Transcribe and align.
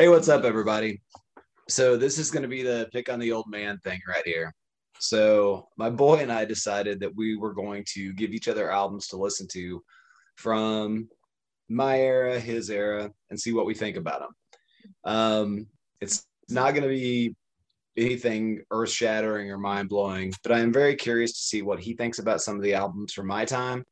Hey, 0.00 0.08
what's 0.08 0.30
up, 0.30 0.44
everybody? 0.44 1.02
So, 1.68 1.94
this 1.94 2.16
is 2.16 2.30
going 2.30 2.42
to 2.42 2.48
be 2.48 2.62
the 2.62 2.88
pick 2.90 3.12
on 3.12 3.18
the 3.18 3.32
old 3.32 3.50
man 3.50 3.76
thing 3.84 4.00
right 4.08 4.24
here. 4.24 4.54
So, 4.98 5.68
my 5.76 5.90
boy 5.90 6.20
and 6.20 6.32
I 6.32 6.46
decided 6.46 7.00
that 7.00 7.14
we 7.14 7.36
were 7.36 7.52
going 7.52 7.84
to 7.92 8.14
give 8.14 8.30
each 8.30 8.48
other 8.48 8.72
albums 8.72 9.08
to 9.08 9.18
listen 9.18 9.46
to 9.48 9.84
from 10.36 11.10
my 11.68 12.00
era, 12.00 12.40
his 12.40 12.70
era, 12.70 13.10
and 13.28 13.38
see 13.38 13.52
what 13.52 13.66
we 13.66 13.74
think 13.74 13.98
about 13.98 14.20
them. 14.20 14.30
Um, 15.04 15.66
it's 16.00 16.26
not 16.48 16.70
going 16.70 16.84
to 16.84 16.88
be 16.88 17.36
anything 17.98 18.62
earth 18.70 18.88
shattering 18.88 19.50
or 19.50 19.58
mind 19.58 19.90
blowing, 19.90 20.32
but 20.42 20.52
I 20.52 20.60
am 20.60 20.72
very 20.72 20.96
curious 20.96 21.32
to 21.32 21.40
see 21.40 21.60
what 21.60 21.78
he 21.78 21.92
thinks 21.92 22.18
about 22.18 22.40
some 22.40 22.56
of 22.56 22.62
the 22.62 22.72
albums 22.72 23.12
from 23.12 23.26
my 23.26 23.44
time. 23.44 23.84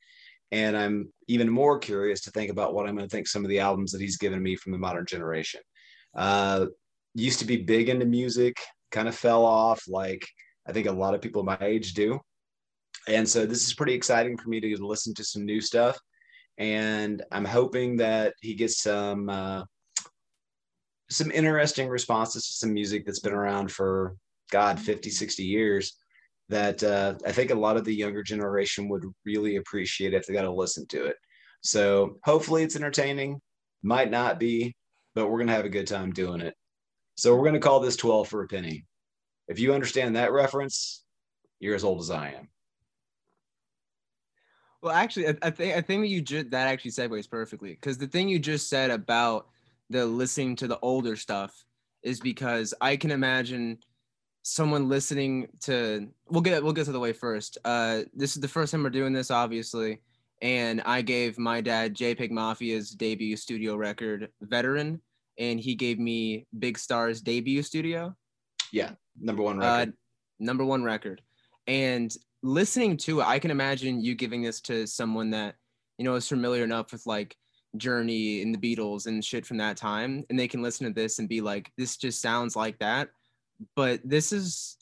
And 0.52 0.75
I'm 0.75 1.12
even 1.27 1.50
more 1.50 1.79
curious 1.79 2.22
to 2.22 2.30
think 2.30 2.50
about 2.50 2.72
what 2.72 2.88
I'm 2.88 2.96
going 2.96 3.06
to 3.06 3.14
think 3.14 3.27
some 3.27 3.45
of 3.45 3.50
the 3.50 3.61
albums 3.61 3.93
that 3.93 4.00
he's 4.00 4.16
given 4.16 4.43
me 4.43 4.56
from 4.56 4.72
the 4.72 4.79
modern 4.79 5.04
generation. 5.04 5.61
Uh, 6.19 6.66
used 7.14 7.39
to 7.39 7.45
be 7.45 7.57
big 7.57 7.89
into 7.89 8.04
music, 8.04 8.57
kind 8.90 9.09
of 9.09 9.14
fell 9.14 9.45
off, 9.45 9.82
like 9.89 10.26
I 10.67 10.72
think 10.72 10.86
a 10.86 10.93
lot 10.93 11.14
of 11.14 11.22
people 11.22 11.43
my 11.45 11.57
age 11.61 11.95
do. 11.95 12.21
And 13.07 13.26
so 13.26 13.46
this 13.46 13.67
is 13.67 13.75
pretty 13.75 13.95
exciting 13.95 14.36
for 14.36 14.49
me 14.49 14.61
to 14.61 14.85
listen 14.85 15.14
to 15.14 15.25
some 15.25 15.46
new 15.46 15.61
stuff. 15.61 15.99
And 16.59 17.23
I'm 17.31 17.45
hoping 17.45 17.96
that 17.99 18.35
he 18.40 18.54
gets 18.54 18.82
some 18.82 19.29
uh, 19.31 19.62
some 21.09 21.31
interesting 21.31 21.89
responses 21.89 22.46
to 22.46 22.53
some 22.54 22.75
music 22.75 23.07
that's 23.07 23.21
been 23.21 23.32
around 23.32 23.71
for 23.71 24.17
God 24.50 24.79
50, 24.79 25.09
60 25.09 25.43
years 25.43 25.95
that 26.48 26.82
uh, 26.82 27.14
I 27.25 27.32
think 27.32 27.50
a 27.50 27.54
lot 27.54 27.76
of 27.76 27.85
the 27.85 27.95
younger 27.95 28.23
generation 28.23 28.89
would 28.89 29.04
really 29.25 29.57
appreciate 29.57 30.14
if 30.14 30.26
they 30.26 30.35
got 30.35 30.43
to 30.43 30.53
listen 30.53 30.87
to 30.89 31.07
it. 31.07 31.17
So 31.62 32.19
hopefully 32.25 32.62
it's 32.62 32.77
entertaining. 32.77 33.41
Might 33.83 34.11
not 34.11 34.41
be, 34.41 34.75
but 35.19 35.27
we're 35.27 35.39
going 35.39 35.48
to 35.48 35.55
have 35.55 35.64
a 35.64 35.69
good 35.69 35.89
time 35.89 36.12
doing 36.12 36.41
it. 36.41 36.55
So 37.17 37.34
we're 37.34 37.42
going 37.42 37.55
to 37.55 37.61
call 37.61 37.81
this 37.81 37.97
12 37.97 38.28
for 38.28 38.45
a 38.45 38.47
penny. 38.47 38.84
If 39.48 39.59
you 39.59 39.75
understand 39.75 40.15
that 40.15 40.31
reference, 40.31 41.03
you're 41.59 41.75
as 41.75 41.83
old 41.83 41.98
as 41.98 42.09
I 42.09 42.34
am. 42.39 42.48
Well, 44.81 44.95
actually, 44.95 45.27
I, 45.42 45.51
think 45.51 45.77
I 45.77 45.81
think 45.81 46.03
that 46.03 46.09
you 46.09 46.23
just 46.23 46.51
that 46.51 46.69
actually 46.69 46.92
segues 46.92 47.29
perfectly 47.29 47.70
because 47.70 47.98
the 47.98 48.07
thing 48.07 48.29
you 48.29 48.39
just 48.39 48.69
said 48.70 48.92
about 48.92 49.48
the 49.91 50.07
listening 50.07 50.55
to 50.55 50.69
the 50.69 50.79
older 50.79 51.17
stuff 51.17 51.64
is 52.05 52.20
because 52.20 52.73
I 52.81 52.95
can 52.95 53.11
imagine 53.11 53.79
someone 54.42 54.89
listening 54.89 55.48
to 55.62 56.07
we'll 56.31 56.42
get 56.42 56.62
we'll 56.62 56.73
get 56.73 56.85
to 56.85 56.92
the 56.92 57.01
way 57.01 57.12
first. 57.12 57.59
Uh, 57.64 58.03
this 58.14 58.37
is 58.37 58.41
the 58.41 58.47
first 58.47 58.70
time 58.70 58.85
we're 58.85 58.91
doing 58.91 59.12
this, 59.12 59.33
obviously, 59.33 59.98
and 60.42 60.81
I 60.83 61.03
gave 61.03 61.41
my 61.41 61.61
dad 61.61 61.97
JPEG 61.97 62.31
Mafia's 62.31 62.91
debut 62.91 63.37
studio 63.37 63.75
record, 63.75 64.29
Veteran, 64.42 65.01
and 65.39 65.61
he 65.61 65.75
gave 65.75 65.98
me 65.98 66.47
Big 66.58 66.78
Star's 66.78 67.20
debut 67.20 67.62
studio. 67.62 68.14
Yeah, 68.72 68.92
number 69.19 69.42
one 69.42 69.58
record. 69.58 69.89
Uh, 69.89 69.92
number 70.39 70.64
one 70.64 70.84
record, 70.84 71.22
and 71.67 72.14
listening 72.42 72.97
to 72.98 73.20
it, 73.20 73.27
I 73.27 73.39
can 73.39 73.50
imagine 73.50 74.03
you 74.03 74.14
giving 74.14 74.42
this 74.42 74.61
to 74.62 74.86
someone 74.86 75.30
that 75.30 75.55
you 75.97 76.05
know 76.05 76.14
is 76.14 76.28
familiar 76.28 76.64
enough 76.64 76.92
with 76.92 77.06
like 77.06 77.36
Journey 77.77 78.42
and 78.42 78.55
the 78.55 78.77
Beatles 78.77 79.06
and 79.06 79.25
shit 79.25 79.47
from 79.47 79.58
that 79.58 79.77
time, 79.77 80.25
and 80.28 80.39
they 80.39 80.48
can 80.48 80.62
listen 80.62 80.86
to 80.86 80.92
this 80.92 81.19
and 81.19 81.28
be 81.28 81.41
like, 81.41 81.70
"This 81.77 81.97
just 81.97 82.20
sounds 82.20 82.56
like 82.56 82.78
that." 82.78 83.08
But 83.75 84.00
this 84.05 84.33
is 84.33 84.77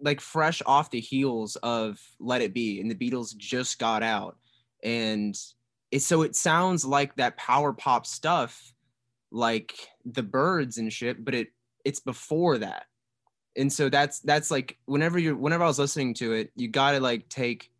like 0.00 0.20
fresh 0.20 0.60
off 0.66 0.90
the 0.90 1.00
heels 1.00 1.56
of 1.56 1.98
Let 2.18 2.42
It 2.42 2.54
Be, 2.54 2.80
and 2.80 2.90
the 2.90 2.94
Beatles 2.94 3.36
just 3.36 3.78
got 3.78 4.02
out, 4.02 4.36
and 4.82 5.36
it 5.90 6.00
so 6.00 6.22
it 6.22 6.34
sounds 6.34 6.84
like 6.84 7.14
that 7.16 7.36
power 7.36 7.72
pop 7.72 8.06
stuff, 8.06 8.72
like 9.32 9.74
the 10.04 10.22
Byrds 10.22 10.78
and 10.78 10.92
shit, 10.92 11.24
but 11.24 11.34
it 11.34 11.48
it's 11.84 12.00
before 12.00 12.58
that, 12.58 12.86
and 13.56 13.72
so 13.72 13.88
that's 13.88 14.20
that's 14.20 14.50
like 14.50 14.78
whenever 14.86 15.18
you're 15.18 15.36
whenever 15.36 15.64
I 15.64 15.68
was 15.68 15.78
listening 15.78 16.14
to 16.14 16.32
it, 16.32 16.52
you 16.54 16.68
got 16.68 16.92
to 16.92 17.00
like 17.00 17.28
take 17.28 17.70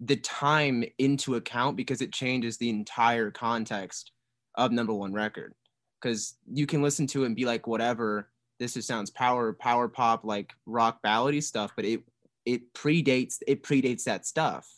the 0.00 0.16
time 0.16 0.84
into 0.98 1.36
account 1.36 1.76
because 1.76 2.00
it 2.00 2.12
changes 2.12 2.56
the 2.56 2.70
entire 2.70 3.30
context 3.30 4.12
of 4.54 4.72
number 4.72 4.92
one 4.92 5.12
record. 5.12 5.54
Because 6.00 6.36
you 6.52 6.66
can 6.66 6.82
listen 6.82 7.06
to 7.08 7.22
it 7.22 7.26
and 7.26 7.36
be 7.36 7.46
like 7.46 7.66
whatever 7.66 8.28
this 8.58 8.74
just 8.74 8.88
sounds 8.88 9.10
power 9.10 9.52
power 9.52 9.88
pop 9.88 10.24
like 10.24 10.52
rock 10.66 11.00
ballady 11.04 11.42
stuff 11.42 11.72
but 11.76 11.84
it 11.84 12.02
it 12.44 12.72
predates 12.74 13.38
it 13.46 13.62
predates 13.62 14.04
that 14.04 14.26
stuff 14.26 14.68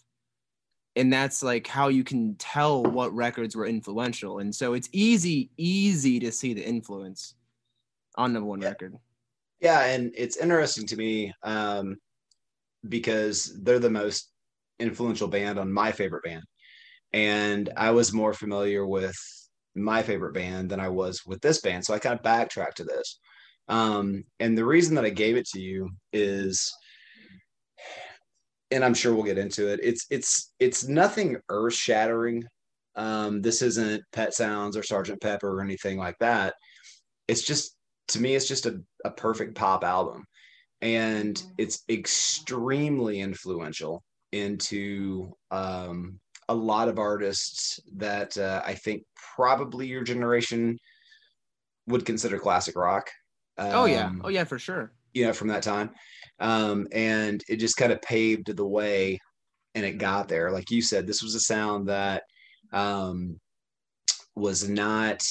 and 0.96 1.12
that's 1.12 1.42
like 1.42 1.66
how 1.66 1.88
you 1.88 2.02
can 2.02 2.34
tell 2.36 2.82
what 2.82 3.14
records 3.14 3.54
were 3.54 3.66
influential 3.66 4.38
and 4.38 4.54
so 4.54 4.72
it's 4.74 4.88
easy 4.92 5.50
easy 5.56 6.18
to 6.18 6.32
see 6.32 6.54
the 6.54 6.66
influence 6.66 7.34
on 8.16 8.32
number 8.32 8.48
one 8.48 8.60
yeah. 8.60 8.68
record 8.68 8.94
yeah 9.60 9.84
and 9.84 10.12
it's 10.16 10.36
interesting 10.36 10.86
to 10.86 10.96
me 10.96 11.32
um 11.42 11.96
because 12.88 13.62
they're 13.62 13.78
the 13.78 13.90
most 13.90 14.30
influential 14.78 15.28
band 15.28 15.58
on 15.58 15.72
my 15.72 15.92
favorite 15.92 16.24
band. 16.24 16.42
And 17.12 17.70
I 17.76 17.90
was 17.90 18.12
more 18.12 18.34
familiar 18.34 18.86
with 18.86 19.16
my 19.74 20.02
favorite 20.02 20.34
band 20.34 20.70
than 20.70 20.80
I 20.80 20.88
was 20.88 21.24
with 21.26 21.40
this 21.40 21.60
band. 21.60 21.84
So 21.84 21.94
I 21.94 21.98
kind 21.98 22.14
of 22.14 22.22
backtracked 22.22 22.78
to 22.78 22.84
this. 22.84 23.18
Um, 23.68 24.24
and 24.40 24.56
the 24.56 24.64
reason 24.64 24.94
that 24.94 25.04
I 25.04 25.10
gave 25.10 25.36
it 25.36 25.46
to 25.48 25.60
you 25.60 25.90
is, 26.12 26.72
and 28.70 28.84
I'm 28.84 28.94
sure 28.94 29.14
we'll 29.14 29.24
get 29.24 29.38
into 29.38 29.72
it. 29.72 29.80
It's 29.82 30.06
it's 30.10 30.52
it's 30.58 30.88
nothing 30.88 31.38
earth 31.48 31.74
shattering. 31.74 32.44
Um, 32.96 33.42
this 33.42 33.62
isn't 33.62 34.02
Pet 34.12 34.34
Sounds 34.34 34.76
or 34.76 34.82
Sergeant 34.82 35.20
Pepper 35.20 35.58
or 35.58 35.62
anything 35.62 35.98
like 35.98 36.16
that. 36.20 36.54
It's 37.28 37.42
just 37.42 37.76
to 38.08 38.20
me, 38.20 38.34
it's 38.34 38.48
just 38.48 38.66
a, 38.66 38.80
a 39.04 39.10
perfect 39.10 39.54
pop 39.54 39.84
album, 39.84 40.24
and 40.80 41.40
it's 41.58 41.82
extremely 41.88 43.20
influential 43.20 44.02
into 44.32 45.32
um, 45.50 46.18
a 46.48 46.54
lot 46.54 46.88
of 46.88 46.98
artists 46.98 47.80
that 47.96 48.36
uh, 48.38 48.62
I 48.64 48.74
think 48.74 49.04
probably 49.36 49.86
your 49.86 50.02
generation 50.02 50.78
would 51.86 52.04
consider 52.04 52.38
classic 52.38 52.76
rock. 52.76 53.10
Um, 53.58 53.70
oh 53.72 53.84
yeah, 53.86 54.10
oh 54.22 54.28
yeah, 54.28 54.44
for 54.44 54.58
sure. 54.58 54.92
You 55.14 55.26
know, 55.26 55.32
from 55.32 55.48
that 55.48 55.62
time, 55.62 55.90
um, 56.38 56.86
and 56.92 57.42
it 57.48 57.56
just 57.56 57.76
kind 57.76 57.92
of 57.92 58.02
paved 58.02 58.54
the 58.54 58.66
way, 58.66 59.18
and 59.74 59.84
it 59.84 59.98
got 59.98 60.28
there. 60.28 60.50
Like 60.50 60.70
you 60.70 60.82
said, 60.82 61.06
this 61.06 61.22
was 61.22 61.34
a 61.34 61.40
sound 61.40 61.88
that 61.88 62.24
um, 62.72 63.38
was 64.34 64.68
not 64.68 65.22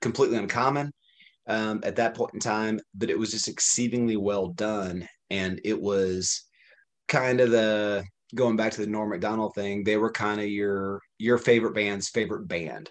completely 0.00 0.36
uncommon 0.36 0.92
um, 1.48 1.80
at 1.82 1.96
that 1.96 2.14
point 2.14 2.34
in 2.34 2.40
time, 2.40 2.80
but 2.94 3.10
it 3.10 3.18
was 3.18 3.30
just 3.30 3.48
exceedingly 3.48 4.16
well 4.16 4.48
done, 4.48 5.08
and 5.30 5.60
it 5.64 5.80
was 5.80 6.44
kind 7.08 7.40
of 7.40 7.50
the 7.50 8.04
going 8.34 8.56
back 8.56 8.72
to 8.72 8.80
the 8.80 8.86
Norm 8.86 9.10
Macdonald 9.10 9.54
thing, 9.54 9.84
they 9.84 9.96
were 9.96 10.10
kind 10.10 10.40
of 10.40 10.48
your 10.48 11.00
your 11.18 11.38
favorite 11.38 11.74
band's 11.74 12.08
favorite 12.08 12.46
band 12.46 12.90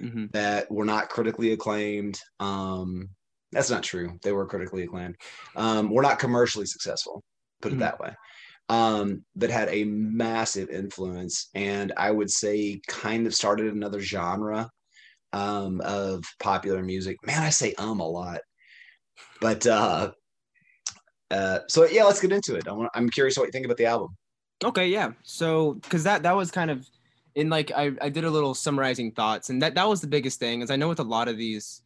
mm-hmm. 0.00 0.26
that 0.32 0.70
were 0.70 0.84
not 0.84 1.10
critically 1.10 1.52
acclaimed. 1.52 2.20
Um, 2.40 3.10
that's 3.52 3.70
not 3.70 3.82
true. 3.82 4.18
They 4.22 4.32
were 4.32 4.46
critically 4.46 4.82
acclaimed. 4.82 5.16
Um, 5.56 5.90
we're 5.90 6.02
not 6.02 6.18
commercially 6.18 6.66
successful, 6.66 7.22
put 7.60 7.72
mm-hmm. 7.72 7.80
it 7.80 7.84
that 7.84 8.00
way. 8.00 8.14
Um, 8.70 9.24
that 9.36 9.50
had 9.50 9.70
a 9.70 9.84
massive 9.84 10.68
influence, 10.68 11.48
and 11.54 11.92
I 11.96 12.10
would 12.10 12.30
say 12.30 12.80
kind 12.86 13.26
of 13.26 13.34
started 13.34 13.72
another 13.72 14.00
genre 14.00 14.68
um, 15.32 15.80
of 15.80 16.22
popular 16.38 16.82
music. 16.82 17.16
Man, 17.24 17.42
I 17.42 17.48
say 17.48 17.72
um 17.78 18.00
a 18.00 18.06
lot, 18.06 18.40
but 19.40 19.66
uh, 19.66 20.10
uh, 21.30 21.60
so 21.68 21.86
yeah, 21.86 22.04
let's 22.04 22.20
get 22.20 22.32
into 22.32 22.56
it. 22.56 22.68
I 22.68 22.72
want, 22.72 22.90
I'm 22.94 23.08
curious 23.08 23.38
what 23.38 23.46
you 23.46 23.52
think 23.52 23.64
about 23.64 23.78
the 23.78 23.86
album. 23.86 24.16
Okay, 24.64 24.88
yeah. 24.88 25.12
So 25.22 25.74
because 25.74 26.04
that 26.04 26.22
that 26.24 26.36
was 26.36 26.50
kind 26.50 26.70
of 26.70 26.86
in 27.34 27.48
like 27.48 27.70
I, 27.74 27.92
I 28.00 28.08
did 28.08 28.24
a 28.24 28.30
little 28.30 28.54
summarizing 28.54 29.12
thoughts 29.12 29.50
and 29.50 29.62
that 29.62 29.74
that 29.76 29.88
was 29.88 30.00
the 30.00 30.08
biggest 30.08 30.40
thing 30.40 30.62
is 30.62 30.70
I 30.70 30.76
know 30.76 30.88
with 30.88 30.98
a 30.98 31.04
lot 31.04 31.28
of 31.28 31.36
these 31.36 31.82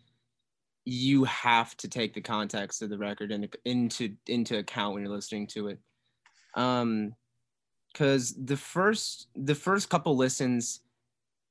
you 0.84 1.25
have 1.25 1.76
to 1.76 1.88
take 1.88 2.14
the 2.14 2.20
context 2.20 2.82
of 2.82 2.90
the 2.90 2.99
record 2.99 3.31
in, 3.31 3.49
into 3.64 4.14
into 4.26 4.58
account 4.58 4.94
when 4.94 5.02
you're 5.02 5.12
listening 5.12 5.46
to 5.46 5.69
it. 5.69 5.79
Um 6.55 7.14
because 7.93 8.34
the 8.43 8.56
first 8.56 9.29
the 9.34 9.55
first 9.55 9.90
couple 9.90 10.17
listens 10.17 10.81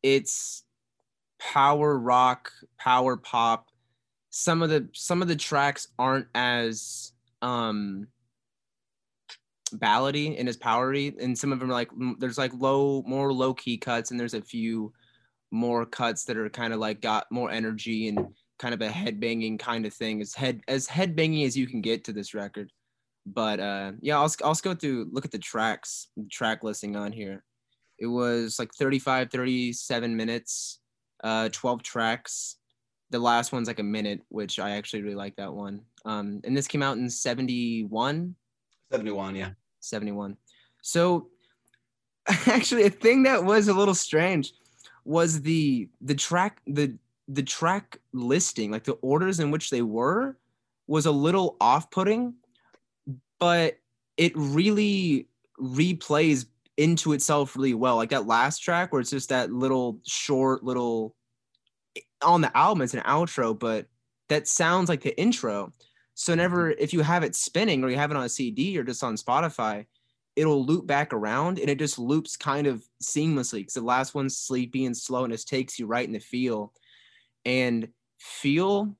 it's 0.03 0.63
power 1.39 1.97
rock, 1.97 2.51
power 2.77 3.17
pop. 3.17 3.67
Some 4.29 4.61
of 4.61 4.69
the 4.69 4.87
some 4.93 5.21
of 5.21 5.27
the 5.27 5.35
tracks 5.35 5.87
aren't 5.99 6.27
as 6.33 7.13
um 7.41 8.07
ballady 9.75 10.37
and 10.37 10.49
as 10.49 10.57
powery 10.57 11.15
and 11.21 11.37
some 11.37 11.53
of 11.53 11.59
them 11.59 11.69
are 11.69 11.73
like 11.73 11.89
there's 12.19 12.37
like 12.37 12.51
low 12.53 13.03
more 13.07 13.31
low 13.31 13.53
key 13.53 13.77
cuts 13.77 14.11
and 14.11 14.19
there's 14.19 14.33
a 14.33 14.41
few 14.41 14.91
more 15.49 15.85
cuts 15.85 16.25
that 16.25 16.35
are 16.35 16.49
kind 16.49 16.73
of 16.73 16.79
like 16.79 17.01
got 17.01 17.31
more 17.31 17.49
energy 17.49 18.09
and 18.09 18.19
kind 18.61 18.73
of 18.73 18.81
a 18.81 18.89
headbanging 18.89 19.57
kind 19.59 19.85
of 19.85 19.93
thing 19.93 20.21
as 20.21 20.33
head 20.33 20.61
as 20.67 20.87
headbanging 20.87 21.45
as 21.45 21.57
you 21.57 21.67
can 21.67 21.81
get 21.81 22.03
to 22.03 22.13
this 22.13 22.33
record 22.33 22.71
but 23.25 23.59
uh 23.59 23.91
yeah 24.01 24.19
I'll, 24.19 24.33
I'll 24.43 24.53
go 24.55 24.75
through 24.75 25.09
look 25.11 25.25
at 25.25 25.31
the 25.31 25.39
tracks 25.39 26.07
track 26.29 26.63
listing 26.63 26.95
on 26.95 27.11
here 27.11 27.43
it 27.99 28.07
was 28.07 28.59
like 28.59 28.71
35 28.73 29.31
37 29.31 30.15
minutes 30.15 30.79
uh 31.23 31.49
12 31.49 31.83
tracks 31.83 32.57
the 33.11 33.19
last 33.19 33.51
one's 33.51 33.67
like 33.67 33.79
a 33.79 33.83
minute, 33.83 34.21
which 34.29 34.57
I 34.57 34.71
actually 34.71 35.03
really 35.03 35.15
like 35.15 35.35
that 35.35 35.53
one. 35.53 35.81
Um, 36.05 36.41
and 36.43 36.55
this 36.55 36.67
came 36.67 36.81
out 36.81 36.97
in 36.97 37.09
71. 37.09 38.35
71, 38.91 39.35
yeah. 39.35 39.49
71. 39.81 40.37
So 40.81 41.27
actually 42.47 42.83
a 42.83 42.89
thing 42.89 43.23
that 43.23 43.43
was 43.43 43.67
a 43.67 43.73
little 43.73 43.95
strange 43.95 44.53
was 45.03 45.41
the 45.41 45.89
the 46.01 46.13
track 46.13 46.61
the 46.67 46.95
the 47.33 47.43
track 47.43 47.97
listing, 48.13 48.71
like 48.71 48.83
the 48.83 48.93
orders 48.93 49.39
in 49.39 49.51
which 49.51 49.69
they 49.69 49.81
were 49.81 50.37
was 50.87 51.05
a 51.05 51.11
little 51.11 51.55
off-putting, 51.61 52.33
but 53.39 53.77
it 54.17 54.33
really 54.35 55.27
replays 55.59 56.45
into 56.77 57.13
itself 57.13 57.55
really 57.55 57.73
well. 57.73 57.95
Like 57.95 58.09
that 58.09 58.27
last 58.27 58.59
track 58.59 58.91
where 58.91 59.01
it's 59.01 59.09
just 59.09 59.29
that 59.29 59.51
little 59.51 59.99
short 60.05 60.63
little 60.63 61.15
on 62.21 62.41
the 62.41 62.55
album 62.55 62.81
it's 62.81 62.93
an 62.93 63.01
outro, 63.01 63.57
but 63.57 63.87
that 64.29 64.47
sounds 64.47 64.89
like 64.89 65.01
the 65.01 65.17
intro. 65.19 65.73
So 66.13 66.35
never 66.35 66.71
mm-hmm. 66.71 66.83
if 66.83 66.93
you 66.93 67.01
have 67.01 67.23
it 67.23 67.35
spinning 67.35 67.83
or 67.83 67.89
you 67.89 67.97
have 67.97 68.11
it 68.11 68.17
on 68.17 68.23
a 68.23 68.29
CD 68.29 68.77
or 68.77 68.83
just 68.83 69.03
on 69.03 69.15
Spotify, 69.15 69.85
it'll 70.35 70.65
loop 70.65 70.87
back 70.87 71.13
around 71.13 71.59
and 71.59 71.69
it 71.69 71.79
just 71.79 71.99
loops 71.99 72.37
kind 72.37 72.67
of 72.67 72.83
seamlessly 73.03 73.59
because 73.59 73.73
the 73.73 73.81
last 73.81 74.15
one's 74.15 74.37
sleepy 74.37 74.85
and 74.85 74.95
slow 74.95 75.23
and 75.23 75.33
just 75.33 75.47
takes 75.47 75.77
you 75.77 75.85
right 75.85 76.05
in 76.05 76.13
the 76.13 76.19
feel. 76.19 76.73
And 77.45 77.89
feel, 78.19 78.95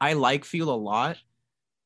I 0.00 0.12
like 0.12 0.44
feel 0.44 0.70
a 0.70 0.76
lot. 0.76 1.18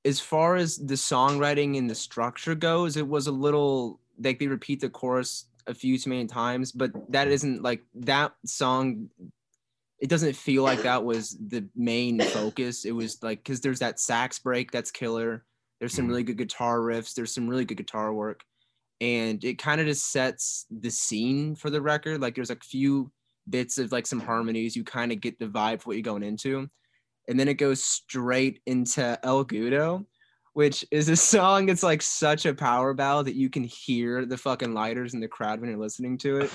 As 0.05 0.21
far 0.21 0.57
as 0.57 0.77
the 0.79 0.95
songwriting 0.95 1.77
and 1.77 1.89
the 1.89 1.95
structure 1.95 2.55
goes, 2.55 2.97
it 2.97 3.07
was 3.07 3.27
a 3.27 3.33
little 3.33 4.01
like 4.21 4.39
they 4.39 4.47
repeat 4.47 4.81
the 4.81 4.89
chorus 4.89 5.47
a 5.67 5.75
few 5.75 5.99
too 5.99 6.11
many 6.11 6.27
times, 6.27 6.73
but 6.73 6.91
that 7.13 7.29
isn't 7.29 7.63
like 7.63 7.83
that 7.95 8.33
song. 8.47 9.11
It 10.01 10.09
doesn't 10.09 10.37
feel 10.37 10.63
like 10.63 10.83
that 10.83 11.05
was 11.05 11.37
the 11.49 11.69
main 11.77 12.21
focus. 12.21 12.85
It 12.85 12.93
was 12.93 13.23
like 13.23 13.43
because 13.45 13.61
there's 13.61 13.81
that 13.81 14.01
sax 14.01 14.39
break 14.39 14.71
that's 14.71 14.91
killer. 14.91 15.45
There's 15.79 15.95
some 15.95 16.05
mm-hmm. 16.05 16.11
really 16.11 16.23
good 16.25 16.39
guitar 16.39 16.79
riffs. 16.79 17.15
There's 17.15 17.35
some 17.35 17.49
really 17.49 17.65
good 17.65 17.77
guitar 17.77 18.13
work, 18.13 18.45
and 19.01 19.43
it 19.45 19.59
kind 19.59 19.81
of 19.81 19.87
just 19.87 20.11
sets 20.11 20.67
the 20.71 20.91
scene 20.91 21.55
for 21.55 21.71
the 21.71 21.83
record. 21.83 22.21
Like 22.21 22.35
there's 22.35 22.51
a 22.51 22.57
few 22.57 23.11
bits 23.51 23.79
of 23.79 23.93
like 23.93 24.07
some 24.07 24.21
harmonies. 24.21 24.77
You 24.77 24.85
kind 24.85 25.13
of 25.13 25.21
get 25.21 25.39
the 25.39 25.47
vibe 25.47 25.83
for 25.83 25.89
what 25.89 25.97
you're 25.97 26.03
going 26.03 26.23
into, 26.23 26.69
and 27.29 27.39
then 27.39 27.49
it 27.49 27.55
goes 27.55 27.85
straight 27.85 28.61
into 28.67 29.19
El 29.23 29.45
Goodo, 29.45 30.05
which 30.55 30.85
is 30.91 31.09
a 31.09 31.17
song 31.35 31.67
that's 31.67 31.83
like 31.83 32.03
such 32.03 32.47
a 32.47 32.55
power 32.55 32.95
ballad 32.95 33.27
that 33.27 33.37
you 33.37 33.51
can 33.51 33.65
hear 33.65 34.25
the 34.25 34.39
fucking 34.39 34.75
lighters 34.75 35.15
in 35.15 35.21
the 35.21 35.29
crowd 35.29 35.61
when 35.61 35.71
you're 35.71 35.79
listening 35.79 36.19
to 36.19 36.39
it. 36.39 36.51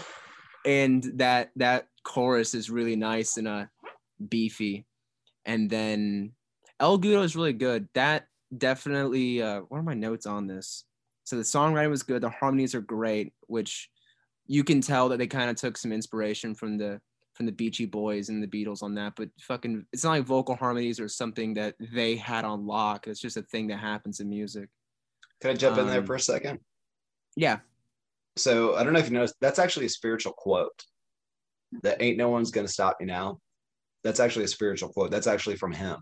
And 0.65 1.03
that 1.15 1.51
that 1.57 1.87
chorus 2.03 2.53
is 2.53 2.69
really 2.69 2.95
nice 2.95 3.37
and 3.37 3.47
uh 3.47 3.65
beefy. 4.27 4.85
And 5.45 5.69
then 5.69 6.33
El 6.79 6.99
Goodo 6.99 7.23
is 7.23 7.35
really 7.35 7.53
good. 7.53 7.87
That 7.93 8.27
definitely 8.57 9.41
uh 9.41 9.61
what 9.61 9.77
are 9.79 9.83
my 9.83 9.93
notes 9.93 10.25
on 10.25 10.47
this? 10.47 10.85
So 11.25 11.37
the 11.37 11.43
songwriting 11.43 11.89
was 11.89 12.03
good, 12.03 12.21
the 12.21 12.29
harmonies 12.29 12.75
are 12.75 12.81
great, 12.81 13.33
which 13.47 13.89
you 14.45 14.63
can 14.63 14.81
tell 14.81 15.09
that 15.09 15.17
they 15.17 15.27
kind 15.27 15.49
of 15.49 15.55
took 15.55 15.77
some 15.77 15.91
inspiration 15.91 16.53
from 16.53 16.77
the 16.77 16.99
from 17.33 17.45
the 17.47 17.51
Beachy 17.51 17.85
Boys 17.85 18.29
and 18.29 18.43
the 18.43 18.47
Beatles 18.47 18.83
on 18.83 18.93
that, 18.95 19.13
but 19.15 19.27
fucking, 19.41 19.85
it's 19.91 20.03
not 20.03 20.11
like 20.11 20.23
vocal 20.23 20.55
harmonies 20.55 20.99
or 20.99 21.07
something 21.07 21.55
that 21.55 21.73
they 21.79 22.15
had 22.15 22.45
on 22.45 22.67
lock. 22.67 23.07
It's 23.07 23.19
just 23.19 23.37
a 23.37 23.41
thing 23.41 23.67
that 23.67 23.79
happens 23.79 24.19
in 24.19 24.29
music. 24.29 24.69
Can 25.41 25.49
I 25.49 25.55
jump 25.55 25.77
um, 25.77 25.81
in 25.81 25.87
there 25.87 26.01
Um, 26.01 26.05
for 26.05 26.13
a 26.13 26.19
second? 26.19 26.59
Yeah. 27.35 27.59
So 28.37 28.75
I 28.75 28.83
don't 28.83 28.93
know 28.93 28.99
if 28.99 29.07
you 29.07 29.13
noticed, 29.15 29.33
that's 29.41 29.57
actually 29.57 29.87
a 29.87 29.89
spiritual 29.89 30.33
quote. 30.33 30.83
That 31.81 32.03
ain't 32.03 32.17
no 32.17 32.29
one's 32.29 32.51
gonna 32.51 32.67
stop 32.67 32.97
me 32.99 33.07
now. 33.07 33.39
That's 34.03 34.19
actually 34.19 34.45
a 34.45 34.49
spiritual 34.49 34.89
quote. 34.89 35.09
That's 35.09 35.27
actually 35.27 35.55
from 35.55 35.71
him. 35.71 35.97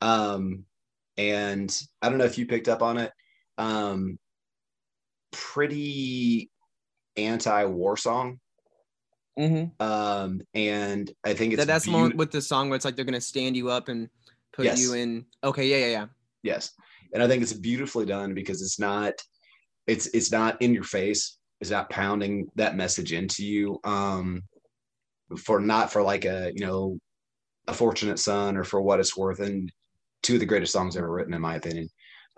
Um, 0.00 0.64
and 1.18 1.70
I 2.00 2.08
don't 2.08 2.18
know 2.18 2.24
if 2.24 2.38
you 2.38 2.46
picked 2.46 2.68
up 2.68 2.80
on 2.80 2.96
it. 2.96 3.12
Um, 3.58 4.18
pretty 5.32 6.50
anti-war 7.16 7.96
song. 7.96 8.38
Mm-hmm. 9.38 9.82
Um, 9.82 10.42
and 10.54 11.10
I 11.24 11.32
think 11.34 11.54
it's 11.54 11.60
That, 11.60 11.66
that's 11.66 11.86
one 11.88 12.16
with 12.16 12.30
the 12.30 12.42
song 12.42 12.68
where 12.68 12.76
it's 12.76 12.84
like 12.84 12.96
they're 12.96 13.04
gonna 13.04 13.20
stand 13.20 13.56
you 13.56 13.70
up 13.70 13.88
and 13.88 14.08
put 14.52 14.66
Yes. 14.66 14.80
you 14.80 14.94
in. 14.94 15.24
Okay, 15.42 15.66
yeah, 15.66 15.78
yeah, 15.78 15.92
yeah. 15.92 16.06
yes 16.42 16.72
and 17.12 17.22
i 17.22 17.28
think 17.28 17.42
it's 17.42 17.52
beautifully 17.52 18.06
done 18.06 18.34
because 18.34 18.62
it's 18.62 18.78
not 18.78 19.12
it's 19.86 20.06
it's 20.08 20.32
not 20.32 20.60
in 20.62 20.74
your 20.74 20.84
face 20.84 21.38
it's 21.60 21.70
not 21.70 21.90
pounding 21.90 22.46
that 22.56 22.76
message 22.76 23.12
into 23.12 23.44
you 23.44 23.78
um 23.84 24.42
for 25.38 25.60
not 25.60 25.92
for 25.92 26.02
like 26.02 26.24
a 26.24 26.50
you 26.54 26.64
know 26.66 26.98
a 27.68 27.72
fortunate 27.74 28.18
son 28.18 28.56
or 28.56 28.64
for 28.64 28.82
what 28.82 29.00
it's 29.00 29.16
worth 29.16 29.40
and 29.40 29.70
two 30.22 30.34
of 30.34 30.40
the 30.40 30.46
greatest 30.46 30.72
songs 30.72 30.96
ever 30.96 31.10
written 31.10 31.34
in 31.34 31.40
my 31.40 31.56
opinion 31.56 31.88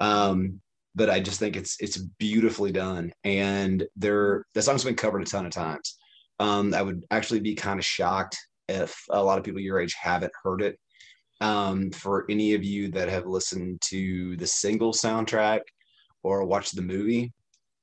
um 0.00 0.60
but 0.94 1.10
i 1.10 1.20
just 1.20 1.38
think 1.38 1.56
it's 1.56 1.76
it's 1.80 1.98
beautifully 2.18 2.72
done 2.72 3.12
and 3.24 3.86
there 3.96 4.44
the 4.54 4.62
song's 4.62 4.84
been 4.84 4.94
covered 4.94 5.22
a 5.22 5.24
ton 5.24 5.46
of 5.46 5.52
times 5.52 5.96
um 6.40 6.74
i 6.74 6.82
would 6.82 7.02
actually 7.10 7.40
be 7.40 7.54
kind 7.54 7.78
of 7.78 7.84
shocked 7.84 8.36
if 8.68 8.96
a 9.10 9.22
lot 9.22 9.38
of 9.38 9.44
people 9.44 9.60
your 9.60 9.80
age 9.80 9.94
haven't 10.00 10.32
heard 10.42 10.62
it 10.62 10.78
um, 11.40 11.90
for 11.90 12.24
any 12.30 12.54
of 12.54 12.64
you 12.64 12.90
that 12.92 13.08
have 13.08 13.26
listened 13.26 13.80
to 13.90 14.36
the 14.36 14.46
single 14.46 14.92
soundtrack 14.92 15.60
or 16.22 16.44
watched 16.44 16.74
the 16.74 16.82
movie, 16.82 17.32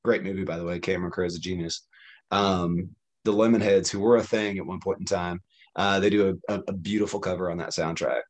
great 0.04 0.24
movie 0.24 0.44
by 0.44 0.58
the 0.58 0.63
way. 0.63 0.80
Cameron 0.80 1.12
Crowe 1.12 1.25
is 1.25 1.36
a 1.36 1.40
genius. 1.40 1.86
Um, 2.31 2.90
the 3.24 3.34
Lemonheads, 3.34 3.90
who 3.90 4.00
were 4.00 4.18
a 4.18 4.24
thing 4.24 4.58
at 4.58 4.66
one 4.66 4.80
point 4.80 5.00
in 5.00 5.06
time, 5.06 5.42
uh, 5.75 6.00
they 6.00 6.10
do 6.10 6.40
a, 6.50 6.54
a, 6.56 6.62
a 6.69 6.74
beautiful 6.74 7.19
cover 7.19 7.52
on 7.52 7.58
that 7.60 7.69
soundtrack. 7.69 8.22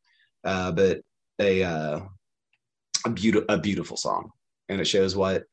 Uh, 0.43 0.71
but 0.71 0.99
a 1.39 1.63
uh, 1.63 2.01
a 3.05 3.09
beautiful 3.09 3.45
a 3.47 3.57
beautiful 3.57 3.95
song, 3.95 4.31
and 4.69 4.79
it 4.79 4.85
shows 4.85 5.15
what 5.15 5.43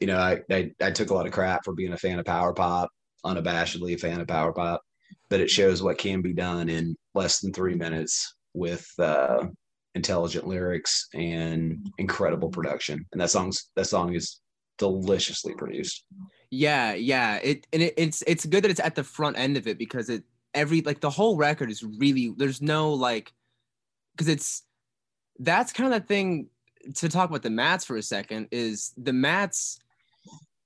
you 0.00 0.06
know. 0.06 0.18
I, 0.18 0.40
I 0.50 0.70
I 0.80 0.90
took 0.90 1.10
a 1.10 1.14
lot 1.14 1.26
of 1.26 1.32
crap 1.32 1.64
for 1.64 1.74
being 1.74 1.92
a 1.92 1.98
fan 1.98 2.18
of 2.18 2.24
power 2.24 2.52
pop, 2.52 2.90
unabashedly 3.24 3.94
a 3.94 3.98
fan 3.98 4.20
of 4.20 4.28
power 4.28 4.52
pop, 4.52 4.82
but 5.28 5.40
it 5.40 5.50
shows 5.50 5.82
what 5.82 5.98
can 5.98 6.22
be 6.22 6.32
done 6.32 6.68
in 6.68 6.96
less 7.14 7.40
than 7.40 7.52
three 7.52 7.74
minutes 7.74 8.34
with 8.54 8.86
uh, 8.98 9.46
intelligent 9.94 10.46
lyrics 10.46 11.08
and 11.14 11.90
incredible 11.98 12.48
production. 12.48 13.04
And 13.12 13.20
that 13.20 13.30
song's 13.30 13.70
that 13.76 13.86
song 13.86 14.14
is 14.14 14.40
deliciously 14.78 15.54
produced. 15.54 16.04
Yeah, 16.50 16.94
yeah. 16.94 17.36
It 17.36 17.66
and 17.72 17.82
it, 17.82 17.94
it's 17.96 18.22
it's 18.26 18.46
good 18.46 18.64
that 18.64 18.70
it's 18.70 18.80
at 18.80 18.94
the 18.94 19.04
front 19.04 19.38
end 19.38 19.56
of 19.56 19.66
it 19.66 19.78
because 19.78 20.08
it 20.08 20.24
every 20.54 20.82
like 20.82 21.00
the 21.00 21.10
whole 21.10 21.36
record 21.36 21.70
is 21.70 21.82
really 21.82 22.34
there's 22.36 22.60
no 22.60 22.92
like 22.92 23.32
because 24.14 24.28
it's 24.28 24.62
that's 25.38 25.72
kind 25.72 25.92
of 25.92 26.00
the 26.00 26.06
thing 26.06 26.48
to 26.94 27.08
talk 27.08 27.28
about 27.28 27.42
the 27.42 27.50
mats 27.50 27.84
for 27.84 27.96
a 27.96 28.02
second 28.02 28.48
is 28.50 28.92
the 28.96 29.12
mats 29.12 29.78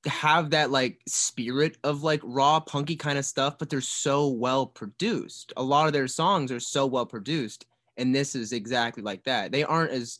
have 0.06 0.50
that 0.50 0.70
like 0.70 1.00
spirit 1.08 1.76
of 1.82 2.02
like 2.02 2.20
raw 2.22 2.60
punky 2.60 2.94
kind 2.94 3.18
of 3.18 3.24
stuff 3.24 3.58
but 3.58 3.68
they're 3.68 3.80
so 3.80 4.28
well 4.28 4.66
produced. 4.66 5.52
A 5.56 5.62
lot 5.62 5.86
of 5.86 5.92
their 5.92 6.08
songs 6.08 6.52
are 6.52 6.60
so 6.60 6.86
well 6.86 7.06
produced 7.06 7.66
and 7.96 8.14
this 8.14 8.34
is 8.34 8.52
exactly 8.52 9.02
like 9.02 9.24
that. 9.24 9.52
They 9.52 9.64
aren't 9.64 9.92
as 9.92 10.18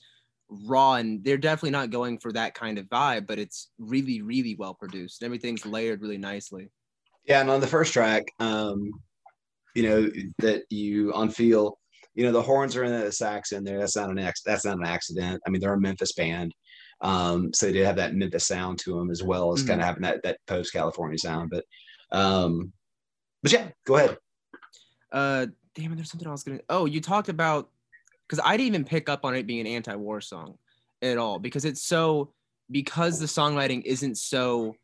raw 0.49 0.95
and 0.95 1.23
they're 1.25 1.37
definitely 1.37 1.71
not 1.71 1.91
going 1.91 2.19
for 2.19 2.33
that 2.33 2.55
kind 2.55 2.79
of 2.79 2.87
vibe 2.87 3.27
but 3.27 3.39
it's 3.39 3.69
really 3.79 4.23
really 4.23 4.55
well 4.57 4.75
produced. 4.75 5.23
And 5.23 5.27
everything's 5.27 5.67
layered 5.67 6.03
really 6.03 6.19
nicely. 6.19 6.71
Yeah, 7.27 7.41
and 7.41 7.51
on 7.51 7.61
the 7.61 7.67
first 7.67 7.93
track, 7.93 8.33
um, 8.39 8.91
you 9.75 9.83
know 9.83 10.11
that 10.39 10.63
you 10.71 11.13
on 11.13 11.29
feel, 11.29 11.79
you 12.17 12.25
know 12.25 12.33
the 12.33 12.43
horns 12.43 12.75
are 12.75 12.83
in 12.85 12.91
there, 12.91 13.05
the 13.05 13.13
sax 13.13 13.53
in 13.53 13.63
there. 13.63 13.79
That's 13.79 13.95
not 13.97 14.11
an 14.11 14.19
ex- 14.19 14.43
That's 14.43 14.65
not 14.65 14.79
an 14.79 14.85
accident. 14.87 15.41
I 15.47 15.51
mean, 15.51 15.61
they're 15.61 15.75
a 15.75 15.81
Memphis 15.81 16.13
band, 16.15 16.53
um, 17.03 17.53
so 17.55 17.67
they 17.67 17.73
did 17.73 17.87
have 17.87 17.97
that 17.97 18.15
Memphis 18.15 18.47
sound 18.47 18.79
to 18.81 18.97
them 18.97 19.11
as 19.11 19.23
well 19.23 19.53
as 19.53 19.63
Mhm. 19.63 19.69
kind 19.69 19.81
of 19.81 19.87
having 19.87 20.03
that 20.03 20.23
that 20.25 20.39
post 20.49 20.73
California 20.73 21.19
sound. 21.19 21.51
But, 21.51 21.65
um, 22.11 22.73
but 23.43 23.53
yeah, 23.53 23.69
go 23.87 23.97
ahead. 23.97 24.17
uh 25.13 25.47
damn 25.75 25.93
it 25.93 25.97
there's 25.97 26.11
something 26.11 26.27
i 26.27 26.33
was 26.33 26.43
gonna 26.43 26.59
oh 26.69 26.85
you 26.87 27.01
talked 27.01 27.29
about 27.29 27.71
because 28.27 28.43
i 28.45 28.57
didn't 28.57 28.67
even 28.69 28.85
pick 28.85 29.09
up 29.09 29.25
on 29.25 29.37
it 29.37 29.47
being 29.47 29.61
an 29.61 29.67
anti-war 29.69 30.21
song 30.21 30.59
at 31.03 31.17
all 31.17 31.39
because 31.39 31.65
it's 31.65 31.83
so 31.83 32.33
because 32.73 33.21
the 33.21 33.27
songwriting 33.27 33.83
isn't 33.85 34.17
so 34.17 34.75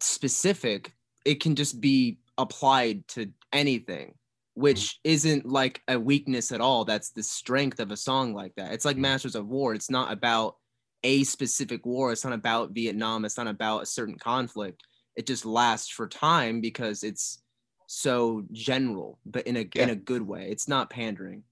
specific 0.00 0.92
it 1.24 1.40
can 1.40 1.54
just 1.54 1.80
be 1.80 2.18
applied 2.38 3.06
to 3.06 3.30
anything 3.52 4.14
which 4.54 4.98
isn't 5.04 5.46
like 5.46 5.80
a 5.88 5.98
weakness 5.98 6.52
at 6.52 6.60
all 6.60 6.84
that's 6.84 7.10
the 7.10 7.22
strength 7.22 7.80
of 7.80 7.90
a 7.90 7.96
song 7.96 8.34
like 8.34 8.54
that. 8.56 8.72
It's 8.72 8.84
like 8.84 8.96
masters 8.96 9.34
of 9.34 9.46
war. 9.46 9.74
It's 9.74 9.90
not 9.90 10.12
about 10.12 10.56
a 11.02 11.24
specific 11.24 11.86
war. 11.86 12.12
It's 12.12 12.24
not 12.24 12.34
about 12.34 12.72
vietnam. 12.72 13.24
It's 13.24 13.38
not 13.38 13.46
about 13.46 13.82
a 13.82 13.86
certain 13.86 14.18
conflict. 14.18 14.82
It 15.16 15.26
just 15.26 15.46
lasts 15.46 15.90
for 15.90 16.08
time 16.08 16.60
because 16.60 17.02
it's 17.02 17.42
so 17.86 18.44
general 18.52 19.18
but 19.26 19.46
in 19.46 19.56
a 19.56 19.68
in 19.74 19.90
a 19.90 19.96
good 19.96 20.22
way. 20.22 20.48
It's 20.50 20.68
not 20.68 20.90
pandering. 20.90 21.42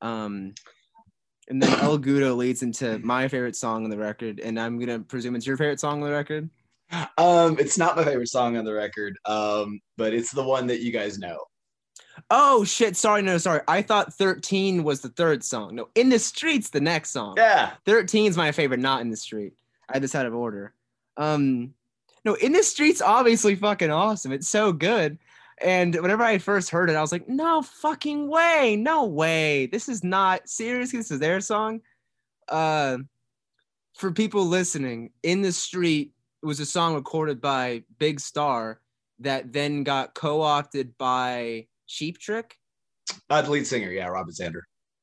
Um 0.00 0.54
and 1.48 1.62
then 1.62 1.78
El 1.80 1.98
Goodo 1.98 2.36
leads 2.36 2.62
into 2.62 2.98
my 3.00 3.28
favorite 3.28 3.56
song 3.56 3.84
on 3.84 3.90
the 3.90 3.98
record, 3.98 4.40
and 4.40 4.58
I'm 4.58 4.78
gonna 4.78 5.00
presume 5.00 5.36
it's 5.36 5.46
your 5.46 5.56
favorite 5.56 5.80
song 5.80 6.02
on 6.02 6.08
the 6.08 6.14
record. 6.14 6.48
Um, 7.16 7.58
it's 7.58 7.78
not 7.78 7.96
my 7.96 8.04
favorite 8.04 8.28
song 8.28 8.56
on 8.56 8.64
the 8.64 8.72
record, 8.72 9.18
um, 9.24 9.80
but 9.96 10.12
it's 10.12 10.30
the 10.30 10.42
one 10.42 10.66
that 10.66 10.80
you 10.80 10.92
guys 10.92 11.18
know. 11.18 11.38
Oh 12.30 12.64
shit! 12.64 12.96
Sorry, 12.96 13.22
no, 13.22 13.38
sorry. 13.38 13.60
I 13.68 13.82
thought 13.82 14.14
13 14.14 14.84
was 14.84 15.00
the 15.00 15.08
third 15.10 15.44
song. 15.44 15.74
No, 15.74 15.88
in 15.94 16.08
the 16.08 16.18
streets, 16.18 16.70
the 16.70 16.80
next 16.80 17.10
song. 17.10 17.34
Yeah. 17.36 17.72
13 17.86 18.30
is 18.30 18.36
my 18.36 18.52
favorite, 18.52 18.80
not 18.80 19.00
in 19.00 19.10
the 19.10 19.16
street. 19.16 19.54
I 19.88 19.94
had 19.94 20.02
this 20.02 20.14
out 20.14 20.26
of 20.26 20.34
order. 20.34 20.74
Um, 21.16 21.74
no, 22.24 22.34
in 22.34 22.52
the 22.52 22.62
streets, 22.62 23.02
obviously 23.02 23.54
fucking 23.54 23.90
awesome. 23.90 24.32
It's 24.32 24.48
so 24.48 24.72
good. 24.72 25.18
And 25.60 25.94
whenever 25.94 26.22
I 26.22 26.38
first 26.38 26.70
heard 26.70 26.90
it, 26.90 26.96
I 26.96 27.00
was 27.00 27.12
like, 27.12 27.28
no 27.28 27.62
fucking 27.62 28.28
way, 28.28 28.76
no 28.76 29.04
way. 29.04 29.66
This 29.66 29.88
is 29.88 30.02
not 30.02 30.48
seriously. 30.48 30.98
This 30.98 31.10
is 31.10 31.20
their 31.20 31.40
song. 31.40 31.80
Uh, 32.48 32.98
for 33.94 34.10
people 34.10 34.46
listening, 34.46 35.10
in 35.22 35.42
the 35.42 35.52
street 35.52 36.12
was 36.42 36.58
a 36.58 36.66
song 36.66 36.94
recorded 36.94 37.40
by 37.40 37.84
Big 37.98 38.18
Star 38.18 38.80
that 39.20 39.52
then 39.52 39.84
got 39.84 40.14
co-opted 40.14 40.96
by 40.98 41.66
Cheap 41.92 42.18
Trick 42.18 42.56
Uh, 43.28 43.42
the 43.42 43.50
lead 43.50 43.66
singer, 43.66 43.90
yeah, 43.90 44.06
Robin 44.06 44.32
Zander. 44.32 44.62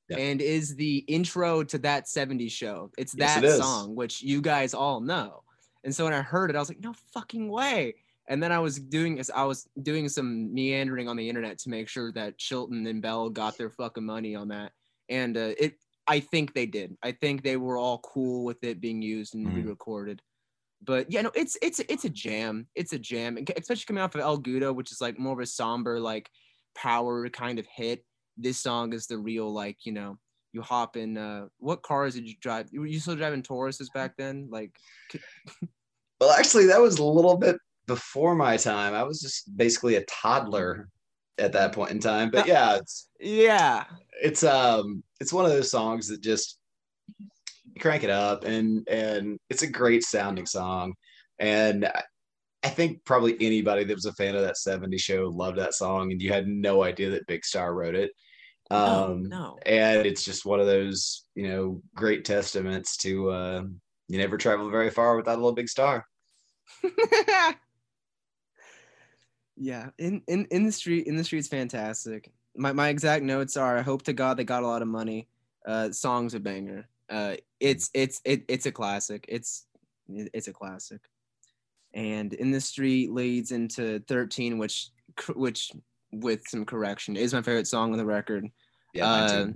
Yeah. 0.10 0.18
and 0.18 0.42
is 0.42 0.76
the 0.76 0.98
intro 1.08 1.64
to 1.64 1.78
that 1.80 2.06
70s 2.08 2.50
show. 2.52 2.90
It's 2.98 3.14
Yes, 3.16 3.40
that 3.42 3.58
song, 3.60 3.94
which 3.96 4.24
you 4.24 4.42
guys 4.42 4.74
all 4.74 5.00
know. 5.02 5.44
And 5.84 5.94
so 5.94 6.04
when 6.04 6.14
I 6.14 6.22
heard 6.24 6.50
it, 6.50 6.56
I 6.56 6.60
was 6.60 6.68
like, 6.68 6.80
no 6.80 6.94
fucking 7.14 7.48
way. 7.48 7.94
And 8.28 8.42
then 8.42 8.52
I 8.52 8.58
was 8.58 8.80
doing 8.80 9.20
as 9.20 9.30
I 9.30 9.44
was 9.44 9.68
doing 9.84 10.10
some 10.10 10.52
meandering 10.52 11.08
on 11.08 11.16
the 11.16 11.30
internet 11.30 11.60
to 11.60 11.70
make 11.70 11.88
sure 11.88 12.12
that 12.14 12.40
Chilton 12.40 12.88
and 12.88 13.04
Bell 13.04 13.30
got 13.30 13.56
their 13.58 13.70
fucking 13.70 14.04
money 14.06 14.34
on 14.36 14.48
that. 14.48 14.72
And 15.10 15.38
uh, 15.38 15.54
it 15.60 15.76
I 16.08 16.20
think 16.22 16.54
they 16.56 16.66
did. 16.66 16.98
I 17.04 17.12
think 17.12 17.44
they 17.44 17.58
were 17.58 17.78
all 17.78 18.00
cool 18.00 18.44
with 18.46 18.64
it 18.64 18.82
being 18.82 19.02
used 19.04 19.36
and 19.36 19.46
Mhm. 19.46 19.58
re-recorded. 19.58 20.24
But 20.82 21.12
yeah, 21.12 21.22
no, 21.22 21.32
it's 21.36 21.56
it's 21.62 21.80
it's 21.82 22.06
a 22.06 22.10
jam. 22.10 22.68
It's 22.74 22.94
a 22.94 23.00
jam, 23.00 23.38
especially 23.56 23.86
coming 23.86 24.02
off 24.02 24.16
of 24.16 24.22
El 24.22 24.40
Goodo, 24.42 24.74
which 24.74 24.92
is 24.92 25.02
like 25.02 25.20
more 25.20 25.34
of 25.34 25.40
a 25.40 25.46
somber, 25.46 26.00
like 26.00 26.30
power 26.76 27.30
kind 27.30 27.60
of 27.60 27.66
hit. 27.68 28.06
This 28.38 28.58
song 28.58 28.94
is 28.94 29.08
the 29.08 29.18
real, 29.18 29.52
like 29.52 29.78
you 29.86 29.92
know, 29.92 30.18
you 30.54 30.62
hop 30.62 30.98
in. 30.98 31.18
Uh, 31.18 31.48
what 31.58 31.84
cars 31.84 32.16
did 32.16 32.28
you 32.28 32.36
drive? 32.42 32.70
You 32.72 32.82
were 32.82 32.88
you 32.88 33.00
still 33.00 33.16
driving 33.16 33.44
Tauruses 33.44 33.92
back 33.94 34.16
then? 34.18 34.48
Like, 34.50 34.72
Well, 36.20 36.32
actually, 36.32 36.66
that 36.68 36.82
was 36.82 37.00
a 37.00 37.04
little 37.04 37.38
bit 37.38 37.58
before 37.88 38.36
my 38.36 38.58
time. 38.58 38.94
I 38.94 39.04
was 39.04 39.22
just 39.22 39.56
basically 39.56 39.96
a 39.96 40.06
toddler 40.06 40.90
at 41.38 41.54
that 41.54 41.72
point 41.72 41.92
in 41.92 42.00
time. 42.00 42.30
But 42.30 42.46
yeah, 42.48 42.76
it's 42.76 43.10
yeah, 43.20 43.86
it's 44.22 44.44
um 44.44 45.04
it's 45.20 45.34
one 45.34 45.46
of 45.46 45.52
those 45.52 45.72
songs 45.72 46.08
that 46.10 46.22
just 46.22 46.58
crank 47.80 48.04
it 48.04 48.10
up 48.10 48.44
and 48.44 48.88
and 48.90 49.40
it's 49.50 49.64
a 49.64 49.68
great 49.68 50.04
sounding 50.04 50.46
song. 50.46 50.94
And 51.40 51.90
I- 52.64 52.70
think 52.70 53.04
probably 53.06 53.36
anybody 53.40 53.84
that 53.84 53.96
was 53.96 54.06
a 54.06 54.14
fan 54.14 54.36
of 54.36 54.42
that 54.42 54.56
70s 54.56 55.02
show 55.02 55.28
loved 55.28 55.58
that 55.58 55.74
song, 55.74 56.12
and 56.12 56.22
you 56.22 56.32
had 56.32 56.48
no 56.48 56.84
idea 56.84 57.10
that 57.12 57.28
Big 57.28 57.46
Star 57.46 57.74
wrote 57.74 57.96
it. 57.96 58.12
Um, 58.72 59.24
no, 59.24 59.56
no. 59.56 59.60
and 59.66 60.06
it's 60.06 60.24
just 60.24 60.46
one 60.46 60.60
of 60.60 60.68
those 60.68 61.26
you 61.34 61.48
know 61.48 61.82
great 61.96 62.24
testaments 62.24 62.98
to 62.98 63.32
uh, 63.32 63.64
you 64.08 64.18
never 64.20 64.38
travel 64.38 64.70
very 64.70 64.92
far 64.92 65.16
without 65.16 65.36
a 65.36 65.42
little 65.42 65.54
big 65.54 65.70
star. 65.70 66.06
yeah, 69.58 69.90
in, 69.98 70.22
in 70.28 70.46
in 70.52 70.66
the 70.66 70.72
street, 70.72 71.08
in 71.08 71.16
the 71.16 71.24
street's 71.24 71.48
fantastic. 71.48 72.32
My 72.56 72.72
my 72.74 72.90
exact 72.90 73.24
notes 73.24 73.58
are: 73.58 73.78
I 73.78 73.82
hope 73.82 74.04
to 74.04 74.14
God 74.14 74.38
they 74.38 74.44
got 74.44 74.64
a 74.64 74.68
lot 74.68 74.82
of 74.82 74.88
money. 74.88 75.28
Uh, 75.66 75.92
songs 75.92 76.34
a 76.34 76.40
banger. 76.40 76.88
Uh, 77.10 77.36
it's 77.60 77.90
it's 77.94 78.22
it, 78.24 78.44
it's 78.48 78.66
a 78.66 78.72
classic. 78.72 79.26
It's 79.28 79.66
it's 80.08 80.48
a 80.48 80.54
classic. 80.54 81.02
And 81.94 82.34
in 82.34 82.52
the 82.52 82.62
street 82.62 83.12
leads 83.12 83.52
into 83.52 84.00
thirteen, 84.08 84.58
which 84.58 84.90
which 85.36 85.72
with 86.12 86.48
some 86.48 86.66
correction 86.66 87.16
is 87.16 87.34
my 87.34 87.42
favorite 87.42 87.68
song 87.68 87.92
on 87.92 87.98
the 87.98 88.06
record. 88.06 88.48
Yeah, 88.94 89.12
Uh. 89.12 89.48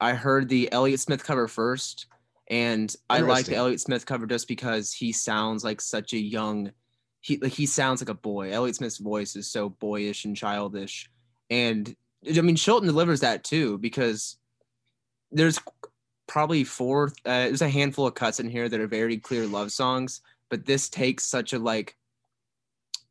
I 0.00 0.14
heard 0.14 0.48
the 0.48 0.72
Elliott 0.72 1.00
Smith 1.00 1.22
cover 1.22 1.46
first, 1.46 2.06
and 2.48 2.94
I 3.10 3.20
like 3.20 3.46
the 3.46 3.56
Elliott 3.56 3.80
Smith 3.80 4.06
cover 4.06 4.26
just 4.26 4.48
because 4.48 4.92
he 4.92 5.12
sounds 5.12 5.62
like 5.62 5.80
such 5.80 6.14
a 6.14 6.18
young. 6.18 6.72
He 7.20 7.36
like 7.36 7.52
he 7.52 7.66
sounds 7.66 8.00
like 8.00 8.08
a 8.08 8.14
boy. 8.14 8.50
Elliott 8.50 8.76
Smith's 8.76 8.98
voice 8.98 9.36
is 9.36 9.50
so 9.50 9.68
boyish 9.68 10.24
and 10.24 10.36
childish, 10.36 11.10
and 11.50 11.94
I 12.26 12.40
mean 12.40 12.56
Chilton 12.56 12.86
delivers 12.86 13.20
that 13.20 13.44
too 13.44 13.76
because 13.78 14.38
there's 15.30 15.60
probably 16.26 16.64
four. 16.64 17.12
Uh, 17.26 17.44
there's 17.48 17.62
a 17.62 17.68
handful 17.68 18.06
of 18.06 18.14
cuts 18.14 18.40
in 18.40 18.48
here 18.48 18.68
that 18.68 18.80
are 18.80 18.86
very 18.86 19.18
clear 19.18 19.46
love 19.46 19.70
songs, 19.70 20.22
but 20.50 20.66
this 20.66 20.88
takes 20.88 21.24
such 21.24 21.52
a 21.52 21.58
like 21.58 21.96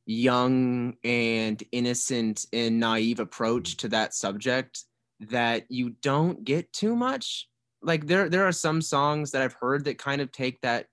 young 0.05 0.95
and 1.03 1.63
innocent 1.71 2.45
and 2.51 2.79
naive 2.79 3.19
approach 3.19 3.77
to 3.77 3.87
that 3.87 4.13
subject 4.13 4.83
that 5.19 5.65
you 5.69 5.91
don't 6.01 6.43
get 6.43 6.71
too 6.73 6.95
much. 6.95 7.47
Like 7.81 8.07
there 8.07 8.29
there 8.29 8.47
are 8.47 8.51
some 8.51 8.81
songs 8.81 9.31
that 9.31 9.41
I've 9.41 9.53
heard 9.59 9.85
that 9.85 9.97
kind 9.97 10.21
of 10.21 10.31
take 10.31 10.59
that 10.61 10.87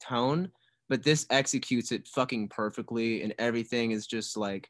tone, 0.00 0.50
but 0.88 1.02
this 1.02 1.26
executes 1.30 1.92
it 1.92 2.06
fucking 2.08 2.48
perfectly 2.48 3.22
and 3.22 3.34
everything 3.38 3.90
is 3.90 4.06
just 4.06 4.36
like 4.36 4.68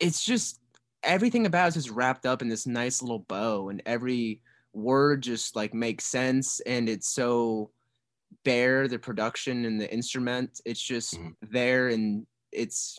it's 0.00 0.24
just 0.24 0.60
everything 1.02 1.46
about 1.46 1.68
it 1.68 1.76
is 1.76 1.90
wrapped 1.90 2.26
up 2.26 2.42
in 2.42 2.48
this 2.48 2.66
nice 2.66 3.02
little 3.02 3.20
bow 3.20 3.68
and 3.68 3.82
every 3.86 4.40
word 4.72 5.22
just 5.22 5.56
like 5.56 5.74
makes 5.74 6.04
sense 6.04 6.60
and 6.60 6.88
it's 6.88 7.08
so 7.08 7.70
bare 8.44 8.88
the 8.88 8.98
production 8.98 9.64
and 9.64 9.80
the 9.80 9.92
instrument 9.92 10.60
it's 10.64 10.80
just 10.80 11.14
Mhm. 11.18 11.34
there 11.50 11.88
and 11.88 12.26
it's 12.52 12.98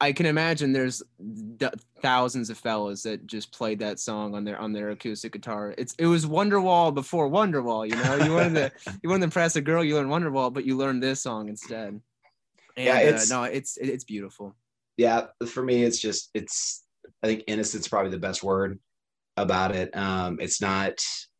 I 0.00 0.12
can 0.12 0.26
imagine 0.26 0.72
there's 0.72 1.02
d- 1.56 1.68
thousands 2.02 2.50
of 2.50 2.58
fellas 2.58 3.04
that 3.04 3.26
just 3.26 3.52
played 3.52 3.78
that 3.78 4.00
song 4.00 4.34
on 4.34 4.44
their 4.44 4.58
on 4.58 4.72
their 4.72 4.90
acoustic 4.90 5.32
guitar. 5.32 5.74
It's 5.78 5.94
it 5.98 6.06
was 6.06 6.26
Wonderwall 6.26 6.92
before 6.92 7.30
Wonderwall, 7.30 7.88
you 7.88 7.94
know. 7.96 8.16
You 8.26 8.32
wanted 8.34 8.54
to 8.54 8.72
you 9.02 9.08
wanted 9.08 9.20
to 9.20 9.24
impress 9.26 9.56
a 9.56 9.62
girl, 9.62 9.84
you 9.84 9.94
learn 9.94 10.08
Wonderwall, 10.08 10.52
but 10.52 10.64
you 10.66 10.76
learned 10.76 11.02
this 11.02 11.22
song 11.22 11.48
instead. 11.48 12.00
And, 12.76 12.86
Yeah, 12.86 12.96
uh, 12.96 13.00
it's- 13.00 13.30
no, 13.30 13.44
it's 13.44 13.76
it- 13.76 13.88
it's 13.88 14.04
beautiful. 14.04 14.54
yeah 14.96 15.26
for 15.46 15.62
me 15.64 15.82
it's 15.84 15.98
just 15.98 16.30
it's 16.34 16.84
i 17.22 17.26
think 17.26 17.42
innocent's 17.48 17.88
probably 17.88 18.10
the 18.12 18.18
best 18.18 18.42
word 18.44 18.78
about 19.36 19.74
it 19.74 19.96
um 19.96 20.38
it's 20.40 20.60
not 20.60 20.92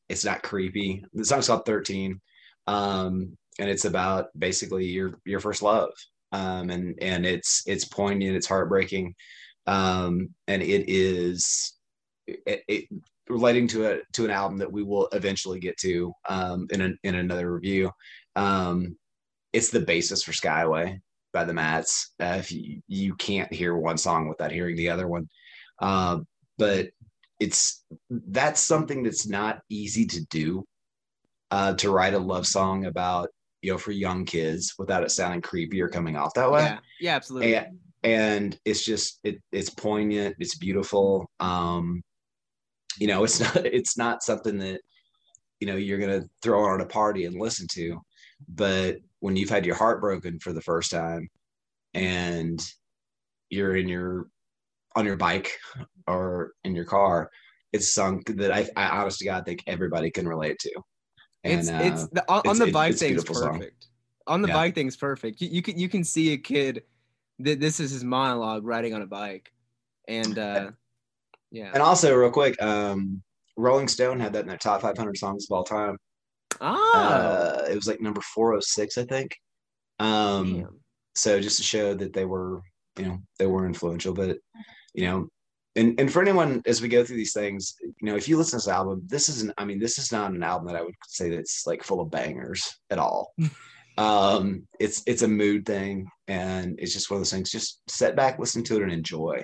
it's 0.08 0.24
not 0.24 0.42
creepy 0.42 1.04
the 1.12 1.24
song's 1.24 1.46
called 1.46 1.64
13 1.66 2.20
um 2.66 3.36
and 3.58 3.70
it's 3.70 3.84
about 3.84 4.28
basically 4.38 4.86
your 4.86 5.18
your 5.24 5.40
first 5.40 5.62
love 5.62 5.90
um 6.32 6.70
and 6.70 6.96
and 7.00 7.26
it's 7.26 7.62
it's 7.66 7.84
poignant 7.84 8.36
it's 8.36 8.46
heartbreaking 8.46 9.14
um 9.66 10.28
and 10.48 10.62
it 10.62 10.84
is 10.88 11.74
it, 12.26 12.62
it 12.68 12.84
relating 13.28 13.66
to 13.66 13.86
a 13.86 13.98
to 14.12 14.24
an 14.24 14.30
album 14.30 14.58
that 14.58 14.70
we 14.70 14.82
will 14.82 15.08
eventually 15.12 15.58
get 15.58 15.76
to 15.78 16.12
um 16.28 16.66
in 16.70 16.80
an, 16.80 16.98
in 17.04 17.14
another 17.14 17.52
review 17.52 17.90
um 18.36 18.96
it's 19.52 19.70
the 19.70 19.80
basis 19.80 20.22
for 20.22 20.32
skyway 20.32 20.98
by 21.34 21.44
the 21.44 21.52
Mats. 21.52 22.14
Uh, 22.18 22.36
if 22.38 22.50
you, 22.50 22.80
you 22.88 23.14
can't 23.16 23.52
hear 23.52 23.76
one 23.76 23.98
song 23.98 24.28
without 24.28 24.52
hearing 24.52 24.76
the 24.76 24.88
other 24.88 25.06
one, 25.06 25.28
um, 25.80 26.26
but 26.56 26.88
it's 27.40 27.84
that's 28.10 28.62
something 28.62 29.02
that's 29.02 29.26
not 29.26 29.60
easy 29.68 30.06
to 30.06 30.24
do. 30.26 30.64
Uh, 31.54 31.72
to 31.72 31.88
write 31.88 32.14
a 32.14 32.18
love 32.18 32.44
song 32.48 32.86
about 32.86 33.28
you 33.62 33.70
know 33.70 33.78
for 33.78 33.92
young 33.92 34.24
kids 34.24 34.74
without 34.76 35.04
it 35.04 35.10
sounding 35.12 35.40
creepy 35.40 35.80
or 35.80 35.88
coming 35.88 36.16
off 36.16 36.34
that 36.34 36.50
way, 36.50 36.62
Yeah, 36.62 36.78
yeah, 36.98 37.14
absolutely. 37.14 37.54
and, 37.54 37.78
and 38.02 38.58
it's 38.64 38.84
just 38.84 39.20
it, 39.22 39.40
it's 39.52 39.70
poignant, 39.70 40.34
it's 40.40 40.58
beautiful. 40.58 41.30
Um, 41.38 42.02
you 42.98 43.06
know, 43.06 43.22
it's 43.22 43.38
not 43.54 43.64
it's 43.64 43.96
not 43.96 44.24
something 44.24 44.58
that 44.58 44.80
you 45.60 45.68
know 45.68 45.76
you're 45.76 46.00
gonna 46.00 46.24
throw 46.42 46.64
on 46.64 46.80
at 46.80 46.86
a 46.86 46.88
party 46.88 47.24
and 47.24 47.38
listen 47.38 47.68
to, 47.74 48.00
but 48.48 48.96
when 49.20 49.36
you've 49.36 49.48
had 49.48 49.64
your 49.64 49.76
heart 49.76 50.00
broken 50.00 50.40
for 50.40 50.52
the 50.52 50.60
first 50.60 50.90
time 50.90 51.28
and 51.94 52.68
you're 53.48 53.76
in 53.76 53.86
your 53.86 54.26
on 54.96 55.06
your 55.06 55.16
bike 55.16 55.52
or 56.08 56.50
in 56.64 56.74
your 56.74 56.84
car 56.84 57.30
it's 57.72 57.92
sunk 57.92 58.26
that 58.36 58.52
I, 58.52 58.68
I 58.76 59.00
honest 59.00 59.18
to 59.18 59.24
God 59.24 59.44
think 59.44 59.64
everybody 59.66 60.08
can 60.08 60.28
relate 60.28 60.60
to. 60.60 60.70
And 61.44 61.60
it's 61.60 61.68
uh, 61.70 61.80
it's 61.82 62.06
the, 62.08 62.24
on, 62.30 62.40
it's- 62.40 62.58
the 62.58 62.72
bike 62.72 62.92
it's 62.92 63.02
a 63.02 63.04
thing's 63.06 63.12
beautiful 63.24 63.34
song. 63.36 63.58
perfect. 63.58 63.86
On 64.26 64.40
the 64.42 64.48
Yeah. 64.48 64.54
bike 64.54 64.74
thing's 64.74 64.96
perfect. 64.96 65.40
You, 65.42 65.48
you 65.50 65.62
can 65.62 65.78
you 65.78 65.88
can 65.88 66.02
see 66.04 66.32
a 66.32 66.36
kid 66.38 66.82
that 67.40 67.60
this 67.60 67.80
is 67.80 67.90
his 67.90 68.02
monologue 68.04 68.64
riding 68.64 68.94
on 68.94 69.02
a 69.02 69.06
bike, 69.06 69.52
and 70.08 70.38
uh, 70.38 70.70
yeah. 71.50 71.70
and 71.74 71.82
also 71.82 72.14
real 72.14 72.30
quick, 72.30 72.60
um, 72.62 73.22
Rolling 73.56 73.88
Stone 73.88 74.20
had 74.20 74.32
that 74.32 74.40
in 74.42 74.48
their 74.48 74.56
top 74.56 74.80
500 74.82 75.16
songs 75.18 75.46
of 75.50 75.54
all 75.56 75.64
time. 75.64 75.98
Ah, 76.60 76.96
Uh, 76.96 77.66
it 77.70 77.74
was 77.74 77.86
like 77.86 78.00
number 78.00 78.20
406, 78.20 78.96
I 78.98 79.04
think. 79.04 79.36
Um, 79.98 80.54
damn. 80.54 80.80
so 81.14 81.40
just 81.40 81.56
to 81.58 81.62
show 81.62 81.94
that 81.94 82.12
they 82.12 82.24
were, 82.24 82.62
you 82.96 83.04
know, 83.06 83.18
they 83.38 83.46
were 83.46 83.66
influential, 83.66 84.14
but 84.14 84.38
you 84.94 85.04
know, 85.06 85.28
and 85.76 85.98
and 85.98 86.12
for 86.12 86.22
anyone 86.22 86.62
as 86.66 86.80
we 86.80 86.88
go 86.88 87.04
through 87.04 87.16
these 87.16 87.32
things, 87.32 87.74
you 87.82 87.92
know, 88.02 88.16
if 88.16 88.28
you 88.28 88.36
listen 88.36 88.58
to 88.58 88.64
this 88.64 88.72
album, 88.72 89.02
this 89.06 89.28
isn't. 89.28 89.52
I 89.58 89.64
mean, 89.64 89.80
this 89.80 89.98
is 89.98 90.12
not 90.12 90.32
an 90.32 90.42
album 90.42 90.68
that 90.68 90.76
I 90.76 90.82
would 90.82 90.94
say 91.06 91.30
that's 91.30 91.66
like 91.66 91.82
full 91.82 92.00
of 92.00 92.10
bangers 92.10 92.72
at 92.90 92.98
all. 92.98 93.34
um, 93.98 94.66
it's 94.78 95.02
it's 95.06 95.22
a 95.22 95.28
mood 95.28 95.66
thing, 95.66 96.08
and 96.28 96.78
it's 96.78 96.92
just 96.92 97.10
one 97.10 97.16
of 97.16 97.20
those 97.20 97.32
things. 97.32 97.50
Just 97.50 97.80
sit 97.88 98.14
back, 98.14 98.38
listen 98.38 98.62
to 98.64 98.76
it, 98.76 98.82
and 98.82 98.92
enjoy. 98.92 99.42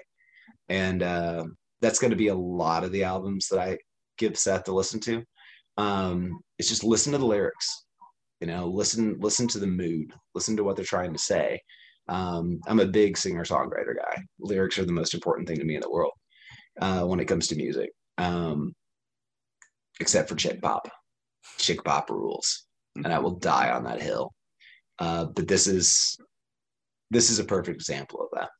and 0.69 1.03
uh, 1.03 1.45
that's 1.81 1.99
going 1.99 2.11
to 2.11 2.17
be 2.17 2.29
a 2.29 2.35
lot 2.35 2.85
of 2.85 2.93
the 2.93 3.05
albums 3.05 3.49
that 3.49 3.59
I 3.59 3.79
give 4.19 4.39
Seth 4.39 4.65
to 4.65 4.75
listen 4.75 5.01
to. 5.01 5.25
Um, 5.79 6.41
it's 6.59 6.69
just 6.69 6.85
listen 6.85 7.13
to 7.13 7.19
the 7.19 7.27
lyrics, 7.27 7.87
you 8.41 8.47
know, 8.47 8.67
listen 8.67 9.17
listen 9.19 9.49
to 9.49 9.59
the 9.59 9.67
mood, 9.67 10.13
listen 10.35 10.57
to 10.57 10.65
what 10.65 10.77
they're 10.77 10.85
trying 10.85 11.13
to 11.13 11.19
say. 11.19 11.61
Um, 12.09 12.61
I'm 12.67 12.81
a 12.81 12.87
big 12.87 13.17
singer 13.17 13.45
songwriter 13.45 13.97
guy. 13.97 14.23
Lyrics 14.39 14.79
are 14.79 14.85
the 14.85 14.93
most 14.93 15.15
important 15.15 15.49
thing 15.49 15.59
to 15.59 15.65
me 15.65 15.75
in 15.75 15.81
the 15.81 15.91
world 15.91 16.13
uh, 16.81 17.05
when 17.05 17.21
it 17.21 17.27
comes 17.27 17.49
to 17.49 17.57
music, 17.57 17.91
um, 18.19 18.75
except 20.01 20.29
for 20.29 20.35
chick 20.35 20.61
pop. 20.61 20.91
Chick 21.59 21.83
pop 21.85 22.11
rules, 22.11 22.67
and 22.97 23.09
I 23.09 23.19
will 23.19 23.37
die 23.37 23.71
on 23.71 23.85
that 23.85 24.01
hill. 24.01 24.33
Uh, 24.99 25.25
but 25.25 25.49
this 25.49 25.67
is 25.67 26.19
this 27.11 27.31
is 27.31 27.39
a 27.39 27.45
perfect 27.45 27.77
example 27.77 28.21
of 28.21 28.29
that. 28.33 28.51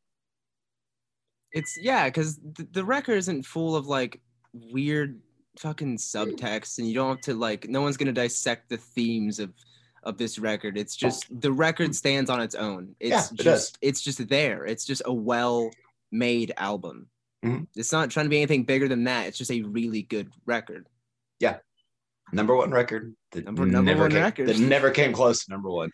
It's 1.53 1.79
yeah, 1.81 2.07
because 2.07 2.37
the, 2.37 2.67
the 2.73 2.85
record 2.85 3.17
isn't 3.19 3.45
full 3.45 3.77
of 3.77 3.87
like 3.87 4.21
weird 4.53 5.21
fucking 5.59 5.99
subtext, 5.99 6.79
and 6.79 6.89
you 6.89 6.95
don't 6.95 7.17
have 7.17 7.21
to 7.23 7.35
like. 7.35 7.69
No 7.69 7.83
one's 7.83 7.97
gonna 7.97 8.13
dissect 8.13 8.69
the 8.69 8.77
themes 8.77 9.39
of 9.39 9.53
of 10.03 10.17
this 10.17 10.39
record. 10.39 10.79
It's 10.79 10.97
just 10.97 11.27
the 11.41 11.53
record 11.53 11.95
stands 11.95 12.31
on 12.31 12.41
its 12.41 12.55
own. 12.55 12.95
It's 13.01 13.11
Yeah, 13.11 13.39
it 13.39 13.43
just 13.43 13.79
it's 13.83 14.01
just 14.01 14.29
there. 14.29 14.65
It's 14.65 14.85
just 14.85 15.03
a 15.05 15.13
well 15.13 15.71
made 16.11 16.53
album. 16.57 17.09
Mhm. 17.45 17.67
It's 17.75 17.93
not 17.93 18.11
trying 18.11 18.27
to 18.27 18.31
be 18.31 18.37
anything 18.39 18.65
bigger 18.65 18.89
than 18.89 19.05
that. 19.05 19.27
It's 19.27 19.39
just 19.39 19.51
a 19.51 19.63
really 19.63 20.03
good 20.03 20.31
record. 20.47 20.87
Yeah. 21.39 21.59
Number 22.33 22.55
one 22.55 22.71
record. 22.71 23.15
That 23.33 23.45
Number- 23.45 23.67
number 23.67 23.91
never 23.91 24.03
one 24.03 24.11
came, 24.11 24.23
record. 24.23 24.49
That 24.49 24.59
never 24.59 24.91
came 24.91 25.13
close 25.13 25.45
to 25.45 25.51
number 25.51 25.71
one. 25.71 25.91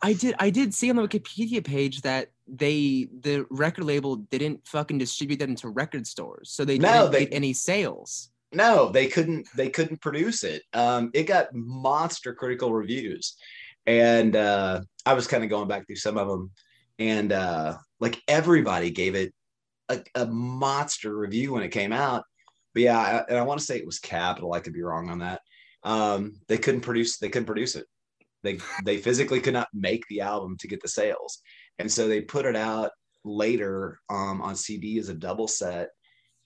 I 0.00 0.12
did 0.12 0.34
I 0.38 0.50
did 0.50 0.74
see 0.74 0.90
on 0.90 0.96
the 0.96 1.02
Wikipedia 1.06 1.64
page 1.64 2.02
that 2.02 2.30
they 2.46 3.08
the 3.20 3.46
record 3.50 3.84
label 3.84 4.16
didn't 4.16 4.66
fucking 4.66 4.98
distribute 4.98 5.38
them 5.38 5.54
to 5.56 5.68
record 5.68 6.06
stores, 6.06 6.50
so 6.50 6.64
they 6.64 6.78
No, 6.78 7.02
didn't 7.02 7.12
they- 7.12 7.24
get 7.26 7.34
any 7.34 7.52
sales. 7.52 8.30
No, 8.52 8.90
they 8.90 9.08
couldn't. 9.08 9.46
They 9.56 9.68
couldn't 9.68 10.00
produce 10.00 10.42
it. 10.44 10.62
Um, 10.72 11.10
it 11.14 11.24
got 11.24 11.52
monster 11.54 12.32
critical 12.34 12.72
reviews, 12.72 13.36
and 13.86 14.34
uh, 14.36 14.80
I 15.04 15.12
was 15.14 15.26
kind 15.26 15.44
of 15.44 15.50
going 15.50 15.68
back 15.68 15.86
through 15.86 15.96
some 15.96 16.16
of 16.16 16.28
them, 16.28 16.50
and 16.98 17.30
uh, 17.32 17.76
like 18.00 18.22
everybody 18.26 18.90
gave 18.90 19.14
it 19.14 19.34
a, 19.88 20.00
a 20.14 20.26
monster 20.26 21.16
review 21.16 21.52
when 21.52 21.62
it 21.62 21.70
came 21.70 21.92
out. 21.92 22.24
But 22.74 22.82
yeah, 22.82 22.98
I, 22.98 23.24
and 23.28 23.38
I 23.38 23.42
want 23.42 23.60
to 23.60 23.66
say 23.66 23.78
it 23.78 23.86
was 23.86 23.98
Capitol. 23.98 24.52
I 24.52 24.60
could 24.60 24.72
be 24.72 24.82
wrong 24.82 25.10
on 25.10 25.20
that. 25.20 25.40
Um, 25.82 26.34
they 26.48 26.58
couldn't 26.58 26.82
produce. 26.82 27.18
They 27.18 27.28
couldn't 27.28 27.46
produce 27.46 27.74
it. 27.74 27.86
They 28.42 28.58
they 28.84 28.98
physically 28.98 29.40
could 29.40 29.54
not 29.54 29.68
make 29.72 30.06
the 30.08 30.20
album 30.20 30.56
to 30.60 30.68
get 30.68 30.80
the 30.80 30.88
sales, 30.88 31.40
and 31.78 31.90
so 31.90 32.06
they 32.06 32.20
put 32.20 32.46
it 32.46 32.56
out 32.56 32.90
later 33.24 33.98
um, 34.08 34.40
on 34.42 34.54
CD 34.54 34.98
as 34.98 35.08
a 35.08 35.14
double 35.14 35.48
set 35.48 35.88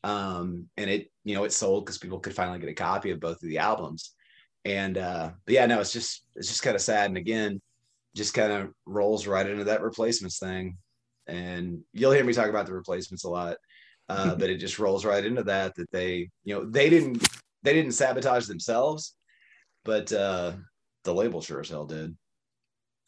um 0.05 0.67
and 0.77 0.91
it 0.91 1.11
you 1.25 1.35
know 1.35 1.45
it 1.45 1.53
sold 1.53 1.85
because 1.85 1.99
people 1.99 2.19
could 2.19 2.35
finally 2.35 2.59
get 2.59 2.69
a 2.69 2.75
copy 2.75 3.11
of 3.11 3.21
both 3.21 3.43
of 3.43 3.49
the 3.49 3.59
albums 3.59 4.15
and 4.65 4.99
uh 4.99 5.31
but 5.45 5.55
yeah 5.55 5.67
no 5.67 5.81
it's 5.81 5.93
just 5.93 6.25
it's 6.35 6.49
just 6.49 6.63
kind 6.63 6.75
of 6.75 6.83
sad 6.83 7.07
and 7.07 7.17
again 7.17 7.61
just 8.15 8.35
kind 8.35 8.53
of 8.53 8.71
rolls 8.85 9.27
right 9.27 9.49
into 9.49 9.65
that 9.65 9.83
replacements 9.83 10.39
thing 10.39 10.77
and 11.27 11.81
you'll 11.93 12.13
hear 12.13 12.25
me 12.25 12.33
talk 12.33 12.49
about 12.49 12.67
the 12.67 12.73
replacements 12.75 13.25
a 13.25 13.29
lot 13.29 13.57
uh 14.09 14.35
but 14.39 14.51
it 14.51 14.59
just 14.59 14.79
rolls 14.79 15.05
right 15.05 15.25
into 15.25 15.43
that 15.43 15.75
that 15.77 15.91
they 15.93 16.29
you 16.45 16.55
know 16.55 16.65
they 16.65 16.89
didn't 16.91 17.27
they 17.63 17.73
didn't 17.73 17.93
sabotage 17.93 18.47
themselves 18.47 19.15
but 19.85 20.13
uh 20.13 20.53
the 21.05 21.15
label 21.15 21.41
sure 21.41 21.61
as 21.61 21.69
hell 21.69 21.87
did 21.87 22.15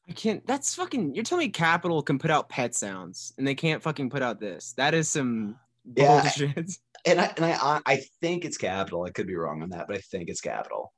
I 0.07 0.13
can't. 0.13 0.47
That's 0.47 0.75
fucking. 0.75 1.15
You're 1.15 1.25
telling 1.25 1.47
me 1.47 1.51
Capitol 1.51 2.03
can 2.03 2.19
put 2.19 2.31
out 2.31 2.51
Pet 2.51 2.75
Sounds 2.75 3.33
and 3.39 3.47
they 3.49 3.55
can't 3.55 3.83
fucking 3.83 4.11
put 4.11 4.21
out 4.21 4.39
this? 4.39 4.75
That 4.77 4.93
is 4.93 5.09
some 5.09 5.57
Yeah. 5.97 6.21
bullshit. 6.21 6.73
and 7.07 7.19
I 7.21 7.33
and 7.37 7.45
I 7.47 7.81
I 7.87 8.03
think 8.21 8.45
it's 8.45 8.59
Capitol. 8.59 9.05
I 9.05 9.11
could 9.11 9.27
be 9.27 9.35
wrong 9.35 9.63
on 9.63 9.71
that, 9.71 9.87
but 9.87 9.97
I 9.97 10.01
think 10.01 10.29
it's 10.29 10.43
Capitol. 10.43 10.93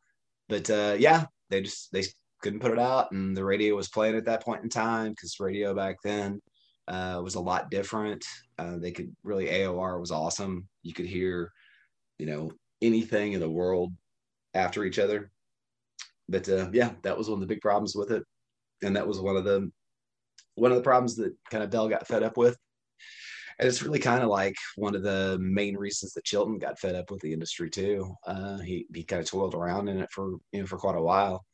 But 0.49 0.68
uh, 0.70 0.96
yeah, 0.99 1.26
they 1.50 1.62
just 1.62 1.93
they 1.93 2.02
couldn't 2.43 2.58
put 2.58 2.73
it 2.73 2.80
out, 2.80 3.12
and 3.12 3.36
the 3.36 3.45
radio 3.45 3.76
was 3.76 3.88
playing 3.88 4.17
at 4.17 4.25
that 4.25 4.43
point 4.45 4.64
in 4.64 4.69
time 4.69 5.10
because 5.12 5.38
radio 5.38 5.73
back 5.73 5.99
then 6.02 6.40
uh, 6.88 7.20
was 7.22 7.34
a 7.34 7.40
lot 7.40 7.70
different. 7.70 8.25
Uh, 8.58 8.76
they 8.78 8.92
could 8.92 9.14
really 9.25 9.46
AOR 9.46 10.00
was 10.00 10.10
awesome. 10.10 10.68
You 10.82 10.94
could 10.94 11.06
hear, 11.06 11.52
you 12.18 12.26
know, 12.26 12.50
anything 12.82 13.32
in 13.32 13.40
the 13.40 13.50
world 13.50 13.92
after 14.54 14.84
each 14.84 14.99
other. 14.99 15.30
But 16.28 16.49
uh, 16.49 16.70
yeah, 16.72 16.92
that 17.02 17.16
was 17.16 17.28
one 17.28 17.36
of 17.36 17.40
the 17.40 17.54
big 17.54 17.60
problems 17.60 17.94
with 17.94 18.10
it, 18.10 18.25
and 18.82 18.96
that 18.96 19.06
was 19.06 19.20
one 19.20 19.36
of 19.36 19.44
the 19.44 19.70
one 20.56 20.72
of 20.72 20.76
the 20.76 20.82
problems 20.82 21.16
that 21.16 21.34
kind 21.50 21.62
of 21.62 21.70
Bell 21.70 21.88
got 21.88 22.06
fed 22.06 22.22
up 22.22 22.36
with. 22.36 22.56
And 23.58 23.66
it's 23.66 23.82
really 23.82 23.99
kind 23.99 24.22
of 24.22 24.28
like 24.28 24.56
one 24.76 24.94
of 24.94 25.02
the 25.02 25.38
main 25.40 25.76
reasons 25.76 26.12
that 26.12 26.25
Chilton 26.25 26.58
got 26.58 26.78
fed 26.78 26.94
up 26.94 27.10
with 27.10 27.20
the 27.22 27.32
industry 27.32 27.70
too. 27.70 28.14
Uh, 28.26 28.58
he 28.58 28.86
he 28.94 29.04
kind 29.04 29.22
of 29.22 29.28
toiled 29.28 29.54
around 29.54 29.88
in 29.88 29.99
it 29.99 30.10
for 30.10 30.36
you 30.52 30.60
know 30.60 30.66
for 30.66 30.78
quite 30.78 30.96
a 30.96 31.02
while, 31.02 31.44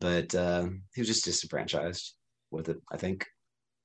but 0.00 0.34
uh, 0.34 0.66
he 0.94 1.00
was 1.00 1.08
just 1.08 1.24
disenfranchised 1.24 2.14
with 2.50 2.68
it. 2.68 2.78
I 2.90 2.96
think, 2.96 3.26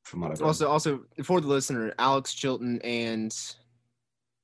from 0.03 0.21
what 0.21 0.31
I've. 0.31 0.41
Also, 0.41 0.67
also 0.67 1.01
for 1.23 1.41
the 1.41 1.47
listener, 1.47 1.93
Alex 1.99 2.33
Chilton 2.33 2.81
and 2.83 3.35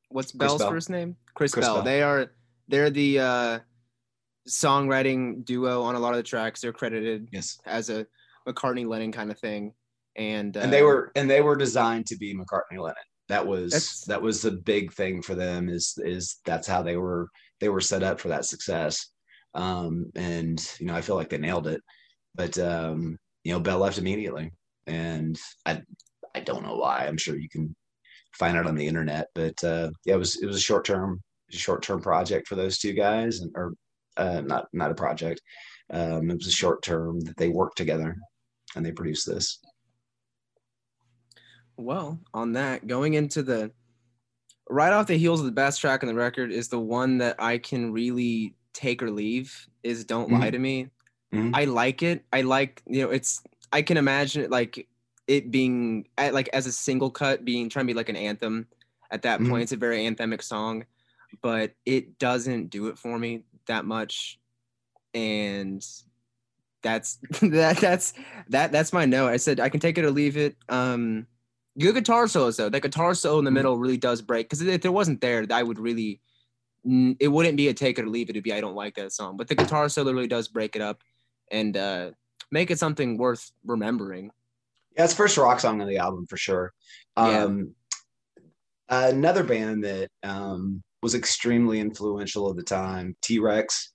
what's 0.09 0.31
Bell's 0.31 0.61
Bell. 0.61 0.69
first 0.69 0.89
name? 0.89 1.15
Chris, 1.33 1.53
Chris 1.53 1.65
Bell. 1.65 1.75
Bell. 1.75 1.83
They 1.83 2.01
are 2.01 2.31
they're 2.67 2.89
the 2.89 3.19
uh, 3.19 3.59
songwriting 4.47 5.45
duo 5.45 5.81
on 5.83 5.95
a 5.95 5.99
lot 5.99 6.11
of 6.11 6.17
the 6.17 6.23
tracks. 6.23 6.61
They're 6.61 6.73
credited 6.73 7.29
yes, 7.31 7.59
as 7.65 7.89
a 7.89 8.05
McCartney 8.47 8.87
Lennon 8.87 9.11
kind 9.11 9.31
of 9.31 9.39
thing, 9.39 9.73
and 10.15 10.55
uh, 10.55 10.61
and 10.61 10.73
they 10.73 10.83
were 10.83 11.11
and 11.15 11.29
they 11.29 11.41
were 11.41 11.55
designed 11.55 12.05
to 12.07 12.17
be 12.17 12.35
McCartney 12.35 12.79
Lennon. 12.79 12.95
That 13.29 13.45
was 13.45 14.03
that 14.07 14.21
was 14.21 14.41
the 14.41 14.51
big 14.51 14.93
thing 14.93 15.21
for 15.21 15.35
them. 15.35 15.69
Is 15.69 15.97
is 16.03 16.37
that's 16.45 16.67
how 16.67 16.81
they 16.81 16.97
were 16.97 17.29
they 17.59 17.69
were 17.69 17.81
set 17.81 18.03
up 18.03 18.19
for 18.19 18.29
that 18.29 18.45
success. 18.45 19.09
Um, 19.53 20.11
and 20.15 20.59
you 20.79 20.85
know, 20.85 20.95
I 20.95 21.01
feel 21.01 21.15
like 21.15 21.29
they 21.29 21.37
nailed 21.37 21.67
it. 21.67 21.81
But 22.35 22.57
um, 22.59 23.17
you 23.43 23.51
know, 23.51 23.59
Bell 23.59 23.79
left 23.79 23.97
immediately, 23.97 24.51
and 24.87 25.39
I 25.65 25.81
I 26.35 26.39
don't 26.41 26.63
know 26.63 26.75
why. 26.77 27.05
I'm 27.05 27.17
sure 27.17 27.37
you 27.37 27.49
can 27.49 27.75
find 28.33 28.57
out 28.57 28.67
on 28.67 28.75
the 28.75 28.87
internet. 28.87 29.27
But 29.35 29.61
uh, 29.63 29.91
yeah, 30.05 30.15
it 30.15 30.19
was 30.19 30.41
it 30.41 30.45
was 30.45 30.57
a 30.57 30.61
short 30.61 30.85
term 30.85 31.21
short 31.49 31.81
term 31.83 32.01
project 32.01 32.47
for 32.47 32.55
those 32.55 32.77
two 32.77 32.93
guys, 32.93 33.39
and 33.39 33.51
or 33.55 33.73
uh, 34.17 34.41
not 34.41 34.67
not 34.73 34.91
a 34.91 34.95
project. 34.95 35.41
Um, 35.91 36.29
it 36.31 36.37
was 36.37 36.47
a 36.47 36.51
short 36.51 36.81
term 36.83 37.19
that 37.21 37.37
they 37.37 37.49
worked 37.49 37.77
together, 37.77 38.15
and 38.75 38.85
they 38.85 38.91
produced 38.91 39.27
this. 39.27 39.59
Well, 41.77 42.19
on 42.33 42.53
that, 42.53 42.87
going 42.87 43.13
into 43.13 43.43
the 43.43 43.71
right 44.69 44.91
off 44.91 45.07
the 45.07 45.17
heels 45.17 45.39
of 45.39 45.45
the 45.45 45.51
best 45.51 45.79
track 45.79 46.03
on 46.03 46.07
the 46.07 46.15
record 46.15 46.51
is 46.51 46.67
the 46.67 46.79
one 46.79 47.19
that 47.19 47.41
I 47.41 47.57
can 47.57 47.91
really 47.93 48.55
take 48.73 49.01
or 49.01 49.11
leave 49.11 49.67
is 49.83 50.03
Don't 50.03 50.31
Lie 50.31 50.49
Mhm. 50.49 50.51
to 50.51 50.59
Me. 50.59 50.89
Mhm. 51.33 51.51
I 51.53 51.65
like 51.65 52.03
it. 52.03 52.25
I 52.33 52.41
like, 52.41 52.83
you 52.85 53.01
know, 53.03 53.11
it's 53.11 53.41
I 53.71 53.81
can 53.81 53.97
imagine 53.97 54.43
it 54.43 54.51
like 54.51 54.87
it 55.27 55.51
being 55.51 56.07
at, 56.17 56.33
like 56.33 56.49
as 56.53 56.67
a 56.67 56.71
single 56.71 57.09
cut 57.11 57.43
being 57.45 57.69
trying 57.69 57.85
to 57.85 57.93
be 57.93 57.97
like 57.97 58.09
an 58.09 58.15
anthem 58.15 58.67
at 59.11 59.23
that 59.23 59.39
Mhm. 59.39 59.49
point. 59.49 59.63
It's 59.63 59.71
a 59.71 59.77
very 59.77 59.99
anthemic 60.05 60.41
song, 60.41 60.85
but 61.41 61.73
it 61.85 62.17
doesn't 62.19 62.69
do 62.69 62.87
it 62.87 62.97
for 62.97 63.19
me 63.19 63.43
that 63.67 63.85
much. 63.85 64.39
And 65.13 65.85
that's 66.81 67.19
that 67.41 67.77
that's 67.77 68.13
that 68.49 68.71
that's 68.71 68.93
my 68.93 69.05
note. 69.05 69.29
I 69.29 69.37
said 69.37 69.59
I 69.59 69.69
can 69.69 69.79
take 69.79 69.97
it 69.97 70.05
or 70.05 70.11
leave 70.11 70.37
it. 70.37 70.55
Um 70.69 71.27
good 71.79 71.95
guitar 71.95 72.27
solos 72.27 72.57
though. 72.57 72.69
That 72.69 72.81
guitar 72.81 73.13
solo 73.13 73.39
in 73.39 73.45
the 73.45 73.51
Mhm. 73.51 73.55
middle 73.55 73.77
really 73.77 73.97
does 73.97 74.21
break 74.21 74.47
because 74.47 74.61
if 74.61 74.85
it 74.85 74.93
wasn't 74.93 75.21
there, 75.21 75.45
I 75.51 75.63
would 75.63 75.79
really 75.79 76.21
it 77.19 77.27
wouldn't 77.29 77.57
be 77.57 77.67
a 77.67 77.73
take 77.73 77.99
it 77.99 78.05
or 78.05 78.09
leave 78.09 78.29
it. 78.29 78.33
It'd 78.33 78.43
be 78.43 78.53
I 78.53 78.61
don't 78.61 78.75
like 78.75 78.95
that 78.95 79.11
song. 79.11 79.35
But 79.35 79.47
the 79.49 79.55
guitar 79.55 79.89
solo 79.89 80.13
really 80.13 80.27
does 80.27 80.47
break 80.47 80.75
it 80.75 80.81
up 80.81 81.01
and 81.51 81.75
uh 81.75 82.11
make 82.51 82.71
it 82.71 82.79
something 82.79 83.17
worth 83.17 83.51
remembering. 83.65 84.31
Yeah, 84.95 85.05
it's 85.05 85.13
first 85.13 85.37
rock 85.37 85.59
song 85.59 85.81
on 85.81 85.87
the 85.87 85.97
album 85.97 86.25
for 86.27 86.37
sure. 86.37 86.73
Yeah. 87.17 87.43
Um, 87.43 87.75
another 88.89 89.43
band 89.43 89.83
that 89.83 90.09
um, 90.23 90.81
was 91.01 91.15
extremely 91.15 91.79
influential 91.79 92.49
at 92.49 92.55
the 92.55 92.63
time, 92.63 93.15
T 93.21 93.39
Rex. 93.39 93.93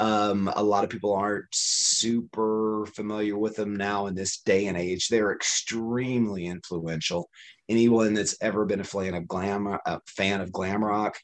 Um, 0.00 0.50
a 0.54 0.62
lot 0.62 0.84
of 0.84 0.90
people 0.90 1.12
aren't 1.12 1.46
super 1.52 2.86
familiar 2.94 3.36
with 3.36 3.56
them 3.56 3.74
now 3.74 4.06
in 4.06 4.14
this 4.14 4.38
day 4.40 4.66
and 4.66 4.76
age. 4.76 5.08
They're 5.08 5.32
extremely 5.32 6.46
influential. 6.46 7.28
Anyone 7.68 8.14
that's 8.14 8.36
ever 8.40 8.64
been 8.64 8.80
a 8.80 8.84
fan 8.84 9.14
of 9.14 9.26
glam, 9.26 9.66
a 9.66 10.00
fan 10.06 10.40
of 10.40 10.52
glam 10.52 10.84
rock, 10.84 11.18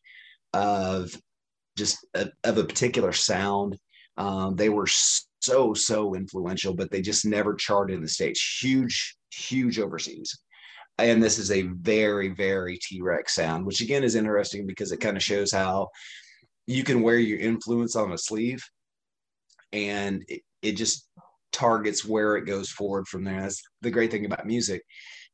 of 0.53 1.17
just 1.77 2.05
a, 2.15 2.31
of 2.43 2.59
a 2.59 2.65
particular 2.65 3.13
sound, 3.13 3.79
um, 4.17 4.57
they 4.57 4.69
were 4.69 4.87
so 4.87 5.75
so 5.75 6.15
influential, 6.15 6.75
but 6.75 6.91
they 6.91 7.03
just 7.03 7.27
never 7.27 7.55
charted 7.55 7.97
in 7.97 8.03
the 8.03 8.09
states. 8.09 8.59
Huge, 8.63 9.17
huge 9.33 9.79
overseas. 9.79 10.39
And 10.99 11.23
this 11.23 11.39
is 11.39 11.51
a 11.51 11.63
very, 11.63 12.29
very 12.29 12.79
T 12.79 13.03
Rex 13.03 13.35
sound, 13.35 13.67
which 13.67 13.81
again 13.81 14.05
is 14.05 14.15
interesting 14.15 14.67
because 14.67 14.93
it 14.93 15.01
kind 15.01 15.17
of 15.17 15.23
shows 15.23 15.53
how 15.53 15.89
you 16.67 16.85
can 16.85 17.03
wear 17.03 17.19
your 17.19 17.41
influence 17.41 17.97
on 17.97 18.13
a 18.13 18.19
sleeve, 18.19 18.63
and 19.73 20.25
it, 20.29 20.43
it 20.63 20.73
just 20.73 21.09
targets 21.53 22.05
where 22.05 22.37
it 22.37 22.47
goes 22.47 22.71
forward 22.71 23.07
from 23.09 23.25
there. 23.25 23.43
That's 23.43 23.63
the 23.83 23.91
great 23.91 24.11
thing 24.11 24.25
about 24.25 24.47
music 24.47 24.83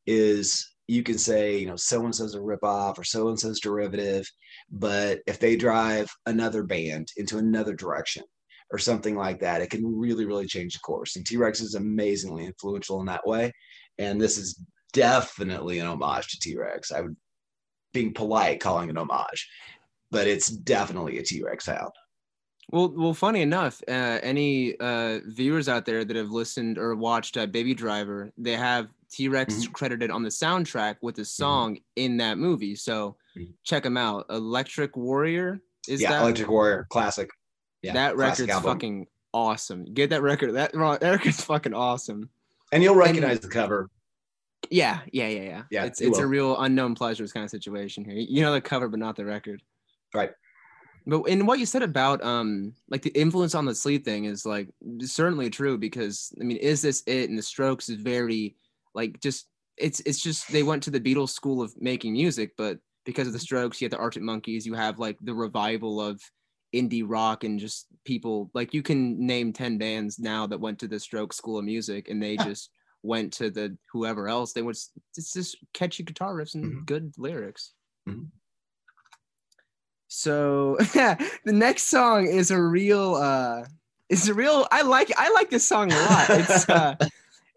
is 0.06 0.66
you 0.88 1.02
can 1.02 1.18
say, 1.18 1.58
you 1.58 1.66
know, 1.66 1.76
so 1.76 2.04
and 2.04 2.14
so's 2.14 2.34
a 2.34 2.38
ripoff 2.38 2.98
or 2.98 3.04
so 3.04 3.28
and 3.28 3.38
so's 3.38 3.60
derivative. 3.60 4.26
But 4.70 5.20
if 5.26 5.38
they 5.38 5.56
drive 5.56 6.10
another 6.26 6.62
band 6.62 7.08
into 7.16 7.38
another 7.38 7.74
direction 7.74 8.24
or 8.72 8.78
something 8.78 9.16
like 9.16 9.40
that, 9.40 9.62
it 9.62 9.70
can 9.70 9.98
really, 9.98 10.24
really 10.24 10.46
change 10.46 10.74
the 10.74 10.80
course. 10.80 11.16
And 11.16 11.26
T 11.26 11.36
Rex 11.36 11.60
is 11.60 11.74
amazingly 11.74 12.46
influential 12.46 13.00
in 13.00 13.06
that 13.06 13.26
way. 13.26 13.52
And 13.98 14.20
this 14.20 14.38
is 14.38 14.62
definitely 14.92 15.78
an 15.78 15.86
homage 15.86 16.28
to 16.28 16.38
T 16.40 16.56
Rex. 16.56 16.92
I 16.92 17.00
would, 17.00 17.16
being 17.92 18.14
polite, 18.14 18.60
calling 18.60 18.88
it 18.88 18.96
homage, 18.96 19.48
but 20.10 20.26
it's 20.26 20.48
definitely 20.48 21.18
a 21.18 21.22
T 21.22 21.42
Rex 21.42 21.64
sound. 21.64 21.90
Well, 22.72 22.92
well, 22.96 23.14
funny 23.14 23.42
enough, 23.42 23.82
uh, 23.88 24.20
any 24.22 24.76
uh, 24.78 25.18
viewers 25.26 25.68
out 25.68 25.84
there 25.84 26.04
that 26.04 26.14
have 26.14 26.30
listened 26.30 26.78
or 26.78 26.94
watched 26.94 27.36
uh, 27.36 27.46
Baby 27.46 27.74
Driver, 27.74 28.30
they 28.38 28.54
have 28.54 28.86
T 29.10 29.28
Rex 29.28 29.54
mm-hmm. 29.54 29.72
credited 29.72 30.12
on 30.12 30.22
the 30.22 30.28
soundtrack 30.28 30.96
with 31.02 31.18
a 31.18 31.22
mm-hmm. 31.22 31.26
song 31.26 31.74
mm-hmm. 31.74 31.82
in 31.96 32.16
that 32.18 32.38
movie. 32.38 32.76
So 32.76 33.16
mm-hmm. 33.36 33.50
check 33.64 33.82
them 33.82 33.96
out. 33.96 34.26
Electric 34.30 34.96
Warrior 34.96 35.60
is 35.88 36.00
yeah, 36.00 36.10
that? 36.10 36.22
Electric 36.22 36.48
Warrior, 36.48 36.86
classic. 36.90 37.28
Yeah, 37.82 37.94
that 37.94 38.16
record's 38.16 38.52
fucking 38.52 39.06
awesome. 39.32 39.84
Get 39.84 40.10
that 40.10 40.22
record. 40.22 40.54
That, 40.54 40.72
that 40.72 41.10
record's 41.10 41.42
fucking 41.44 41.74
awesome. 41.74 42.30
And 42.72 42.82
you'll 42.82 42.94
recognize 42.94 43.36
and, 43.36 43.42
the 43.42 43.48
cover. 43.48 43.90
Yeah, 44.70 45.00
yeah, 45.12 45.28
yeah, 45.28 45.42
yeah. 45.42 45.62
Yeah, 45.70 45.84
it's 45.84 46.00
it's 46.00 46.18
will. 46.18 46.24
a 46.24 46.28
real 46.28 46.60
unknown 46.60 46.94
pleasures 46.94 47.32
kind 47.32 47.44
of 47.44 47.50
situation 47.50 48.04
here. 48.04 48.14
You 48.14 48.42
know 48.42 48.52
the 48.52 48.60
cover, 48.60 48.88
but 48.88 49.00
not 49.00 49.16
the 49.16 49.24
record. 49.24 49.62
Right. 50.14 50.30
But 51.06 51.22
in 51.22 51.46
what 51.46 51.58
you 51.58 51.66
said 51.66 51.82
about 51.82 52.22
um 52.22 52.74
like 52.88 53.02
the 53.02 53.10
influence 53.10 53.54
on 53.54 53.64
the 53.64 53.74
sleep 53.74 54.04
thing 54.04 54.26
is 54.26 54.44
like 54.44 54.68
certainly 55.00 55.48
true 55.50 55.78
because 55.78 56.32
I 56.40 56.44
mean, 56.44 56.58
is 56.58 56.82
this 56.82 57.02
it? 57.06 57.30
And 57.30 57.38
the 57.38 57.42
Strokes 57.42 57.88
is 57.88 58.00
very 58.00 58.56
like 58.94 59.20
just 59.20 59.46
it's 59.76 60.00
it's 60.00 60.20
just 60.20 60.52
they 60.52 60.62
went 60.62 60.82
to 60.84 60.90
the 60.90 61.00
Beatles 61.00 61.30
school 61.30 61.62
of 61.62 61.74
making 61.80 62.12
music, 62.12 62.52
but 62.56 62.78
because 63.06 63.26
of 63.26 63.32
the 63.32 63.38
Strokes, 63.38 63.80
you 63.80 63.86
have 63.86 63.92
the 63.92 63.98
Arctic 63.98 64.22
Monkeys, 64.22 64.66
you 64.66 64.74
have 64.74 64.98
like 64.98 65.16
the 65.22 65.34
revival 65.34 66.00
of 66.00 66.20
indie 66.74 67.04
rock 67.04 67.44
and 67.44 67.58
just 67.58 67.86
people 68.04 68.50
like 68.54 68.72
you 68.72 68.82
can 68.82 69.24
name 69.24 69.52
10 69.52 69.78
bands 69.78 70.18
now 70.18 70.46
that 70.46 70.60
went 70.60 70.78
to 70.78 70.88
the 70.88 71.00
stroke 71.00 71.32
school 71.32 71.58
of 71.58 71.64
music 71.64 72.08
and 72.08 72.22
they 72.22 72.36
just 72.36 72.70
went 73.02 73.32
to 73.34 73.50
the 73.50 73.76
whoever 73.92 74.28
else. 74.28 74.52
They 74.52 74.62
was 74.62 74.90
it's 75.16 75.32
just 75.32 75.56
catchy 75.72 76.02
guitar 76.02 76.34
riffs 76.34 76.54
and 76.54 76.64
mm-hmm. 76.64 76.84
good 76.84 77.12
lyrics. 77.18 77.72
Mm-hmm. 78.08 78.24
so 80.08 80.78
yeah 80.94 81.14
the 81.44 81.52
next 81.52 81.84
song 81.84 82.26
is 82.26 82.50
a 82.50 82.60
real 82.60 83.14
uh 83.14 83.62
it's 84.08 84.26
a 84.26 84.32
real 84.32 84.66
i 84.72 84.80
like 84.80 85.12
i 85.18 85.30
like 85.32 85.50
this 85.50 85.66
song 85.66 85.92
a 85.92 85.96
lot. 85.96 86.30
It's 86.30 86.68
uh 86.68 86.96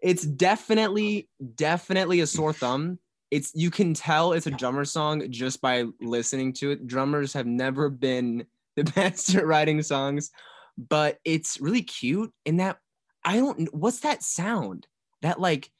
it's 0.02 0.22
definitely 0.22 1.28
definitely 1.54 2.20
a 2.20 2.26
sore 2.26 2.52
thumb. 2.52 2.98
It's 3.30 3.52
you 3.54 3.70
can 3.70 3.94
tell 3.94 4.34
it's 4.34 4.46
a 4.46 4.50
drummer 4.50 4.84
song 4.84 5.30
just 5.30 5.62
by 5.62 5.84
listening 6.00 6.52
to 6.54 6.72
it. 6.72 6.86
Drummers 6.86 7.32
have 7.32 7.46
never 7.46 7.88
been 7.88 8.44
the 8.76 8.84
best 8.84 9.34
at 9.34 9.46
writing 9.46 9.82
songs, 9.82 10.30
but 10.76 11.18
it's 11.24 11.60
really 11.60 11.82
cute 11.82 12.32
in 12.44 12.56
that 12.58 12.78
I 13.24 13.36
don't 13.36 13.72
what's 13.74 14.00
that 14.00 14.22
sound? 14.22 14.86
That 15.22 15.40
like 15.40 15.70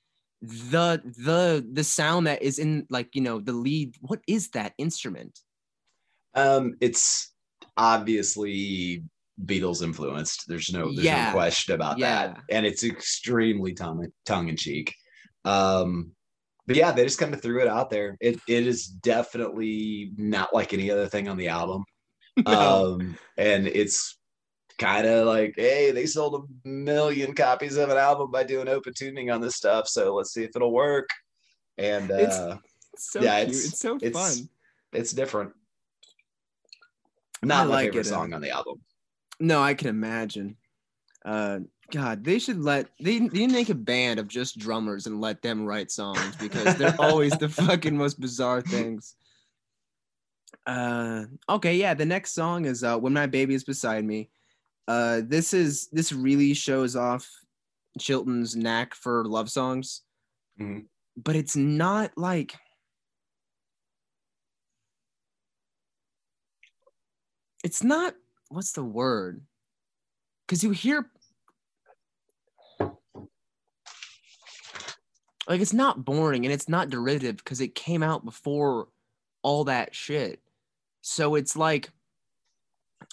the 0.44 1.00
the 1.24 1.66
the 1.72 1.84
sound 1.84 2.26
that 2.26 2.42
is 2.42 2.58
in 2.58 2.86
like 2.90 3.08
you 3.14 3.22
know 3.22 3.40
the 3.40 3.52
lead 3.52 3.94
what 4.00 4.20
is 4.28 4.50
that 4.50 4.74
instrument 4.76 5.38
um 6.34 6.74
it's 6.80 7.32
obviously 7.78 9.02
beatles 9.46 9.82
influenced 9.82 10.44
there's 10.46 10.70
no 10.70 10.92
there's 10.92 11.04
yeah. 11.06 11.26
no 11.26 11.32
question 11.32 11.74
about 11.74 11.98
yeah. 11.98 12.26
that 12.26 12.38
and 12.50 12.66
it's 12.66 12.84
extremely 12.84 13.72
tongue 13.72 14.06
tongue 14.26 14.48
in 14.48 14.56
cheek 14.56 14.94
um 15.46 16.10
but 16.66 16.76
yeah 16.76 16.92
they 16.92 17.04
just 17.04 17.18
kind 17.18 17.32
of 17.32 17.40
threw 17.40 17.62
it 17.62 17.68
out 17.68 17.88
there 17.88 18.16
it 18.20 18.38
it 18.46 18.66
is 18.66 18.86
definitely 18.86 20.12
not 20.18 20.52
like 20.52 20.74
any 20.74 20.90
other 20.90 21.06
thing 21.06 21.26
on 21.26 21.38
the 21.38 21.48
album 21.48 21.84
no. 22.46 22.96
um, 23.00 23.18
and 23.36 23.66
it's 23.66 24.18
kind 24.78 25.06
of 25.06 25.26
like, 25.26 25.54
hey, 25.56 25.90
they 25.92 26.06
sold 26.06 26.34
a 26.34 26.68
million 26.68 27.34
copies 27.34 27.76
of 27.76 27.90
an 27.90 27.96
album 27.96 28.30
by 28.30 28.44
doing 28.44 28.68
open 28.68 28.92
tuning 28.94 29.30
on 29.30 29.40
this 29.40 29.56
stuff, 29.56 29.88
so 29.88 30.14
let's 30.14 30.32
see 30.32 30.44
if 30.44 30.50
it'll 30.56 30.72
work. 30.72 31.08
And 31.78 32.10
uh, 32.10 32.16
it's 32.16 32.36
so 32.96 33.20
yeah, 33.20 33.38
it's, 33.38 33.66
it's, 33.66 33.80
so 33.80 33.98
it's, 34.00 34.18
fun. 34.18 34.48
It's 34.92 35.12
different. 35.12 35.52
Not 37.42 37.64
I 37.66 37.68
my 37.68 37.70
like 37.70 37.86
favorite 37.86 38.06
it. 38.06 38.10
song 38.10 38.32
on 38.32 38.40
the 38.40 38.50
album. 38.50 38.80
No, 39.40 39.60
I 39.62 39.74
can 39.74 39.88
imagine. 39.88 40.56
Uh, 41.24 41.60
God, 41.90 42.24
they 42.24 42.38
should 42.38 42.62
let 42.62 42.88
they, 43.00 43.18
they 43.18 43.46
make 43.46 43.68
a 43.68 43.74
band 43.74 44.18
of 44.18 44.28
just 44.28 44.58
drummers 44.58 45.06
and 45.06 45.20
let 45.20 45.42
them 45.42 45.64
write 45.64 45.90
songs 45.90 46.36
because 46.36 46.76
they're 46.76 46.96
always 46.98 47.32
the 47.38 47.48
fucking 47.50 47.96
most 47.96 48.20
bizarre 48.20 48.62
things. 48.62 49.16
Uh, 50.66 51.24
okay, 51.48 51.76
yeah. 51.76 51.94
The 51.94 52.06
next 52.06 52.34
song 52.34 52.64
is 52.64 52.82
uh, 52.82 52.98
"When 52.98 53.12
My 53.12 53.26
Baby 53.26 53.54
Is 53.54 53.64
Beside 53.64 54.04
Me." 54.04 54.30
Uh, 54.86 55.22
this 55.24 55.54
is 55.54 55.88
this 55.92 56.12
really 56.12 56.54
shows 56.54 56.96
off 56.96 57.28
Chilton's 57.98 58.56
knack 58.56 58.94
for 58.94 59.24
love 59.24 59.50
songs, 59.50 60.02
mm-hmm. 60.60 60.80
but 61.16 61.36
it's 61.36 61.56
not 61.56 62.12
like 62.16 62.54
it's 67.62 67.82
not 67.82 68.14
what's 68.48 68.72
the 68.72 68.84
word? 68.84 69.42
Because 70.46 70.62
you 70.62 70.70
hear 70.70 71.10
like 75.48 75.60
it's 75.60 75.72
not 75.72 76.04
boring 76.04 76.44
and 76.44 76.52
it's 76.52 76.68
not 76.68 76.90
derivative 76.90 77.36
because 77.36 77.60
it 77.60 77.74
came 77.74 78.02
out 78.02 78.24
before 78.24 78.88
all 79.42 79.64
that 79.64 79.94
shit. 79.94 80.40
So 81.06 81.34
it's 81.34 81.54
like, 81.54 81.90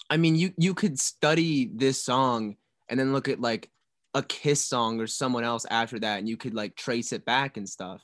I 0.08 0.16
mean, 0.16 0.34
you 0.34 0.54
you 0.56 0.72
could 0.72 0.98
study 0.98 1.70
this 1.74 2.02
song 2.02 2.56
and 2.88 2.98
then 2.98 3.12
look 3.12 3.28
at 3.28 3.38
like 3.38 3.70
a 4.14 4.22
Kiss 4.22 4.64
song 4.64 4.98
or 4.98 5.06
someone 5.06 5.44
else 5.44 5.66
after 5.70 5.98
that, 6.00 6.18
and 6.18 6.26
you 6.26 6.38
could 6.38 6.54
like 6.54 6.74
trace 6.74 7.12
it 7.12 7.26
back 7.26 7.58
and 7.58 7.68
stuff. 7.68 8.02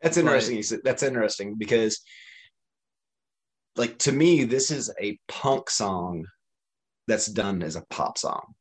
That's 0.00 0.16
interesting. 0.16 0.62
But, 0.70 0.82
That's 0.82 1.02
interesting 1.02 1.56
because, 1.58 2.00
like, 3.76 3.98
to 3.98 4.12
me, 4.12 4.44
this 4.44 4.70
is 4.70 4.90
a 4.98 5.18
punk 5.28 5.68
song 5.68 6.24
that's 7.06 7.26
done 7.26 7.62
as 7.62 7.76
a 7.76 7.84
pop 7.90 8.16
song. 8.16 8.54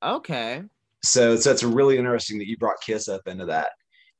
Okay. 0.00 0.62
So, 1.02 1.34
so 1.34 1.50
it's 1.50 1.64
really 1.64 1.98
interesting 1.98 2.38
that 2.38 2.46
you 2.46 2.56
brought 2.56 2.80
Kiss 2.86 3.08
up 3.08 3.22
into 3.26 3.46
that, 3.46 3.70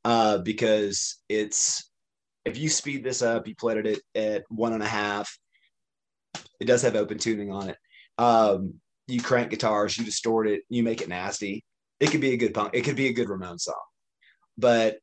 uh, 0.04 0.38
because 0.38 1.18
it's 1.28 1.88
if 2.44 2.58
you 2.58 2.68
speed 2.68 3.04
this 3.04 3.22
up, 3.22 3.46
you 3.46 3.54
played 3.54 3.86
it 3.86 4.00
at, 4.16 4.20
at 4.20 4.44
one 4.48 4.72
and 4.72 4.82
a 4.82 4.88
half 4.88 5.38
it 6.60 6.66
does 6.66 6.82
have 6.82 6.96
open 6.96 7.18
tuning 7.18 7.52
on 7.52 7.70
it. 7.70 7.76
Um, 8.18 8.74
you 9.06 9.20
crank 9.20 9.50
guitars, 9.50 9.96
you 9.96 10.04
distort 10.04 10.48
it, 10.48 10.62
you 10.68 10.82
make 10.82 11.00
it 11.00 11.08
nasty. 11.08 11.64
It 12.00 12.10
could 12.10 12.20
be 12.20 12.32
a 12.32 12.36
good 12.36 12.54
punk. 12.54 12.70
It 12.74 12.82
could 12.82 12.96
be 12.96 13.08
a 13.08 13.12
good 13.12 13.28
Ramon 13.28 13.58
song, 13.58 13.74
but 14.56 14.98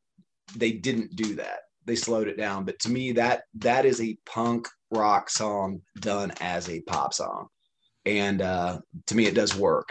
they 0.56 0.72
didn't 0.72 1.16
do 1.16 1.36
that. 1.36 1.60
They 1.86 1.96
slowed 1.96 2.28
it 2.28 2.38
down. 2.38 2.66
But 2.66 2.80
to 2.80 2.90
me, 2.90 3.14
that 3.14 3.44
that 3.56 3.86
is 3.86 4.02
a 4.02 4.18
punk 4.26 4.68
rock 4.92 5.30
song 5.30 5.82
done 6.00 6.32
as 6.40 6.70
a 6.70 6.82
pop 6.82 7.14
song, 7.14 7.48
and 8.06 8.42
uh, 8.42 8.80
to 9.08 9.16
me, 9.16 9.26
it 9.26 9.36
does 9.36 9.56
work. 9.56 9.90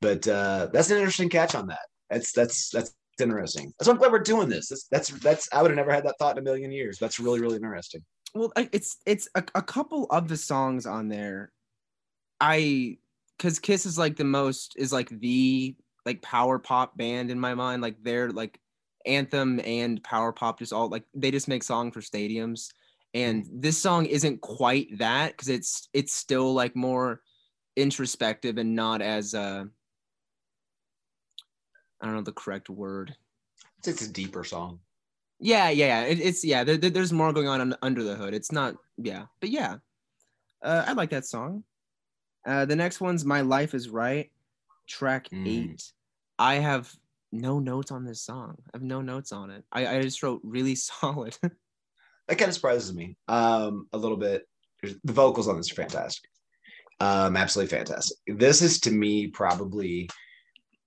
But 0.00 0.26
uh, 0.26 0.68
that's 0.72 0.90
an 0.90 0.98
interesting 0.98 1.28
catch 1.28 1.54
on 1.54 1.68
that. 1.68 1.86
That's 2.10 2.32
that's 2.32 2.70
that's 2.70 2.94
interesting. 3.20 3.72
Why 3.78 3.92
I'm 3.92 3.98
glad 3.98 4.12
we're 4.12 4.18
doing 4.18 4.48
this. 4.48 4.68
That's 4.68 4.88
that's 4.88 5.08
that's 5.20 5.48
I 5.52 5.62
would 5.62 5.70
have 5.70 5.76
never 5.76 5.92
had 5.92 6.04
that 6.04 6.16
thought 6.18 6.36
in 6.36 6.42
a 6.42 6.44
million 6.44 6.72
years. 6.72 6.98
That's 6.98 7.20
really 7.20 7.40
really 7.40 7.56
interesting 7.56 8.02
well 8.34 8.52
it's 8.56 8.98
it's 9.06 9.28
a, 9.34 9.44
a 9.54 9.62
couple 9.62 10.06
of 10.10 10.28
the 10.28 10.36
songs 10.36 10.86
on 10.86 11.08
there 11.08 11.52
i 12.40 12.96
because 13.36 13.58
kiss 13.58 13.86
is 13.86 13.98
like 13.98 14.16
the 14.16 14.24
most 14.24 14.74
is 14.76 14.92
like 14.92 15.08
the 15.20 15.74
like 16.06 16.22
power 16.22 16.58
pop 16.58 16.96
band 16.96 17.30
in 17.30 17.38
my 17.38 17.54
mind 17.54 17.82
like 17.82 17.96
they're 18.02 18.30
like 18.30 18.58
anthem 19.04 19.60
and 19.64 20.02
power 20.02 20.32
pop 20.32 20.58
just 20.58 20.72
all 20.72 20.88
like 20.88 21.04
they 21.14 21.30
just 21.30 21.48
make 21.48 21.62
song 21.62 21.90
for 21.90 22.00
stadiums 22.00 22.68
and 23.14 23.44
mm-hmm. 23.44 23.60
this 23.60 23.78
song 23.78 24.06
isn't 24.06 24.40
quite 24.40 24.98
that 24.98 25.32
because 25.32 25.48
it's 25.48 25.88
it's 25.92 26.14
still 26.14 26.54
like 26.54 26.76
more 26.76 27.20
introspective 27.76 28.58
and 28.58 28.74
not 28.74 29.02
as 29.02 29.34
uh 29.34 29.64
i 32.00 32.06
don't 32.06 32.14
know 32.14 32.22
the 32.22 32.32
correct 32.32 32.70
word 32.70 33.14
it's 33.84 34.02
a 34.02 34.12
deeper 34.12 34.44
song 34.44 34.78
yeah, 35.42 35.70
yeah, 35.70 35.86
yeah. 35.86 36.02
It, 36.04 36.20
it's 36.20 36.44
yeah. 36.44 36.64
There, 36.64 36.76
there's 36.76 37.12
more 37.12 37.32
going 37.32 37.48
on 37.48 37.74
under 37.82 38.02
the 38.04 38.14
hood. 38.14 38.32
It's 38.32 38.52
not 38.52 38.76
yeah, 38.96 39.24
but 39.40 39.50
yeah. 39.50 39.76
Uh, 40.62 40.84
I 40.86 40.92
like 40.92 41.10
that 41.10 41.26
song. 41.26 41.64
Uh, 42.46 42.64
the 42.64 42.76
next 42.76 43.00
one's 43.00 43.24
"My 43.24 43.40
Life 43.40 43.74
Is 43.74 43.88
Right," 43.88 44.30
track 44.86 45.28
mm. 45.30 45.46
eight. 45.46 45.92
I 46.38 46.54
have 46.54 46.92
no 47.32 47.58
notes 47.58 47.90
on 47.90 48.04
this 48.04 48.20
song. 48.20 48.56
I 48.72 48.76
have 48.76 48.82
no 48.82 49.00
notes 49.00 49.32
on 49.32 49.50
it. 49.50 49.64
I, 49.72 49.86
I 49.86 50.02
just 50.02 50.22
wrote 50.22 50.40
really 50.44 50.74
solid. 50.76 51.36
that 51.42 52.38
kind 52.38 52.48
of 52.48 52.54
surprises 52.54 52.94
me 52.94 53.16
um, 53.26 53.88
a 53.92 53.98
little 53.98 54.16
bit. 54.16 54.46
The 54.82 55.12
vocals 55.12 55.48
on 55.48 55.56
this 55.56 55.70
are 55.72 55.76
fantastic. 55.76 56.28
Um, 57.00 57.36
absolutely 57.36 57.76
fantastic. 57.76 58.16
This 58.26 58.62
is 58.62 58.80
to 58.80 58.90
me 58.90 59.28
probably, 59.28 60.08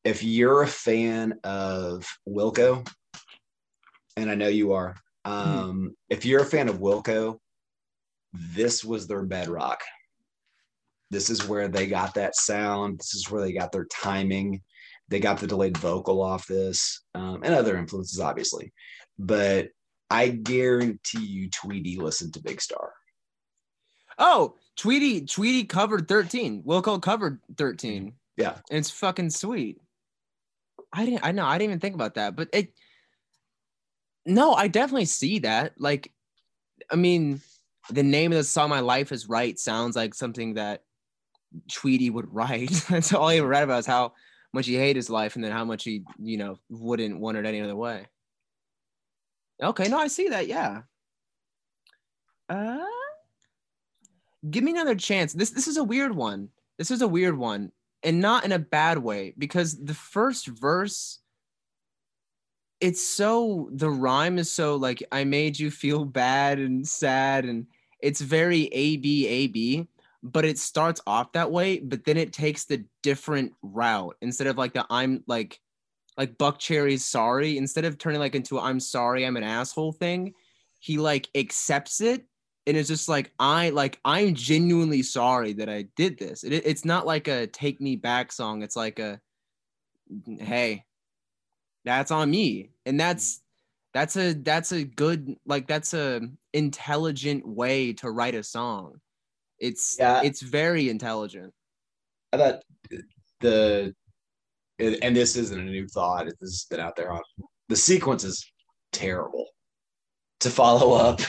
if 0.03 0.23
you're 0.23 0.63
a 0.63 0.67
fan 0.67 1.39
of 1.43 2.05
Wilco, 2.27 2.87
and 4.15 4.29
I 4.29 4.35
know 4.35 4.47
you 4.47 4.73
are. 4.73 4.95
Um, 5.23 5.95
if 6.09 6.25
you're 6.25 6.41
a 6.41 6.45
fan 6.45 6.69
of 6.69 6.79
Wilco, 6.79 7.39
this 8.33 8.83
was 8.83 9.07
their 9.07 9.23
bedrock. 9.23 9.81
This 11.11 11.29
is 11.29 11.47
where 11.47 11.67
they 11.67 11.87
got 11.87 12.13
that 12.15 12.35
sound. 12.35 12.99
This 12.99 13.15
is 13.15 13.29
where 13.29 13.41
they 13.41 13.53
got 13.53 13.71
their 13.71 13.85
timing. 13.85 14.61
They 15.07 15.19
got 15.19 15.39
the 15.39 15.47
delayed 15.47 15.77
vocal 15.77 16.21
off 16.21 16.47
this 16.47 17.03
um, 17.13 17.41
and 17.43 17.53
other 17.53 17.77
influences, 17.77 18.19
obviously. 18.19 18.73
But 19.17 19.69
I 20.09 20.29
guarantee 20.29 21.25
you, 21.25 21.49
Tweedy 21.49 21.97
listened 21.97 22.33
to 22.33 22.41
Big 22.41 22.61
Star. 22.61 22.93
Oh, 24.17 24.55
Tweedy, 24.77 25.21
Tweedy 25.21 25.63
covered 25.65 26.07
13. 26.07 26.63
Wilco 26.63 27.01
covered 27.01 27.39
13. 27.57 28.13
Yeah. 28.37 28.55
And 28.69 28.79
it's 28.79 28.89
fucking 28.89 29.29
sweet. 29.29 29.79
I 30.91 31.05
didn't 31.05 31.25
I 31.25 31.31
know, 31.31 31.45
I 31.45 31.57
didn't 31.57 31.71
even 31.71 31.79
think 31.79 31.95
about 31.95 32.15
that, 32.15 32.35
but 32.35 32.49
it 32.53 32.73
no, 34.25 34.53
I 34.53 34.67
definitely 34.67 35.05
see 35.05 35.39
that. 35.39 35.73
Like, 35.77 36.11
I 36.91 36.95
mean, 36.95 37.41
the 37.89 38.03
name 38.03 38.31
of 38.31 38.37
the 38.37 38.43
song 38.43 38.69
"My 38.69 38.79
Life 38.79 39.11
Is 39.11 39.29
Right" 39.29 39.57
sounds 39.57 39.95
like 39.95 40.13
something 40.13 40.55
that 40.55 40.83
Tweedy 41.71 42.09
would 42.09 42.33
write. 42.33 42.71
That's 42.89 43.13
all 43.13 43.29
he 43.29 43.37
ever 43.37 43.47
read 43.47 43.63
about 43.63 43.79
is 43.79 43.85
how 43.85 44.13
much 44.53 44.65
he 44.65 44.75
hated 44.75 44.95
his 44.95 45.09
life 45.09 45.35
and 45.35 45.43
then 45.43 45.51
how 45.51 45.65
much 45.65 45.83
he, 45.83 46.03
you 46.21 46.37
know, 46.37 46.57
wouldn't 46.69 47.19
want 47.19 47.37
it 47.37 47.45
any 47.45 47.61
other 47.61 47.75
way. 47.75 48.07
Okay, 49.61 49.87
no, 49.87 49.97
I 49.99 50.07
see 50.07 50.29
that. 50.29 50.47
Yeah. 50.47 50.81
Uh, 52.49 52.77
give 54.49 54.63
me 54.63 54.71
another 54.71 54.95
chance. 54.95 55.33
This 55.33 55.51
this 55.51 55.67
is 55.67 55.77
a 55.77 55.83
weird 55.83 56.15
one. 56.15 56.49
This 56.77 56.91
is 56.91 57.01
a 57.01 57.07
weird 57.07 57.37
one, 57.37 57.71
and 58.03 58.19
not 58.19 58.43
in 58.45 58.51
a 58.51 58.59
bad 58.59 58.97
way 58.97 59.33
because 59.37 59.81
the 59.81 59.93
first 59.93 60.47
verse 60.47 61.19
it's 62.85 63.01
so 63.01 63.67
the 63.71 63.89
rhyme 63.89 64.37
is 64.37 64.51
so 64.51 64.75
like 64.75 65.01
I 65.11 65.23
made 65.23 65.57
you 65.57 65.71
feel 65.71 66.05
bad 66.05 66.59
and 66.59 66.87
sad 66.87 67.45
and 67.45 67.65
it's 67.99 68.21
very 68.21 68.65
A 68.65 68.97
B 68.97 69.27
A 69.27 69.47
B, 69.47 69.87
but 70.21 70.45
it 70.45 70.59
starts 70.59 71.01
off 71.07 71.31
that 71.31 71.51
way, 71.51 71.79
but 71.79 72.05
then 72.05 72.15
it 72.15 72.31
takes 72.31 72.65
the 72.65 72.85
different 73.01 73.53
route 73.63 74.15
instead 74.21 74.45
of 74.45 74.59
like 74.59 74.73
the 74.73 74.85
I'm 74.91 75.23
like 75.25 75.59
like 76.15 76.37
Buckcherry's 76.37 77.03
sorry 77.03 77.57
instead 77.57 77.85
of 77.85 77.97
turning 77.97 78.19
like 78.19 78.35
into 78.35 78.59
I'm 78.59 78.79
sorry 78.79 79.25
I'm 79.25 79.35
an 79.35 79.43
asshole 79.43 79.93
thing, 79.93 80.35
he 80.79 80.99
like 80.99 81.27
accepts 81.33 82.01
it 82.01 82.23
and 82.67 82.77
it's 82.77 82.87
just 82.87 83.09
like 83.09 83.31
I 83.39 83.71
like 83.71 83.99
I'm 84.05 84.35
genuinely 84.35 85.01
sorry 85.01 85.53
that 85.53 85.69
I 85.69 85.87
did 85.95 86.19
this. 86.19 86.43
It, 86.43 86.53
it's 86.53 86.85
not 86.85 87.07
like 87.07 87.27
a 87.27 87.47
take 87.47 87.81
me 87.81 87.95
back 87.95 88.31
song. 88.31 88.61
It's 88.61 88.75
like 88.75 88.99
a 88.99 89.19
hey, 90.39 90.84
that's 91.85 92.11
on 92.11 92.31
me. 92.31 92.71
And 92.85 92.99
that's 92.99 93.41
that's 93.93 94.17
a 94.17 94.33
that's 94.33 94.73
a 94.73 94.83
good 94.83 95.37
like 95.45 95.67
that's 95.67 95.93
a 95.93 96.21
intelligent 96.53 97.47
way 97.47 97.93
to 97.93 98.11
write 98.11 98.35
a 98.35 98.43
song. 98.43 98.99
It's 99.59 99.95
yeah. 99.97 100.21
it's 100.23 100.41
very 100.41 100.89
intelligent. 100.89 101.53
I 102.33 102.37
thought 102.37 102.63
the 103.39 103.93
and 104.79 105.15
this 105.15 105.37
isn't 105.37 105.57
a 105.57 105.63
new 105.63 105.87
thought. 105.87 106.25
This 106.25 106.35
has 106.41 106.65
been 106.69 106.81
out 106.81 106.97
there 106.97 107.11
on 107.11 107.21
the 107.69 107.75
sequence 107.75 108.23
is 108.25 108.45
terrible. 108.91 109.47
To 110.41 110.49
follow 110.49 110.93
up 110.93 111.21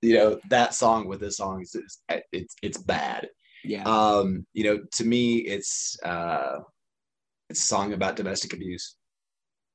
you 0.00 0.14
know 0.14 0.38
that 0.48 0.74
song 0.74 1.06
with 1.06 1.20
this 1.20 1.36
song 1.36 1.62
is 1.62 2.00
it's 2.32 2.54
it's 2.62 2.78
bad. 2.78 3.28
Yeah. 3.64 3.82
Um 3.84 4.46
you 4.54 4.64
know 4.64 4.80
to 4.92 5.04
me 5.04 5.36
it's 5.38 5.98
uh 6.04 6.60
it's 7.50 7.62
a 7.62 7.66
song 7.66 7.92
about 7.92 8.16
domestic 8.16 8.54
abuse 8.54 8.96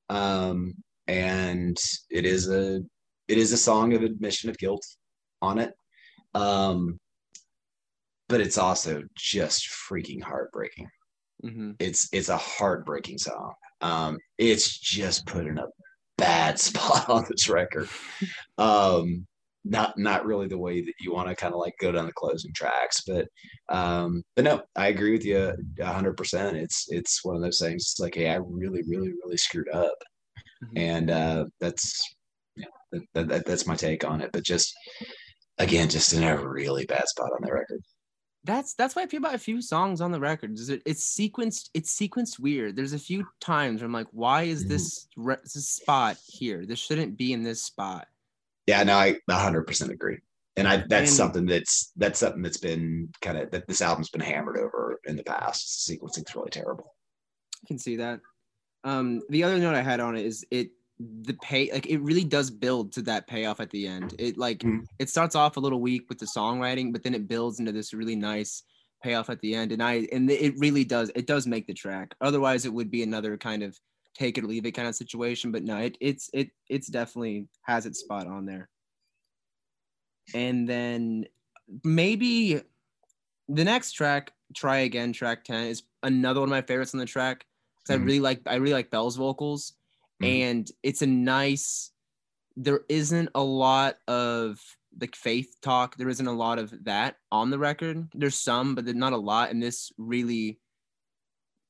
um, 0.09 0.73
and 1.07 1.77
it 2.09 2.25
is 2.25 2.49
a 2.49 2.81
it 3.27 3.37
is 3.37 3.51
a 3.51 3.57
song 3.57 3.93
of 3.93 4.03
admission 4.03 4.49
of 4.49 4.57
guilt 4.57 4.83
on 5.41 5.59
it. 5.59 5.73
Um, 6.33 6.99
but 8.27 8.41
it's 8.41 8.57
also 8.57 9.03
just 9.15 9.67
freaking 9.67 10.21
heartbreaking. 10.21 10.87
Mm-hmm. 11.43 11.71
It's 11.79 12.09
it's 12.11 12.29
a 12.29 12.37
heartbreaking 12.37 13.17
song. 13.17 13.53
Um, 13.81 14.17
it's 14.37 14.77
just 14.77 15.25
put 15.25 15.47
in 15.47 15.57
a 15.57 15.67
bad 16.17 16.59
spot 16.59 17.09
on 17.09 17.25
this 17.29 17.49
record. 17.49 17.89
um, 18.57 19.25
not 19.69 19.97
not 19.97 20.25
really 20.25 20.47
the 20.47 20.57
way 20.57 20.81
that 20.81 20.93
you 20.99 21.13
want 21.13 21.29
to 21.29 21.35
kind 21.35 21.53
of 21.53 21.59
like 21.59 21.75
go 21.79 21.91
down 21.91 22.07
the 22.07 22.13
closing 22.13 22.51
tracks, 22.53 23.03
but 23.05 23.27
um, 23.69 24.23
but 24.35 24.43
no, 24.43 24.61
I 24.75 24.87
agree 24.87 25.11
with 25.11 25.23
you 25.23 25.53
hundred 25.81 26.17
percent. 26.17 26.57
It's 26.57 26.85
it's 26.89 27.23
one 27.23 27.35
of 27.35 27.41
those 27.41 27.59
things. 27.59 27.83
It's 27.83 27.99
like, 27.99 28.15
hey, 28.15 28.29
I 28.29 28.35
really, 28.35 28.81
really, 28.87 29.13
really 29.23 29.37
screwed 29.37 29.69
up, 29.69 29.95
mm-hmm. 30.63 30.77
and 30.77 31.11
uh, 31.11 31.45
that's 31.59 32.01
yeah, 32.55 32.65
that, 33.13 33.27
that, 33.27 33.45
that's 33.45 33.67
my 33.67 33.75
take 33.75 34.03
on 34.03 34.21
it. 34.21 34.31
But 34.33 34.43
just 34.43 34.73
again, 35.59 35.87
just 35.87 36.13
in 36.13 36.23
a 36.23 36.37
really 36.37 36.85
bad 36.85 37.07
spot 37.07 37.31
on 37.31 37.45
the 37.47 37.53
record. 37.53 37.81
That's 38.45 38.73
that's 38.73 38.95
why 38.95 39.03
I 39.03 39.07
feel 39.07 39.19
about 39.19 39.35
a 39.35 39.39
few 39.39 39.61
songs 39.61 40.01
on 40.01 40.11
the 40.11 40.19
record. 40.19 40.57
Is 40.57 40.69
it, 40.69 40.81
it's 40.85 41.15
sequenced. 41.15 41.69
It's 41.75 41.95
sequenced 41.95 42.39
weird. 42.39 42.75
There's 42.75 42.93
a 42.93 42.99
few 42.99 43.25
times 43.39 43.81
where 43.81 43.85
I'm 43.85 43.93
like, 43.93 44.07
why 44.11 44.43
is 44.43 44.61
mm-hmm. 44.61 44.69
this, 44.69 45.07
re- 45.15 45.35
this 45.43 45.69
spot 45.69 46.17
here? 46.25 46.65
This 46.65 46.79
shouldn't 46.79 47.17
be 47.17 47.33
in 47.33 47.43
this 47.43 47.61
spot 47.61 48.07
yeah, 48.69 48.83
no, 48.83 48.95
I 48.95 49.15
100% 49.27 49.89
agree. 49.89 50.19
And 50.55 50.67
I 50.67 50.77
that's 50.77 51.09
and, 51.09 51.17
something 51.17 51.45
that's 51.45 51.91
that's 51.95 52.19
something 52.19 52.41
that's 52.41 52.57
been 52.57 53.09
kind 53.21 53.37
of 53.37 53.49
that 53.51 53.67
this 53.67 53.81
album's 53.81 54.09
been 54.09 54.21
hammered 54.21 54.57
over 54.57 54.99
in 55.05 55.15
the 55.15 55.23
past. 55.23 55.87
Sequencing 55.89 56.27
is 56.27 56.35
really 56.35 56.49
terrible. 56.49 56.95
I 57.63 57.67
can 57.67 57.79
see 57.79 57.95
that. 57.95 58.19
Um, 58.83 59.21
the 59.29 59.43
other 59.43 59.57
note 59.57 59.75
I 59.75 59.81
had 59.81 59.99
on 59.99 60.15
it 60.15 60.25
is 60.25 60.45
it 60.51 60.69
the 60.99 61.37
pay 61.41 61.71
like 61.71 61.87
it 61.87 61.99
really 61.99 62.25
does 62.25 62.51
build 62.51 62.91
to 62.93 63.01
that 63.03 63.27
payoff 63.27 63.59
at 63.59 63.69
the 63.71 63.87
end. 63.87 64.15
It 64.19 64.37
like 64.37 64.59
mm-hmm. 64.59 64.83
it 64.99 65.09
starts 65.09 65.35
off 65.35 65.57
a 65.57 65.61
little 65.61 65.81
weak 65.81 66.09
with 66.09 66.19
the 66.19 66.27
songwriting, 66.27 66.91
but 66.91 67.03
then 67.03 67.15
it 67.15 67.27
builds 67.27 67.59
into 67.59 67.71
this 67.71 67.93
really 67.93 68.15
nice 68.15 68.63
payoff 69.01 69.29
at 69.29 69.39
the 69.39 69.55
end. 69.55 69.71
And 69.71 69.81
I 69.81 70.07
and 70.11 70.29
it 70.29 70.55
really 70.57 70.83
does 70.83 71.09
it 71.15 71.25
does 71.25 71.47
make 71.47 71.67
the 71.67 71.73
track. 71.73 72.13
Otherwise, 72.19 72.65
it 72.65 72.73
would 72.73 72.91
be 72.91 73.01
another 73.01 73.37
kind 73.37 73.63
of 73.63 73.79
take 74.19 74.37
it 74.37 74.43
or 74.43 74.47
leave 74.47 74.65
it 74.65 74.71
kind 74.71 74.87
of 74.87 74.95
situation. 74.95 75.51
But 75.51 75.63
no, 75.63 75.77
it 75.77 75.97
it's 75.99 76.29
it 76.33 76.51
it's 76.67 76.87
definitely 76.87 77.47
has 77.63 77.85
its 77.85 77.99
spot 77.99 78.27
on 78.27 78.45
there. 78.45 78.69
And 80.33 80.67
then 80.67 81.25
maybe 81.83 82.61
the 83.47 83.63
next 83.63 83.93
track, 83.93 84.33
try 84.55 84.79
again, 84.79 85.13
track 85.13 85.43
10, 85.43 85.67
is 85.67 85.83
another 86.03 86.41
one 86.41 86.49
of 86.49 86.51
my 86.51 86.61
favorites 86.61 86.93
on 86.93 86.99
the 86.99 87.05
track. 87.05 87.45
Because 87.75 87.95
mm-hmm. 87.95 88.03
I 88.03 88.05
really 88.05 88.19
like 88.19 88.41
I 88.45 88.55
really 88.55 88.73
like 88.73 88.91
Bell's 88.91 89.15
vocals. 89.15 89.73
Mm-hmm. 90.21 90.43
And 90.43 90.71
it's 90.83 91.01
a 91.01 91.07
nice 91.07 91.91
there 92.57 92.81
isn't 92.89 93.29
a 93.35 93.41
lot 93.41 93.95
of 94.07 94.59
like 94.99 95.15
faith 95.15 95.55
talk. 95.61 95.95
There 95.95 96.09
isn't 96.09 96.27
a 96.27 96.33
lot 96.33 96.59
of 96.59 96.83
that 96.83 97.15
on 97.31 97.51
the 97.51 97.59
record. 97.59 98.09
There's 98.13 98.35
some, 98.35 98.75
but 98.75 98.85
not 98.85 99.13
a 99.13 99.17
lot. 99.17 99.49
And 99.49 99.63
this 99.63 99.93
really 99.97 100.59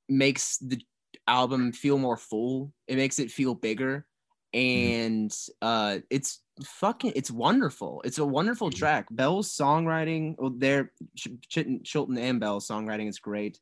makes 0.08 0.58
the 0.58 0.82
album 1.30 1.72
feel 1.72 1.98
more 1.98 2.18
full. 2.18 2.74
It 2.88 2.98
makes 2.98 3.20
it 3.20 3.32
feel 3.32 3.54
bigger, 3.56 4.06
mm-hmm. 4.54 5.04
and 5.04 5.38
uh, 5.62 6.00
it's 6.10 6.42
fucking 6.63 7.13
it's 7.15 7.32
wonderful. 7.32 8.02
It's 8.04 8.18
a 8.18 8.26
wonderful 8.26 8.70
mm-hmm. 8.70 8.80
track. 8.80 9.08
Bell's 9.12 9.56
songwriting, 9.56 10.36
well, 10.38 10.54
there 10.56 10.92
Ch- 11.15 11.82
Chilton 11.84 12.18
and 12.18 12.39
Bell's 12.39 12.68
songwriting 12.68 13.08
is 13.08 13.20
great. 13.20 13.60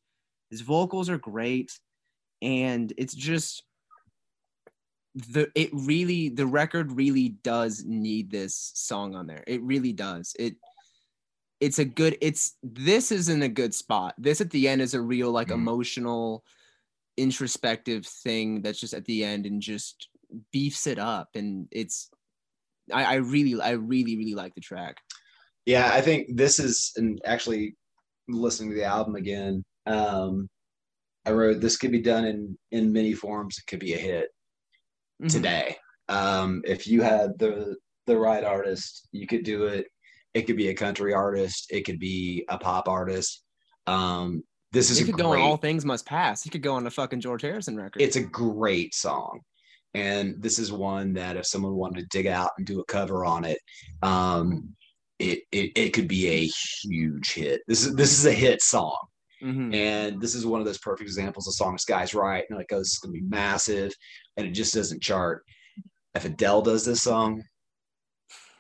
His 0.50 0.62
vocals 0.62 1.10
are 1.10 1.18
great, 1.18 1.78
and 2.42 2.92
it's 2.98 3.14
just 3.14 3.64
the 5.14 5.50
it 5.56 5.70
really 5.74 6.30
the 6.30 6.46
record 6.46 6.92
really 6.92 7.30
does 7.44 7.84
need 7.86 8.32
this 8.32 8.72
song 8.76 9.16
on 9.16 9.28
there. 9.28 9.44
It 9.48 9.62
really 9.62 9.94
does. 9.94 10.36
It 10.40 10.56
it's 11.60 11.80
a 11.80 11.86
good 11.86 12.18
it's 12.22 12.56
this 12.62 13.12
is 13.12 13.30
in 13.30 13.42
a 13.42 13.50
good 13.50 13.74
spot. 13.74 14.14
This 14.18 14.42
at 14.42 14.52
the 14.52 14.68
end 14.68 14.82
is 14.82 14.94
a 14.94 15.02
real 15.02 15.32
like 15.32 15.48
mm. 15.48 15.56
emotional 15.56 16.44
introspective 17.18 18.06
thing 18.06 18.62
that's 18.62 18.80
just 18.80 18.94
at 18.94 19.06
the 19.06 19.24
end 19.24 19.46
and 19.46 19.62
just 19.62 20.08
beefs 20.52 20.88
it 20.88 21.00
up 21.00 21.30
and 21.36 21.68
it's 21.72 22.10
I, 22.94 23.04
I 23.04 23.16
really 23.16 23.60
I 23.60 23.72
really 23.72 24.18
really 24.18 24.34
like 24.34 24.56
the 24.56 24.62
track. 24.62 24.98
Yeah, 25.66 25.90
I 25.92 26.02
think 26.02 26.28
this 26.36 26.60
is 26.60 26.94
and 26.96 27.20
actually 27.26 27.76
listening 28.30 28.70
to 28.72 28.76
the 28.76 28.86
album 28.86 29.16
again. 29.16 29.64
Um, 29.86 30.48
I 31.26 31.32
wrote 31.32 31.60
this 31.60 31.78
could 31.78 31.92
be 31.92 32.02
done 32.02 32.26
in 32.26 32.58
in 32.72 32.94
many 32.94 33.14
forms. 33.14 33.58
It 33.58 33.70
could 33.70 33.80
be 33.80 33.94
a 33.94 33.98
hit 33.98 34.30
mm-hmm. 35.22 35.28
today. 35.28 35.78
Um, 36.10 36.62
if 36.66 36.88
you 36.88 37.02
had 37.02 37.38
the 37.38 37.76
the 38.06 38.18
right 38.18 38.44
artist, 38.44 39.08
you 39.12 39.28
could 39.28 39.44
do 39.44 39.66
it. 39.66 39.88
It 40.34 40.44
could 40.44 40.58
be 40.58 40.70
a 40.70 40.76
country 40.76 41.14
artist. 41.14 41.68
It 41.70 41.82
could 41.82 42.00
be 42.00 42.46
a 42.50 42.58
pop 42.58 42.88
artist. 42.88 43.44
Um, 43.88 44.44
this 44.72 44.90
is 44.90 44.98
he 44.98 45.06
could 45.06 45.16
great, 45.16 45.24
go 45.24 45.32
on 45.32 45.40
all 45.40 45.58
things 45.58 45.86
must 45.86 46.06
pass. 46.06 46.44
He 46.44 46.50
could 46.50 46.62
go 46.62 46.76
on 46.76 46.84
the 46.84 46.92
fucking 46.92 47.22
george 47.22 47.42
harrison 47.42 47.78
record. 47.78 48.02
It's 48.02 48.16
a 48.16 48.24
great 48.24 48.94
song. 48.94 49.40
And 49.94 50.36
this 50.42 50.60
is 50.60 50.72
one 50.72 51.14
that 51.14 51.38
if 51.38 51.48
someone 51.48 51.76
wanted 51.76 52.02
to 52.02 52.18
dig 52.18 52.28
out 52.28 52.52
and 52.58 52.68
do 52.68 52.80
a 52.80 52.86
cover 52.86 53.26
on 53.26 53.46
it 53.46 53.60
um 54.04 54.76
it 55.20 55.40
it, 55.52 55.72
it 55.76 55.94
could 55.94 56.08
be 56.08 56.28
a 56.28 56.52
huge 56.84 57.34
hit. 57.34 57.62
This 57.68 57.86
is 57.86 57.96
this 57.96 58.18
is 58.18 58.26
a 58.26 58.34
hit 58.34 58.62
song. 58.62 58.98
Mm-hmm. 59.44 59.72
and 59.72 60.20
this 60.20 60.34
is 60.34 60.48
one 60.48 60.60
of 60.60 60.66
those 60.66 60.80
perfect 60.80 61.08
examples 61.08 61.48
of 61.48 61.54
song. 61.54 61.78
Guys 61.88 62.16
right. 62.16 62.44
And 62.50 62.58
like 62.58 62.72
oh 62.72 62.80
this 62.80 62.94
is 62.94 63.00
gonna 63.00 63.14
be 63.14 63.22
massive. 63.22 63.94
And 64.36 64.48
it 64.48 64.52
just 64.52 64.74
doesn't 64.74 65.02
chart. 65.02 65.44
If 66.16 66.26
adele 66.26 66.62
does 66.64 66.86
this 66.86 67.04
song 67.04 67.44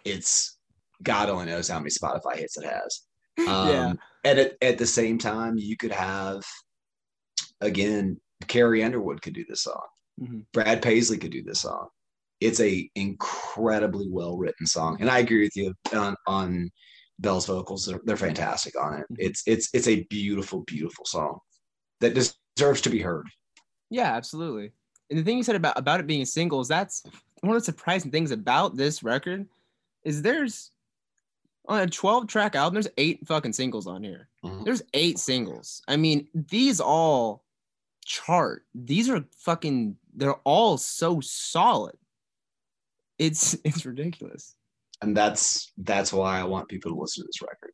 it's 0.05 0.57
God 1.03 1.29
only 1.29 1.45
knows 1.45 1.67
how 1.67 1.79
many 1.79 1.89
Spotify 1.89 2.37
hits 2.37 2.57
it 2.57 2.65
has. 2.65 3.01
Um, 3.47 3.67
Yeah. 3.67 3.93
And 4.27 4.39
at, 4.39 4.57
at 4.61 4.77
the 4.77 4.85
same 4.85 5.17
time, 5.17 5.57
you 5.57 5.77
could 5.77 5.93
have, 5.93 6.43
again, 7.61 8.19
Carrie 8.47 8.83
Underwood 8.83 9.21
could 9.21 9.33
do 9.33 9.45
this 9.47 9.61
song. 9.61 9.87
Mhm. 10.21 10.45
Brad 10.51 10.81
Paisley 10.81 11.17
could 11.17 11.31
do 11.31 11.43
this 11.43 11.61
song. 11.61 11.87
It's 12.41 12.59
a 12.59 12.89
incredibly 12.95 14.09
well 14.09 14.37
written 14.37 14.67
song, 14.67 14.97
and 14.99 15.09
I 15.09 15.19
agree 15.19 15.43
with 15.43 15.55
you 15.55 15.73
on 15.93 16.15
on 16.27 16.69
Bell's 17.19 17.45
vocals. 17.45 17.85
They're, 17.85 18.01
they're 18.03 18.17
fantastic 18.17 18.73
on 18.79 18.95
it. 18.99 19.05
Mhm. 19.11 19.15
It's 19.17 19.43
it's 19.47 19.69
it's 19.73 19.87
a 19.87 20.03
beautiful, 20.09 20.61
beautiful 20.61 21.05
song 21.05 21.39
that 22.01 22.13
deserves 22.13 22.81
to 22.81 22.89
be 22.89 22.99
heard. 22.99 23.27
Yeah, 23.89 24.13
absolutely. 24.13 24.71
And 25.09 25.17
the 25.17 25.23
thing 25.23 25.37
you 25.37 25.43
said 25.43 25.55
about 25.55 25.79
about 25.79 26.01
it 26.01 26.07
being 26.07 26.21
a 26.21 26.25
single 26.25 26.59
is 26.59 26.67
that's 26.67 27.01
one 27.41 27.55
of 27.55 27.61
the 27.61 27.65
surprising 27.65 28.11
things 28.11 28.31
about 28.31 28.75
this 28.75 29.03
record 29.03 29.47
is 30.03 30.21
there's 30.21 30.71
on 31.67 31.81
a 31.81 31.87
12 31.87 32.27
track 32.27 32.55
album, 32.55 32.73
there's 32.75 32.87
eight 32.97 33.25
fucking 33.27 33.53
singles 33.53 33.87
on 33.87 34.03
here. 34.03 34.29
Mhm. 34.43 34.63
There's 34.65 34.81
eight 34.93 35.19
singles. 35.19 35.81
I 35.87 35.97
mean, 35.97 36.27
these 36.33 36.79
all 36.79 37.43
chart. 38.05 38.65
These 38.73 39.09
are 39.09 39.25
fucking 39.39 39.97
they're 40.15 40.35
all 40.45 40.77
so 40.77 41.19
solid. 41.21 41.95
It's 43.19 43.53
it's 43.65 43.85
ridiculous. 43.85 44.55
and 45.01 45.15
that's 45.15 45.71
that's 45.77 46.11
why 46.13 46.39
I 46.39 46.43
want 46.43 46.69
people 46.69 46.91
to 46.91 46.99
listen 46.99 47.23
to 47.23 47.27
this 47.27 47.41
record. 47.41 47.71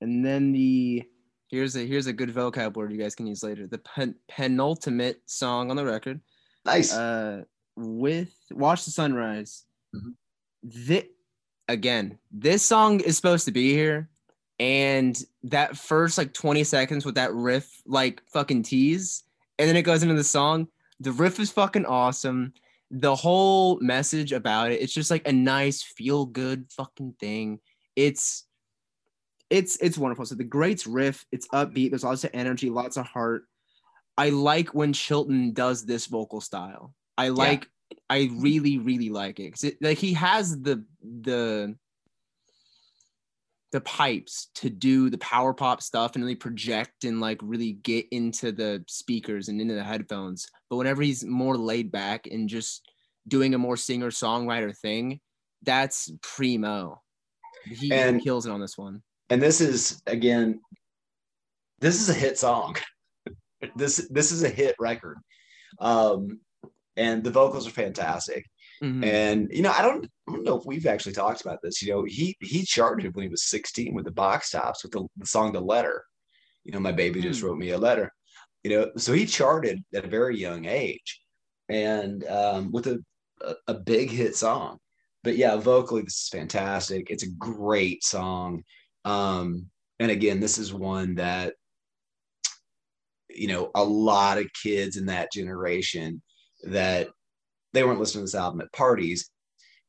And 0.00 0.24
then 0.24 0.52
the 0.52 1.04
here's 1.48 1.76
a 1.76 1.84
here's 1.86 2.06
a 2.06 2.12
good 2.12 2.30
vocab 2.32 2.74
word 2.76 2.92
you 2.92 2.98
guys 2.98 3.14
can 3.14 3.26
use 3.26 3.42
later. 3.42 3.66
The 3.66 3.78
pen, 3.78 4.14
penultimate 4.28 5.20
song 5.26 5.70
on 5.70 5.76
the 5.76 5.84
record. 5.84 6.20
Nice. 6.64 6.92
uh 6.92 7.42
with 7.76 8.34
watch 8.50 8.84
the 8.84 8.90
sunrise 8.90 9.64
Thi- 10.70 11.10
again 11.68 12.18
this 12.30 12.62
song 12.62 13.00
is 13.00 13.16
supposed 13.16 13.44
to 13.44 13.52
be 13.52 13.72
here 13.72 14.08
and 14.58 15.22
that 15.44 15.76
first 15.76 16.18
like 16.18 16.32
20 16.32 16.64
seconds 16.64 17.04
with 17.04 17.14
that 17.14 17.32
riff 17.32 17.80
like 17.86 18.22
fucking 18.32 18.62
tease 18.62 19.24
and 19.58 19.68
then 19.68 19.76
it 19.76 19.82
goes 19.82 20.02
into 20.02 20.14
the 20.14 20.24
song. 20.24 20.68
The 21.00 21.12
riff 21.12 21.38
is 21.40 21.50
fucking 21.50 21.86
awesome. 21.86 22.52
The 22.90 23.14
whole 23.14 23.78
message 23.80 24.32
about 24.32 24.72
it 24.72 24.80
it's 24.80 24.92
just 24.92 25.10
like 25.10 25.26
a 25.26 25.32
nice 25.32 25.82
feel 25.82 26.26
good 26.26 26.66
fucking 26.70 27.14
thing. 27.20 27.60
It's 27.96 28.44
it's 29.50 29.76
it's 29.76 29.98
wonderful. 29.98 30.26
So 30.26 30.34
the 30.34 30.44
greats 30.44 30.86
riff 30.86 31.24
it's 31.30 31.48
upbeat 31.48 31.90
there's 31.90 32.04
lots 32.04 32.24
of 32.24 32.30
energy 32.34 32.70
lots 32.70 32.96
of 32.96 33.06
heart. 33.06 33.44
I 34.16 34.30
like 34.30 34.74
when 34.74 34.92
Chilton 34.92 35.52
does 35.52 35.84
this 35.84 36.06
vocal 36.06 36.40
style. 36.40 36.94
I 37.16 37.28
like 37.28 37.68
I 38.10 38.30
really 38.36 38.78
really 38.78 39.08
like 39.10 39.40
it 39.40 39.50
'Cause 39.52 39.64
it 39.64 39.78
like 39.80 39.98
he 39.98 40.12
has 40.14 40.60
the 40.60 40.84
the 41.02 41.76
the 43.72 43.80
pipes 43.82 44.48
to 44.54 44.70
do 44.70 45.10
the 45.10 45.18
power 45.18 45.52
pop 45.52 45.82
stuff 45.82 46.14
and 46.14 46.24
really 46.24 46.34
project 46.34 47.04
and 47.04 47.20
like 47.20 47.38
really 47.42 47.72
get 47.74 48.06
into 48.12 48.50
the 48.50 48.82
speakers 48.88 49.48
and 49.48 49.60
into 49.60 49.74
the 49.74 49.84
headphones. 49.84 50.46
But 50.70 50.76
whenever 50.76 51.02
he's 51.02 51.22
more 51.24 51.56
laid 51.58 51.92
back 51.92 52.26
and 52.28 52.48
just 52.48 52.90
doing 53.26 53.52
a 53.54 53.58
more 53.58 53.76
singer 53.76 54.10
songwriter 54.10 54.74
thing, 54.74 55.20
that's 55.64 56.10
primo. 56.22 57.02
He 57.66 57.92
And- 57.92 58.22
kills 58.22 58.46
it 58.46 58.50
on 58.52 58.60
this 58.60 58.78
one. 58.78 59.02
and 59.28 59.42
this 59.42 59.60
is 59.60 60.02
again, 60.06 60.60
this 61.80 62.00
is 62.00 62.08
a 62.08 62.14
hit 62.14 62.38
song. 62.38 62.76
this 63.76 64.08
this 64.10 64.32
is 64.32 64.42
a 64.44 64.48
hit 64.48 64.76
record, 64.78 65.18
um, 65.78 66.40
and 66.98 67.24
the 67.24 67.30
vocals 67.30 67.66
are 67.66 67.70
fantastic. 67.84 68.44
Mhm. 68.82 69.04
And 69.04 69.48
you 69.50 69.62
know, 69.62 69.72
I 69.72 69.82
don't, 69.82 70.04
I 70.28 70.32
don't 70.32 70.44
know 70.44 70.58
if 70.58 70.66
we've 70.66 70.86
actually 70.86 71.14
talked 71.14 71.40
about 71.40 71.60
this. 71.62 71.82
You 71.82 71.92
know, 71.92 72.04
he 72.04 72.36
he 72.40 72.64
charted 72.64 73.14
when 73.14 73.24
he 73.24 73.28
was 73.30 73.44
16 73.44 73.94
with 73.94 74.04
the 74.04 74.10
box 74.12 74.50
tops 74.50 74.82
with 74.82 74.92
the, 74.92 75.06
the 75.16 75.26
song 75.26 75.52
"The 75.52 75.60
Letter." 75.60 76.04
You 76.64 76.72
know, 76.72 76.80
my 76.80 76.92
baby 76.92 77.20
just 77.22 77.40
Hmm. 77.40 77.46
wrote 77.46 77.58
me 77.58 77.70
a 77.70 77.78
letter. 77.78 78.12
You 78.64 78.70
know, 78.70 78.90
so 78.96 79.12
he 79.12 79.24
charted 79.26 79.82
at 79.94 80.04
a 80.04 80.08
very 80.08 80.36
young 80.38 80.66
age, 80.66 81.22
and 81.68 82.24
um, 82.26 82.72
with 82.72 82.86
a, 82.88 82.98
a 83.40 83.54
a 83.68 83.74
big 83.74 84.10
hit 84.10 84.36
song. 84.36 84.78
But 85.24 85.36
yeah, 85.36 85.56
vocally, 85.56 86.02
this 86.02 86.20
is 86.24 86.28
fantastic. 86.30 87.10
It's 87.10 87.24
a 87.24 87.30
great 87.38 88.04
song. 88.04 88.62
Um, 89.04 89.70
and 90.00 90.10
again, 90.10 90.40
this 90.40 90.58
is 90.58 90.72
one 90.72 91.16
that 91.16 91.54
you 93.30 93.48
know 93.48 93.70
a 93.74 93.84
lot 93.84 94.38
of 94.38 94.46
kids 94.62 94.96
in 94.96 95.06
that 95.06 95.32
generation 95.32 96.22
that 96.64 97.08
they 97.72 97.84
weren't 97.84 98.00
listening 98.00 98.22
to 98.22 98.26
this 98.26 98.34
album 98.34 98.60
at 98.60 98.72
parties, 98.72 99.30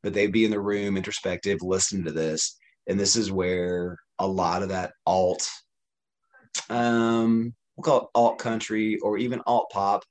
but 0.04 0.14
they'd 0.14 0.32
be 0.32 0.46
in 0.46 0.52
the 0.52 0.60
room 0.60 0.98
introspective, 0.98 1.60
listening 1.62 2.06
to 2.06 2.12
this. 2.12 2.58
And 2.88 3.00
this 3.00 3.16
is 3.16 3.32
where 3.32 3.98
a 4.18 4.28
lot 4.28 4.64
of 4.64 4.70
that 4.70 4.92
alt, 5.06 5.48
um, 6.70 7.54
we'll 7.76 7.84
call 7.84 8.02
it 8.02 8.08
alt 8.16 8.40
country 8.40 8.98
or 9.00 9.18
even 9.18 9.42
alt 9.46 9.70
pop 9.72 10.04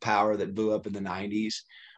power 0.00 0.36
that 0.36 0.54
blew 0.54 0.72
up 0.72 0.86
in 0.86 0.92
the 0.92 1.00
90s, 1.00 1.54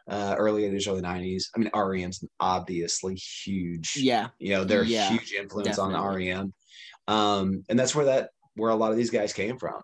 uh, 0.09 0.35
early 0.37 0.63
80s, 0.63 0.87
early 0.87 1.01
90s. 1.01 1.43
I 1.55 1.59
mean, 1.59 1.69
REM's 1.73 2.23
obviously 2.39 3.15
huge. 3.15 3.95
Yeah. 3.97 4.29
You 4.39 4.51
know, 4.53 4.63
they're 4.63 4.81
a 4.81 4.85
Yeah, 4.85 5.09
huge 5.09 5.33
influence 5.33 5.77
on 5.77 5.91
definitely. 5.91 6.25
the 6.29 6.33
REM. 6.35 6.53
Um, 7.07 7.63
and 7.69 7.77
that's 7.79 7.95
where 7.95 8.05
that 8.05 8.29
where 8.55 8.71
a 8.71 8.75
lot 8.75 8.91
of 8.91 8.97
these 8.97 9.11
guys 9.11 9.33
came 9.33 9.57
from 9.57 9.81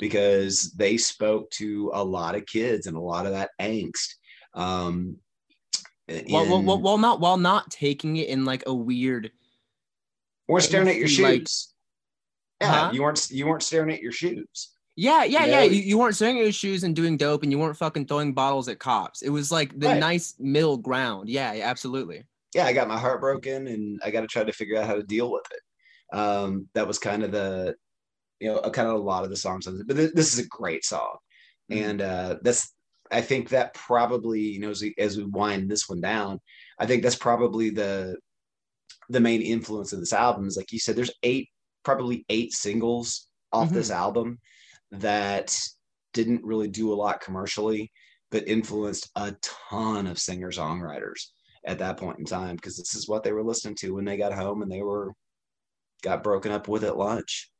because 0.00 0.72
they 0.72 0.96
spoke 0.96 1.50
to 1.50 1.90
a 1.94 2.02
lot 2.04 2.34
of 2.34 2.46
kids 2.46 2.86
and 2.86 2.96
a 2.96 3.00
lot 3.00 3.26
of 3.26 3.32
that 3.32 3.50
angst. 3.60 4.14
Um, 4.54 5.16
in- 6.08 6.26
while, 6.28 6.80
while 6.80 6.98
not 6.98 7.20
while 7.20 7.36
not 7.36 7.70
taking 7.70 8.16
it 8.16 8.28
in 8.28 8.44
like 8.44 8.62
a 8.66 8.74
weird 8.74 9.32
we're 10.48 10.60
staring 10.60 10.88
at 10.88 10.96
your 10.96 11.08
angsty, 11.08 11.22
like- 11.22 11.40
shoes. 11.40 11.74
yeah, 12.60 12.72
Huh? 12.86 12.90
you 12.92 13.02
weren't 13.02 13.30
you 13.30 13.46
weren't 13.46 13.62
staring 13.64 13.90
at 13.92 14.00
your 14.00 14.12
shoes. 14.12 14.70
Yeah, 14.98 15.24
yeah, 15.24 15.44
You 15.44 15.50
yeah. 15.50 15.62
You, 15.64 15.80
you 15.82 15.98
weren't 15.98 16.14
staring 16.14 16.38
at 16.38 16.44
your 16.44 16.52
shoes 16.52 16.82
and 16.84 16.96
doing 16.96 17.16
dope, 17.18 17.42
and 17.42 17.52
you 17.52 17.58
weren't 17.58 17.76
fucking 17.76 18.06
throwing 18.06 18.32
bottles 18.32 18.66
at 18.68 18.78
cops. 18.78 19.20
It 19.20 19.28
was 19.28 19.52
like 19.52 19.78
the 19.78 19.88
Right. 19.88 19.98
nice 20.00 20.34
middle 20.38 20.78
ground. 20.78 21.28
Yeah, 21.28 21.52
yeah, 21.52 21.68
absolutely. 21.68 22.24
Yeah, 22.54 22.64
I 22.64 22.72
got 22.72 22.88
my 22.88 22.96
heart 22.98 23.20
broken, 23.20 23.66
and 23.66 24.00
I 24.02 24.10
got 24.10 24.22
to 24.22 24.26
try 24.26 24.42
to 24.44 24.52
figure 24.52 24.78
out 24.78 24.86
how 24.86 24.94
to 24.94 25.02
deal 25.02 25.30
with 25.30 25.42
it. 25.50 26.16
Um, 26.16 26.68
that 26.72 26.86
was 26.88 26.98
kind 26.98 27.24
of 27.24 27.30
the, 27.32 27.74
you 28.40 28.48
know, 28.48 28.60
kind 28.70 28.88
of 28.88 28.94
a 28.94 28.98
lot 28.98 29.24
of 29.24 29.30
the 29.30 29.36
songs. 29.36 29.66
on 29.66 29.80
it. 29.80 29.86
But 29.86 29.96
th- 29.96 30.12
this 30.14 30.32
is 30.32 30.38
a 30.38 30.48
great 30.48 30.84
song, 30.84 31.16
Mhm. 31.70 31.82
and 31.82 32.02
uh, 32.02 32.36
that's 32.42 32.72
I 33.10 33.20
think 33.20 33.50
that 33.50 33.74
probably 33.74 34.40
you 34.40 34.60
know 34.60 34.70
as 34.70 34.82
we, 34.82 34.94
as 34.98 35.16
we 35.16 35.24
wind 35.24 35.70
this 35.70 35.88
one 35.88 36.00
down, 36.00 36.40
I 36.78 36.86
think 36.86 37.02
that's 37.02 37.16
probably 37.16 37.70
the 37.70 38.16
the 39.08 39.20
main 39.20 39.42
influence 39.42 39.92
of 39.92 40.00
this 40.00 40.12
album 40.12 40.46
is 40.48 40.56
like 40.56 40.72
you 40.72 40.78
said. 40.78 40.96
There's 40.96 41.14
eight 41.22 41.48
probably 41.84 42.24
eight 42.28 42.52
singles 42.52 43.28
off 43.52 43.70
this 43.70 43.90
album 43.90 44.40
that 44.90 45.56
didn't 46.12 46.44
really 46.44 46.68
do 46.68 46.92
a 46.92 46.96
lot 46.96 47.20
commercially, 47.20 47.92
but 48.30 48.48
influenced 48.48 49.08
a 49.14 49.34
ton 49.40 50.06
of 50.08 50.18
singer 50.18 50.50
songwriters 50.50 51.26
at 51.64 51.78
that 51.78 51.96
point 51.96 52.18
in 52.18 52.24
time 52.24 52.56
because 52.56 52.76
this 52.76 52.94
is 52.94 53.08
what 53.08 53.22
they 53.22 53.32
were 53.32 53.44
listening 53.44 53.74
to 53.76 53.94
when 53.94 54.04
they 54.04 54.16
got 54.16 54.32
home 54.32 54.62
and 54.62 54.70
they 54.70 54.82
were 54.82 55.12
got 56.02 56.22
broken 56.24 56.50
up 56.52 56.66
with 56.68 56.84
at 56.84 56.96
lunch 56.96 57.50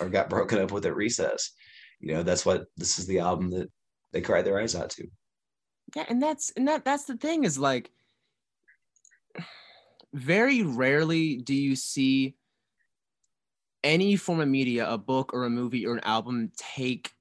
or 0.00 0.08
got 0.08 0.30
broken 0.30 0.58
up 0.58 0.72
with 0.72 0.86
at 0.86 0.96
recess. 0.96 1.52
You 2.00 2.14
know, 2.14 2.22
that's 2.22 2.44
what 2.44 2.66
this 2.76 2.98
is 2.98 3.06
the 3.06 3.20
album 3.20 3.50
that 3.50 3.70
they 4.12 4.20
cried 4.20 4.44
their 4.44 4.60
eyes 4.60 4.74
out 4.74 4.90
to. 4.90 5.06
Yeah, 5.94 6.04
and 6.08 6.22
that's 6.22 6.52
and 6.56 6.66
that 6.68 6.84
that's 6.84 7.04
the 7.04 7.16
thing 7.16 7.44
is 7.44 7.58
like 7.58 7.90
very 10.14 10.62
rarely 10.62 11.36
do 11.36 11.54
you 11.54 11.74
see 11.74 12.34
any 13.84 14.16
form 14.16 14.40
of 14.40 14.48
media, 14.48 14.88
a 14.88 14.98
book 14.98 15.32
or 15.34 15.44
a 15.44 15.50
movie 15.50 15.86
or 15.86 15.94
an 15.94 16.04
album 16.04 16.52
take 16.56 17.12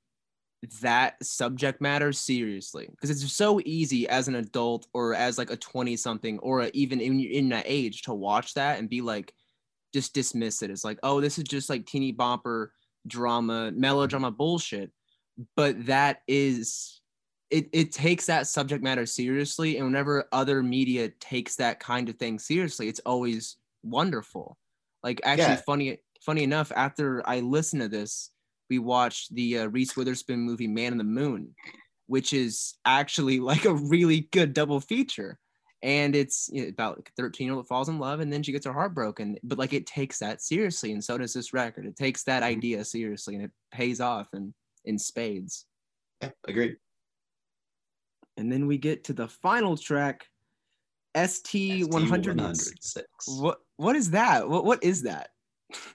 that 0.82 1.24
subject 1.24 1.82
matter 1.82 2.14
seriously 2.14 2.88
because 2.92 3.10
it's 3.10 3.34
so 3.34 3.60
easy 3.66 4.08
as 4.08 4.28
an 4.28 4.36
adult 4.36 4.86
or 4.94 5.16
as 5.16 5.40
like 5.40 5.50
a 5.50 5.58
20 5.58 5.98
something 5.98 6.38
or 6.40 6.70
even 6.74 7.02
in, 7.02 7.20
in 7.20 7.50
that 7.50 7.64
age 7.66 8.04
to 8.04 8.14
watch 8.14 8.54
that 8.54 8.78
and 8.78 8.88
be 8.88 9.02
like 9.02 9.34
just 9.94 10.14
dismiss 10.14 10.62
it 10.62 10.72
It's 10.72 10.84
like 10.84 11.00
oh 11.04 11.22
this 11.22 11.38
is 11.38 11.44
just 11.44 11.70
like 11.70 11.86
teeny 11.86 12.14
bopper 12.14 12.70
drama 13.08 13.72
melodrama 13.72 14.32
bullshit. 14.32 14.92
But 15.56 15.86
that 15.88 16.22
is 16.28 17.02
it, 17.50 17.68
it 17.74 17.92
takes 17.92 18.28
that 18.28 18.48
subject 18.48 18.82
matter 18.84 19.06
seriously 19.06 19.78
and 19.78 19.86
whenever 19.86 20.28
other 20.32 20.64
media 20.64 21.10
takes 21.20 21.58
that 21.58 21.80
kind 21.80 22.08
of 22.10 22.16
thing 22.16 22.40
seriously 22.40 22.88
it's 22.88 23.02
always 23.06 23.58
wonderful. 23.84 24.58
Like 25.04 25.22
actually 25.24 25.56
Yeah. 25.56 25.62
funny 25.66 25.98
funny 26.22 26.44
enough 26.44 26.72
after 26.76 27.28
i 27.28 27.40
listened 27.40 27.82
to 27.82 27.88
this 27.88 28.32
we 28.70 28.78
watched 28.80 29.34
the 29.34 29.60
uh, 29.60 29.66
reese 29.68 29.98
witherspoon 29.98 30.40
movie 30.40 30.68
man 30.68 30.92
in 30.92 30.98
the 30.98 31.04
moon 31.04 31.56
which 32.08 32.34
is 32.34 32.76
actually 32.86 33.40
like 33.40 33.66
a 33.66 33.74
really 33.74 34.30
good 34.32 34.54
double 34.54 34.80
feature 34.80 35.40
and 35.84 36.16
it's 36.16 36.50
you 36.54 36.64
know, 36.64 36.70
about 36.70 37.08
13 37.18 37.48
year 37.48 37.56
old 37.56 37.68
falls 37.68 37.90
in 37.90 38.00
love 38.00 38.20
and 38.20 38.32
then 38.32 38.44
she 38.44 38.52
gets 38.52 38.66
her 38.66 38.74
heart 38.74 38.94
broken 38.94 39.38
but 39.44 39.58
like 39.58 39.74
it 39.74 39.86
takes 39.86 40.20
that 40.20 40.42
seriously 40.42 40.92
and 40.92 41.04
so 41.04 41.18
does 41.18 41.34
this 41.34 41.54
record 41.54 41.86
it 41.86 41.96
takes 41.96 42.24
that 42.24 42.44
mm-hmm. 42.44 42.52
idea 42.58 42.86
seriously 42.86 43.36
and 43.36 43.44
it 43.44 43.52
pays 43.72 44.00
off 44.00 44.28
in 44.34 44.54
in 44.86 44.98
spades 44.98 45.66
Yeah, 46.22 46.30
agreed. 46.48 46.78
And 48.38 48.52
then 48.52 48.66
we 48.68 48.78
get 48.78 49.04
to 49.06 49.14
the 49.14 49.28
final 49.28 49.78
track, 49.78 50.26
ST 51.16 51.88
one 51.90 52.08
hundred 52.08 52.40
six. 52.58 53.06
What 53.28 53.60
what 53.78 53.96
is 53.96 54.12
that? 54.12 54.48
What 54.48 54.66
what 54.66 54.84
is 54.84 55.04
that? 55.04 55.30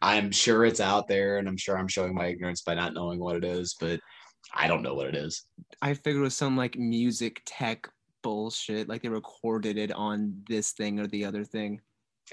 I'm 0.00 0.30
sure 0.30 0.64
it's 0.64 0.80
out 0.80 1.08
there, 1.08 1.38
and 1.38 1.48
I'm 1.48 1.56
sure 1.56 1.76
I'm 1.76 1.88
showing 1.88 2.14
my 2.14 2.26
ignorance 2.26 2.62
by 2.62 2.74
not 2.74 2.94
knowing 2.94 3.18
what 3.18 3.36
it 3.36 3.44
is, 3.44 3.74
but 3.80 4.00
I 4.54 4.68
don't 4.68 4.82
know 4.82 4.94
what 4.94 5.06
it 5.06 5.16
is. 5.16 5.44
I 5.82 5.94
figured 5.94 6.18
it 6.18 6.20
was 6.20 6.36
some 6.36 6.56
like 6.56 6.78
music 6.78 7.42
tech 7.46 7.88
bullshit, 8.26 8.88
like 8.88 9.02
they 9.02 9.08
recorded 9.08 9.78
it 9.78 9.92
on 9.92 10.42
this 10.48 10.72
thing 10.72 10.98
or 10.98 11.06
the 11.06 11.24
other 11.24 11.44
thing. 11.44 11.80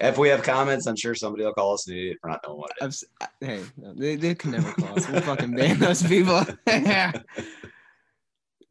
If 0.00 0.18
we 0.18 0.28
have 0.28 0.42
comments, 0.42 0.88
I'm 0.88 0.96
sure 0.96 1.14
somebody 1.14 1.44
will 1.44 1.52
call 1.52 1.74
us 1.74 1.86
an 1.86 1.94
idiot 1.94 2.18
for 2.20 2.30
not 2.30 2.40
knowing 2.44 2.58
what 2.58 2.72
it 2.80 2.84
is. 2.84 3.04
I've, 3.20 3.28
hey, 3.40 3.62
no, 3.76 3.94
they, 3.94 4.16
they 4.16 4.34
can 4.34 4.50
never 4.50 4.72
call 4.72 4.98
us. 4.98 5.08
We'll 5.08 5.20
fucking 5.20 5.54
ban 5.54 5.78
those 5.78 6.02
people. 6.08 6.44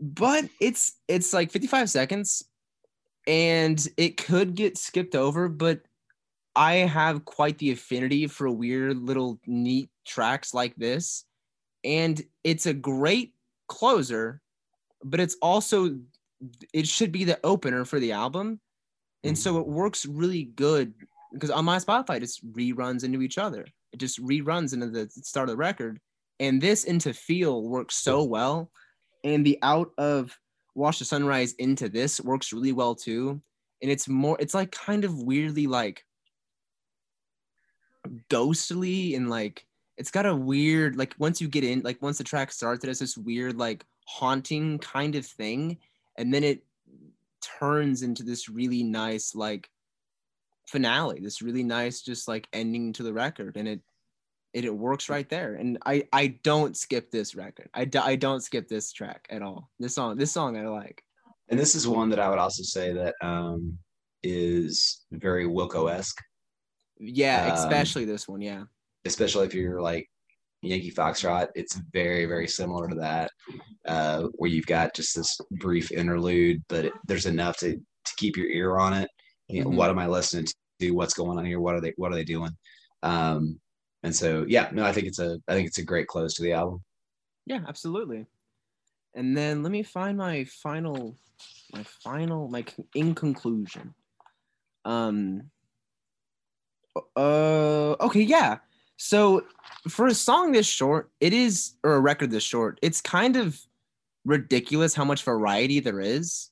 but 0.02 0.50
it's 0.60 0.96
it's 1.08 1.32
like 1.32 1.50
55 1.50 1.90
seconds, 1.90 2.44
and 3.26 3.88
it 3.96 4.18
could 4.18 4.54
get 4.54 4.78
skipped 4.78 5.16
over. 5.16 5.48
But 5.48 5.80
I 6.58 6.74
have 6.74 7.24
quite 7.24 7.58
the 7.58 7.72
affinity 7.72 8.28
for 8.28 8.52
weird 8.52 8.98
little 8.98 9.40
neat 9.48 9.90
tracks 10.06 10.54
like 10.54 10.76
this, 10.76 11.24
and 11.86 12.22
it's 12.44 12.66
a 12.66 12.74
great 12.74 13.34
closer. 13.70 14.42
But 15.06 15.22
it's 15.22 15.38
also 15.42 16.00
it 16.74 16.88
should 16.88 17.12
be 17.12 17.24
the 17.24 17.40
opener 17.44 17.86
for 17.86 18.00
the 18.00 18.12
album 18.12 18.60
and 19.24 19.38
so 19.38 19.56
mm. 19.56 19.62
it 19.62 19.68
works 19.68 20.06
really 20.06 20.44
good 20.44 20.94
because 21.32 21.50
on 21.50 21.66
my 21.66 21.78
Spotify, 21.78 22.18
it 22.18 22.22
just 22.22 22.46
reruns 22.54 23.04
into 23.04 23.22
each 23.22 23.38
other. 23.38 23.66
It 23.92 23.98
just 23.98 24.24
reruns 24.24 24.74
into 24.74 24.88
the 24.88 25.10
start 25.10 25.50
of 25.50 25.54
the 25.54 25.58
record. 25.58 26.00
And 26.40 26.62
this 26.62 26.84
into 26.84 27.14
feel 27.14 27.64
works 27.64 27.96
so 27.96 28.24
well. 28.24 28.72
And 29.24 29.46
the 29.46 29.58
out 29.62 29.92
of 29.98 30.38
Watch 30.76 31.00
the 31.00 31.06
Sunrise 31.06 31.54
into 31.54 31.90
this 31.90 32.20
works 32.22 32.54
really 32.54 32.72
well 32.72 32.96
too. 32.96 33.42
And 33.82 33.92
it's 33.92 34.08
more, 34.08 34.38
it's 34.40 34.54
like 34.54 34.72
kind 34.72 35.06
of 35.06 35.24
weirdly 35.24 35.68
like 35.68 36.04
ghostly 38.30 39.16
and 39.16 39.30
like 39.30 39.66
it's 39.98 40.12
got 40.12 40.26
a 40.26 40.36
weird 40.36 40.98
like 40.98 41.16
once 41.20 41.40
you 41.40 41.48
get 41.48 41.64
in 41.64 41.80
like 41.84 42.02
once 42.02 42.18
the 42.18 42.24
track 42.24 42.52
starts 42.52 42.84
it 42.84 42.90
has 42.90 43.00
this 43.00 43.18
weird 43.18 43.58
like 43.58 43.86
haunting 44.06 44.78
kind 44.80 45.16
of 45.16 45.26
thing 45.26 45.78
and 46.18 46.34
then 46.34 46.44
it 46.44 46.64
turns 47.42 48.04
into 48.04 48.24
this 48.24 48.48
really 48.50 48.84
nice 48.84 49.36
like 49.36 49.70
finale 50.68 51.20
this 51.20 51.42
really 51.42 51.64
nice 51.64 52.02
just 52.02 52.28
like 52.28 52.48
ending 52.54 52.94
to 52.94 53.04
the 53.04 53.14
record 53.14 53.58
and 53.58 53.68
it 53.68 53.82
it, 54.54 54.66
it 54.66 54.76
works 54.76 55.10
right 55.10 55.28
there. 55.30 55.56
And 55.56 55.78
i 55.86 56.08
i 56.14 56.28
don't 56.44 56.78
skip 56.78 57.12
this 57.12 57.36
record. 57.36 57.70
I, 57.74 57.86
do, 57.86 58.00
I 58.00 58.16
don't 58.16 58.42
skip 58.42 58.68
this 58.68 58.92
track 58.94 59.28
at 59.30 59.42
all. 59.42 59.70
This 59.80 59.96
song 59.96 60.16
this 60.16 60.32
song 60.32 60.58
i 60.58 60.68
like. 60.68 61.04
And 61.50 61.60
this 61.60 61.76
is 61.76 61.88
one 61.88 62.10
that 62.10 62.20
i 62.20 62.30
would 62.30 62.40
also 62.40 62.64
say 62.64 62.94
that 62.94 63.16
um 63.22 63.78
is 64.22 65.06
very 65.12 65.46
wilco-esque. 65.46 66.22
Yeah 67.00 67.48
um, 67.48 67.54
especially 67.54 68.04
um, 68.04 68.10
this 68.10 68.28
one 68.28 68.42
yeah. 68.42 68.64
especially 69.06 69.46
if 69.48 69.54
you're 69.54 69.82
like 69.82 70.08
Yankee 70.64 70.92
Foxtrot, 70.92 71.50
it's 71.56 71.76
very, 71.92 72.26
very 72.26 72.48
similar 72.48 72.88
to 72.88 72.96
that, 72.96 73.32
uh, 73.86 74.28
where 74.36 74.50
you've 74.50 74.66
got 74.66 74.96
just 74.96 75.16
this 75.16 75.40
brief 75.52 75.92
interlude, 75.92 76.64
but 76.70 76.86
it, 76.86 76.94
there's 77.06 77.26
enough 77.26 77.58
to, 77.58 77.76
to 77.76 78.16
keep 78.18 78.38
your 78.38 78.48
ear 78.48 78.78
on 78.78 78.94
it. 78.94 79.10
You 79.48 79.62
know, 79.62 79.70
mm-hmm. 79.70 79.78
What 79.78 79.90
am 79.90 80.00
I 80.00 80.08
listening 80.08 80.48
to? 80.80 80.92
What's 80.92 81.14
going 81.14 81.38
on 81.38 81.46
here? 81.46 81.60
What 81.60 81.76
are 81.76 81.82
they? 81.82 81.94
What 81.98 82.12
are 82.12 82.16
they 82.16 82.24
doing? 82.24 82.52
Um, 83.04 83.60
and 84.04 84.16
so, 84.16 84.46
yeah, 84.48 84.70
no, 84.72 84.84
I 84.84 84.92
think 84.94 85.08
it's 85.08 85.20
a, 85.20 85.40
I 85.48 85.54
think 85.54 85.68
it's 85.68 85.78
a 85.78 85.84
great 85.84 86.08
close 86.08 86.34
to 86.36 86.44
the 86.44 86.54
album. 86.54 86.82
Yeah, 87.46 87.60
absolutely. 87.68 88.26
And 89.16 89.36
then 89.38 89.64
let 89.64 89.72
me 89.72 89.84
find 89.84 90.18
my 90.18 90.46
final, 90.46 91.16
my 91.74 91.84
final, 92.04 92.50
like 92.50 92.74
in 92.96 93.14
conclusion. 93.14 93.94
Um. 94.86 95.44
Uh. 97.16 97.96
Okay. 98.02 98.22
Yeah. 98.22 98.58
So 98.98 99.44
for 99.90 100.08
a 100.08 100.14
song 100.14 100.52
this 100.52 100.68
short, 100.68 101.12
it 101.20 101.34
is 101.34 101.74
or 101.84 101.96
a 101.96 102.00
record 102.00 102.32
this 102.32 102.44
short, 102.44 102.80
it's 102.82 103.02
kind 103.02 103.36
of 103.36 103.60
ridiculous 104.26 104.94
how 104.94 105.04
much 105.04 105.24
variety 105.24 105.80
there 105.80 106.00
is. 106.00 106.50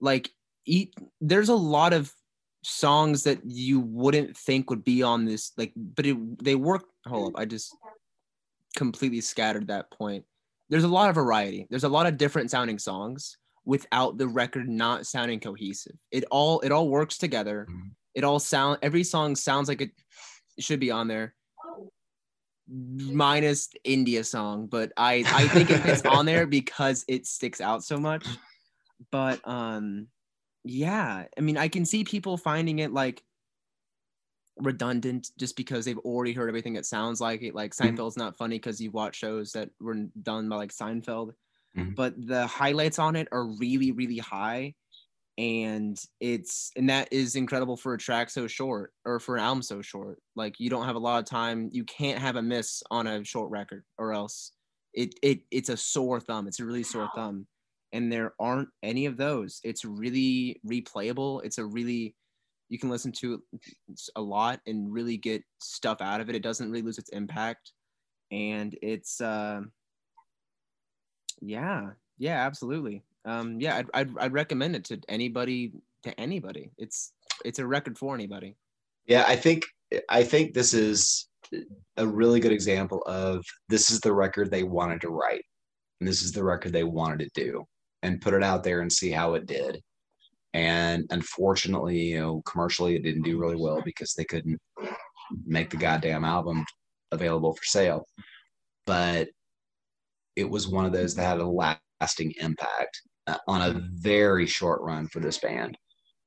Like 0.00 0.30
eat 0.66 0.94
there's 1.20 1.48
a 1.48 1.54
lot 1.54 1.92
of 1.92 2.12
songs 2.62 3.22
that 3.24 3.40
you 3.44 3.80
wouldn't 3.80 4.36
think 4.36 4.68
would 4.68 4.84
be 4.84 5.02
on 5.02 5.24
this 5.24 5.52
like 5.56 5.72
but 5.74 6.04
it 6.04 6.44
they 6.44 6.54
work 6.54 6.84
hold 7.06 7.34
up, 7.34 7.40
I 7.40 7.46
just 7.46 7.74
completely 8.76 9.20
scattered 9.20 9.68
that 9.68 9.90
point. 9.90 10.24
There's 10.68 10.84
a 10.84 10.88
lot 10.88 11.08
of 11.08 11.14
variety. 11.14 11.66
There's 11.70 11.84
a 11.84 11.88
lot 11.88 12.06
of 12.06 12.16
different 12.16 12.50
sounding 12.50 12.78
songs 12.78 13.36
without 13.64 14.18
the 14.18 14.28
record 14.28 14.68
not 14.68 15.06
sounding 15.06 15.40
cohesive. 15.40 15.96
It 16.10 16.24
all 16.30 16.60
it 16.60 16.72
all 16.72 16.88
works 16.88 17.18
together. 17.18 17.66
Mm-hmm. 17.68 17.88
It 18.14 18.24
all 18.24 18.38
sound 18.38 18.78
every 18.82 19.04
song 19.04 19.36
sounds 19.36 19.68
like 19.68 19.80
it 19.80 19.90
should 20.58 20.80
be 20.80 20.90
on 20.90 21.08
there 21.08 21.34
minus 22.70 23.68
India 23.84 24.22
song, 24.22 24.66
but 24.66 24.92
I 24.96 25.24
I 25.26 25.48
think 25.48 25.70
it 25.70 25.78
fits 25.78 26.02
on 26.04 26.26
there 26.26 26.46
because 26.58 27.04
it 27.08 27.26
sticks 27.26 27.60
out 27.60 27.82
so 27.82 27.98
much. 27.98 28.26
But 29.10 29.46
um 29.46 30.08
yeah, 30.64 31.24
I 31.36 31.40
mean 31.40 31.56
I 31.56 31.68
can 31.68 31.84
see 31.84 32.04
people 32.04 32.36
finding 32.36 32.78
it 32.78 32.92
like 32.92 33.22
redundant 34.58 35.30
just 35.38 35.56
because 35.56 35.84
they've 35.84 35.98
already 35.98 36.34
heard 36.34 36.48
everything 36.48 36.76
it 36.76 36.84
sounds 36.84 37.20
like 37.20 37.42
it 37.42 37.54
like 37.54 37.72
mm-hmm. 37.72 37.96
Seinfeld's 37.96 38.16
not 38.16 38.36
funny 38.36 38.56
because 38.56 38.80
you 38.80 38.90
watch 38.90 39.16
shows 39.16 39.52
that 39.52 39.70
were 39.80 39.96
done 40.22 40.48
by 40.48 40.56
like 40.56 40.72
Seinfeld. 40.72 41.32
Mm-hmm. 41.76 41.94
But 41.94 42.14
the 42.26 42.46
highlights 42.46 42.98
on 42.98 43.16
it 43.16 43.28
are 43.32 43.46
really 43.46 43.90
really 43.92 44.18
high 44.18 44.74
and 45.40 45.98
it's 46.20 46.70
and 46.76 46.90
that 46.90 47.08
is 47.10 47.34
incredible 47.34 47.74
for 47.74 47.94
a 47.94 47.98
track 47.98 48.28
so 48.28 48.46
short 48.46 48.92
or 49.06 49.18
for 49.18 49.36
an 49.38 49.42
album 49.42 49.62
so 49.62 49.80
short. 49.80 50.18
Like 50.36 50.60
you 50.60 50.68
don't 50.68 50.84
have 50.84 50.96
a 50.96 51.00
lot 51.00 51.18
of 51.18 51.24
time. 51.24 51.70
You 51.72 51.82
can't 51.84 52.18
have 52.18 52.36
a 52.36 52.42
miss 52.42 52.82
on 52.90 53.06
a 53.06 53.24
short 53.24 53.50
record 53.50 53.82
or 53.96 54.12
else 54.12 54.52
it 54.92 55.14
it 55.22 55.40
it's 55.50 55.70
a 55.70 55.78
sore 55.78 56.20
thumb. 56.20 56.46
It's 56.46 56.60
a 56.60 56.64
really 56.66 56.82
sore 56.82 57.08
thumb. 57.14 57.46
And 57.94 58.12
there 58.12 58.34
aren't 58.38 58.68
any 58.82 59.06
of 59.06 59.16
those. 59.16 59.60
It's 59.64 59.82
really 59.82 60.60
replayable. 60.64 61.42
It's 61.42 61.56
a 61.56 61.64
really 61.64 62.14
you 62.68 62.78
can 62.78 62.90
listen 62.90 63.10
to 63.12 63.42
a 64.16 64.20
lot 64.20 64.60
and 64.66 64.92
really 64.92 65.16
get 65.16 65.42
stuff 65.58 66.02
out 66.02 66.20
of 66.20 66.28
it. 66.28 66.36
It 66.36 66.42
doesn't 66.42 66.70
really 66.70 66.82
lose 66.82 66.98
its 66.98 67.10
impact. 67.10 67.72
And 68.30 68.76
it's 68.82 69.22
uh 69.22 69.62
yeah 71.40 71.92
yeah 72.18 72.44
absolutely 72.44 73.02
um, 73.24 73.60
yeah, 73.60 73.78
I'd, 73.78 73.86
I'd, 73.94 74.18
I'd 74.18 74.32
recommend 74.32 74.76
it 74.76 74.84
to 74.86 75.00
anybody 75.08 75.72
to 76.02 76.18
anybody. 76.18 76.70
It's 76.78 77.12
it's 77.44 77.58
a 77.58 77.66
record 77.66 77.98
for 77.98 78.14
anybody. 78.14 78.56
Yeah, 79.06 79.24
I 79.26 79.36
think 79.36 79.64
I 80.08 80.22
think 80.22 80.54
this 80.54 80.74
is 80.74 81.28
a 81.96 82.06
really 82.06 82.40
good 82.40 82.52
example 82.52 83.02
of 83.06 83.44
this 83.68 83.90
is 83.90 84.00
the 84.00 84.12
record 84.12 84.50
they 84.50 84.62
wanted 84.62 85.00
to 85.02 85.08
write, 85.08 85.44
and 86.00 86.08
this 86.08 86.22
is 86.22 86.32
the 86.32 86.44
record 86.44 86.72
they 86.72 86.84
wanted 86.84 87.18
to 87.18 87.44
do, 87.44 87.64
and 88.02 88.20
put 88.20 88.34
it 88.34 88.42
out 88.42 88.62
there 88.62 88.80
and 88.80 88.92
see 88.92 89.10
how 89.10 89.34
it 89.34 89.46
did. 89.46 89.80
And 90.52 91.06
unfortunately, 91.10 91.98
you 91.98 92.20
know, 92.20 92.42
commercially 92.42 92.96
it 92.96 93.02
didn't 93.02 93.22
do 93.22 93.38
really 93.38 93.56
well 93.56 93.82
because 93.84 94.14
they 94.14 94.24
couldn't 94.24 94.58
make 95.46 95.70
the 95.70 95.76
goddamn 95.76 96.24
album 96.24 96.64
available 97.12 97.54
for 97.54 97.64
sale. 97.64 98.04
But 98.86 99.28
it 100.34 100.48
was 100.48 100.66
one 100.66 100.86
of 100.86 100.92
those 100.92 101.14
that 101.14 101.26
had 101.26 101.38
a 101.38 101.46
lasting 102.00 102.34
impact 102.40 103.02
on 103.46 103.62
a 103.62 103.80
very 103.94 104.46
short 104.46 104.80
run 104.82 105.08
for 105.08 105.20
this 105.20 105.38
band. 105.38 105.76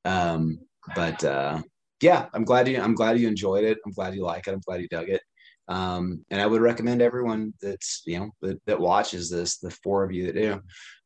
Um, 0.05 0.59
but 0.95 1.23
uh, 1.23 1.61
yeah, 2.01 2.27
I'm 2.33 2.43
glad 2.43 2.67
you 2.67 2.81
I'm 2.81 2.95
glad 2.95 3.19
you 3.19 3.27
enjoyed 3.27 3.63
it. 3.63 3.79
I'm 3.85 3.93
glad 3.93 4.15
you 4.15 4.23
like 4.23 4.47
it. 4.47 4.53
I'm 4.53 4.61
glad 4.61 4.81
you 4.81 4.87
dug 4.87 5.09
it. 5.09 5.21
Um, 5.69 6.25
and 6.29 6.41
I 6.41 6.45
would 6.45 6.61
recommend 6.61 7.01
everyone 7.01 7.53
that's 7.61 8.03
you 8.05 8.19
know 8.19 8.31
that, 8.41 8.59
that 8.65 8.79
watches 8.79 9.29
this, 9.29 9.57
the 9.57 9.71
four 9.71 10.03
of 10.03 10.11
you 10.11 10.25
that 10.25 10.35
do, 10.35 10.61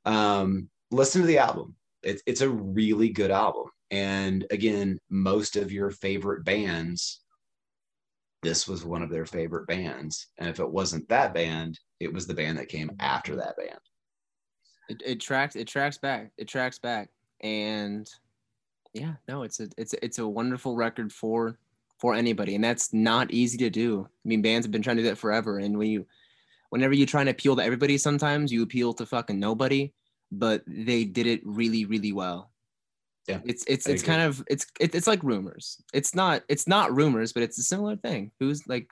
um, 0.06 0.70
listen 0.92 1.22
to 1.22 1.28
the 1.28 1.38
album. 1.38 1.76
It's 2.04 2.42
a 2.42 2.50
really 2.50 3.10
good 3.10 3.32
album. 3.32 3.66
And 3.92 4.46
again, 4.50 4.98
most 5.10 5.58
of 5.58 5.74
your 5.74 5.92
favorite 5.92 6.46
bands, 6.46 7.22
this 8.44 8.66
was 8.66 8.86
one 8.86 9.02
of 9.02 9.10
their 9.10 9.26
favorite 9.26 9.68
bands. 9.68 10.28
And 10.38 10.48
if 10.48 10.60
it 10.60 10.70
wasn't 10.70 11.10
that 11.10 11.34
band, 11.34 11.78
it 12.00 12.14
was 12.14 12.26
the 12.26 12.34
band 12.34 12.60
that 12.60 12.70
came 12.70 12.92
after 13.00 13.36
that 13.36 13.58
band. 13.58 13.80
It, 14.90 15.02
it 15.06 15.20
tracks 15.20 15.56
it 15.56 15.68
tracks 15.68 15.98
back. 15.98 16.32
It 16.38 16.48
tracks 16.48 16.80
back. 16.80 17.10
And 17.42 18.10
yeah, 18.94 19.14
no, 19.28 19.44
it's 19.44 19.60
a 19.60 19.68
it's 19.78 19.94
a, 19.94 20.06
it's 20.06 20.20
a 20.20 20.28
wonderful 20.28 20.76
record 20.76 21.12
for 21.12 21.58
for 22.00 22.14
anybody. 22.14 22.56
And 22.56 22.64
that's 22.64 22.94
not 22.94 23.32
easy 23.32 23.58
to 23.60 23.70
do. 23.70 24.08
I 24.08 24.28
mean, 24.28 24.42
bands 24.42 24.66
have 24.66 24.72
been 24.72 24.82
trying 24.82 24.98
to 24.98 25.04
do 25.04 25.10
that 25.10 25.18
forever. 25.18 25.60
And 25.60 25.78
when 25.78 25.90
you 25.90 26.06
whenever 26.70 26.94
you're 26.94 27.08
trying 27.08 27.26
to 27.26 27.32
appeal 27.32 27.56
to 27.56 27.64
everybody, 27.64 27.98
sometimes 27.98 28.52
you 28.52 28.64
appeal 28.64 28.94
to 28.94 29.06
fucking 29.06 29.40
nobody. 29.40 29.94
But 30.32 30.64
they 30.68 31.06
did 31.06 31.26
it 31.26 31.42
really, 31.46 31.86
really 31.86 32.12
well. 32.12 32.52
Yeah, 33.28 33.40
it's 33.46 33.66
it's 33.68 33.88
it's 33.88 34.04
kind 34.04 34.22
of 34.22 34.44
it's 34.48 34.66
it, 34.80 34.96
it's 34.96 35.08
like 35.08 35.24
rumors. 35.24 35.82
It's 35.94 36.16
not 36.16 36.44
it's 36.48 36.68
not 36.68 36.96
rumors, 36.96 37.34
but 37.34 37.44
it's 37.44 37.60
a 37.60 37.64
similar 37.64 37.98
thing. 37.98 38.32
Who's 38.40 38.66
like 38.68 38.90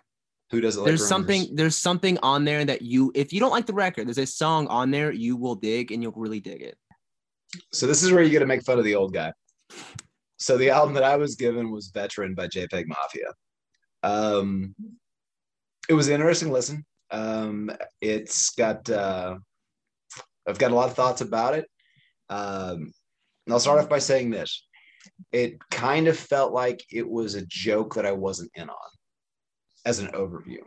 who 0.52 0.62
doesn't 0.62 0.84
there's 0.86 1.00
rumors? 1.00 1.10
something 1.10 1.56
there's 1.56 1.78
something 1.78 2.18
on 2.22 2.46
there 2.46 2.64
that 2.66 2.82
you 2.82 3.12
if 3.16 3.34
you 3.34 3.40
don't 3.40 3.52
like 3.52 3.66
the 3.66 3.74
record 3.74 4.08
there's 4.08 4.18
a 4.18 4.26
song 4.26 4.68
on 4.68 4.92
there 4.92 5.12
you 5.12 5.36
will 5.36 5.56
dig 5.56 5.92
and 5.92 6.04
you'll 6.04 6.12
really 6.14 6.40
dig 6.40 6.62
it 6.62 6.78
So 7.72 7.88
this 7.88 8.04
is 8.04 8.12
where 8.12 8.24
you 8.24 8.30
get 8.30 8.40
to 8.40 8.46
make 8.46 8.64
fun 8.64 8.80
of 8.80 8.86
the 8.86 8.96
old 8.96 9.14
guy. 9.14 9.34
So 10.38 10.58
the 10.58 10.70
album 10.70 10.94
that 10.96 11.04
I 11.04 11.16
was 11.16 11.36
given 11.36 11.72
was 11.72 11.92
Veteran 11.94 12.36
by 12.36 12.48
JPEG 12.48 12.86
Mafia. 12.88 13.28
Um, 14.04 14.76
it 15.90 15.94
was 15.94 16.08
an 16.08 16.16
interesting 16.16 16.52
listen. 16.52 16.86
Um, 17.12 17.72
it's 18.02 18.50
got 18.52 18.90
uh, 18.90 19.38
I've 20.48 20.58
got 20.58 20.72
a 20.72 20.76
lot 20.76 20.90
of 20.90 20.96
thoughts 20.96 21.22
about 21.22 21.56
it. 21.56 21.68
Um, 22.30 22.92
and 23.46 23.54
I'll 23.54 23.60
start 23.60 23.80
off 23.80 23.90
by 23.90 24.00
saying 24.00 24.32
this: 24.32 24.68
it 25.32 25.58
kind 25.72 26.08
of 26.08 26.18
felt 26.18 26.52
like 26.52 26.84
it 26.92 27.08
was 27.08 27.36
a 27.36 27.46
joke 27.48 27.96
that 27.96 28.06
I 28.06 28.12
wasn't 28.12 28.52
in 28.56 28.70
on, 28.70 28.90
as 29.86 30.00
an 30.00 30.08
overview. 30.08 30.60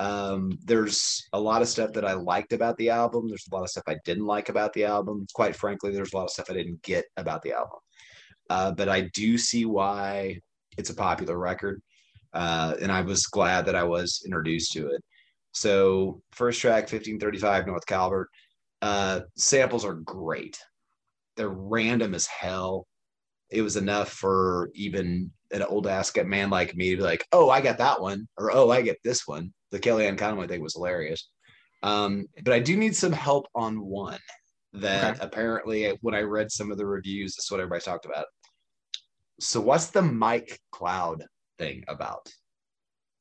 Um, 0.00 0.58
there's 0.64 1.28
a 1.32 1.40
lot 1.40 1.62
of 1.62 1.68
stuff 1.68 1.92
that 1.92 2.04
I 2.04 2.14
liked 2.14 2.52
about 2.52 2.76
the 2.76 2.90
album. 2.90 3.28
There's 3.28 3.46
a 3.50 3.54
lot 3.54 3.62
of 3.62 3.68
stuff 3.70 3.84
I 3.86 3.96
didn't 4.04 4.26
like 4.26 4.48
about 4.48 4.72
the 4.72 4.84
album. 4.84 5.26
Quite 5.34 5.56
frankly, 5.56 5.92
there's 5.92 6.12
a 6.12 6.16
lot 6.16 6.24
of 6.24 6.30
stuff 6.30 6.50
I 6.50 6.54
didn't 6.54 6.82
get 6.82 7.04
about 7.16 7.42
the 7.42 7.52
album. 7.52 7.78
Uh, 8.48 8.72
but 8.72 8.88
I 8.88 9.02
do 9.14 9.36
see 9.38 9.64
why 9.64 10.40
it's 10.78 10.90
a 10.90 10.94
popular 10.94 11.38
record. 11.38 11.80
Uh, 12.32 12.74
and 12.80 12.90
I 12.90 13.02
was 13.02 13.26
glad 13.26 13.66
that 13.66 13.74
I 13.74 13.84
was 13.84 14.22
introduced 14.24 14.72
to 14.72 14.88
it. 14.88 15.02
So, 15.52 16.22
first 16.32 16.60
track, 16.60 16.84
1535 16.84 17.66
North 17.66 17.86
Calvert. 17.86 18.28
Uh, 18.80 19.20
samples 19.36 19.84
are 19.84 19.94
great. 19.94 20.58
They're 21.36 21.50
random 21.50 22.14
as 22.14 22.26
hell. 22.26 22.86
It 23.50 23.60
was 23.60 23.76
enough 23.76 24.10
for 24.10 24.70
even 24.74 25.30
an 25.52 25.62
old 25.62 25.86
ass 25.86 26.12
man 26.24 26.50
like 26.50 26.74
me 26.74 26.90
to 26.90 26.96
be 26.96 27.02
like, 27.02 27.26
oh, 27.32 27.50
I 27.50 27.60
got 27.60 27.78
that 27.78 28.00
one, 28.00 28.28
or 28.38 28.52
oh, 28.52 28.70
I 28.70 28.82
get 28.82 28.98
this 29.04 29.26
one. 29.26 29.52
The 29.70 29.78
Kellyanne 29.78 30.18
Conway 30.18 30.46
thing 30.46 30.62
was 30.62 30.74
hilarious. 30.74 31.28
Um, 31.82 32.26
but 32.44 32.52
I 32.52 32.60
do 32.60 32.76
need 32.76 32.96
some 32.96 33.12
help 33.12 33.46
on 33.54 33.84
one 33.84 34.20
that 34.74 35.16
okay. 35.16 35.24
apparently, 35.24 35.98
when 36.00 36.14
I 36.14 36.20
read 36.20 36.50
some 36.50 36.70
of 36.70 36.78
the 36.78 36.86
reviews, 36.86 37.36
that's 37.36 37.50
what 37.50 37.60
everybody 37.60 37.82
talked 37.82 38.06
about. 38.06 38.26
So, 39.40 39.60
what's 39.60 39.88
the 39.88 40.02
Mike 40.02 40.58
Cloud 40.70 41.24
thing 41.58 41.84
about? 41.88 42.32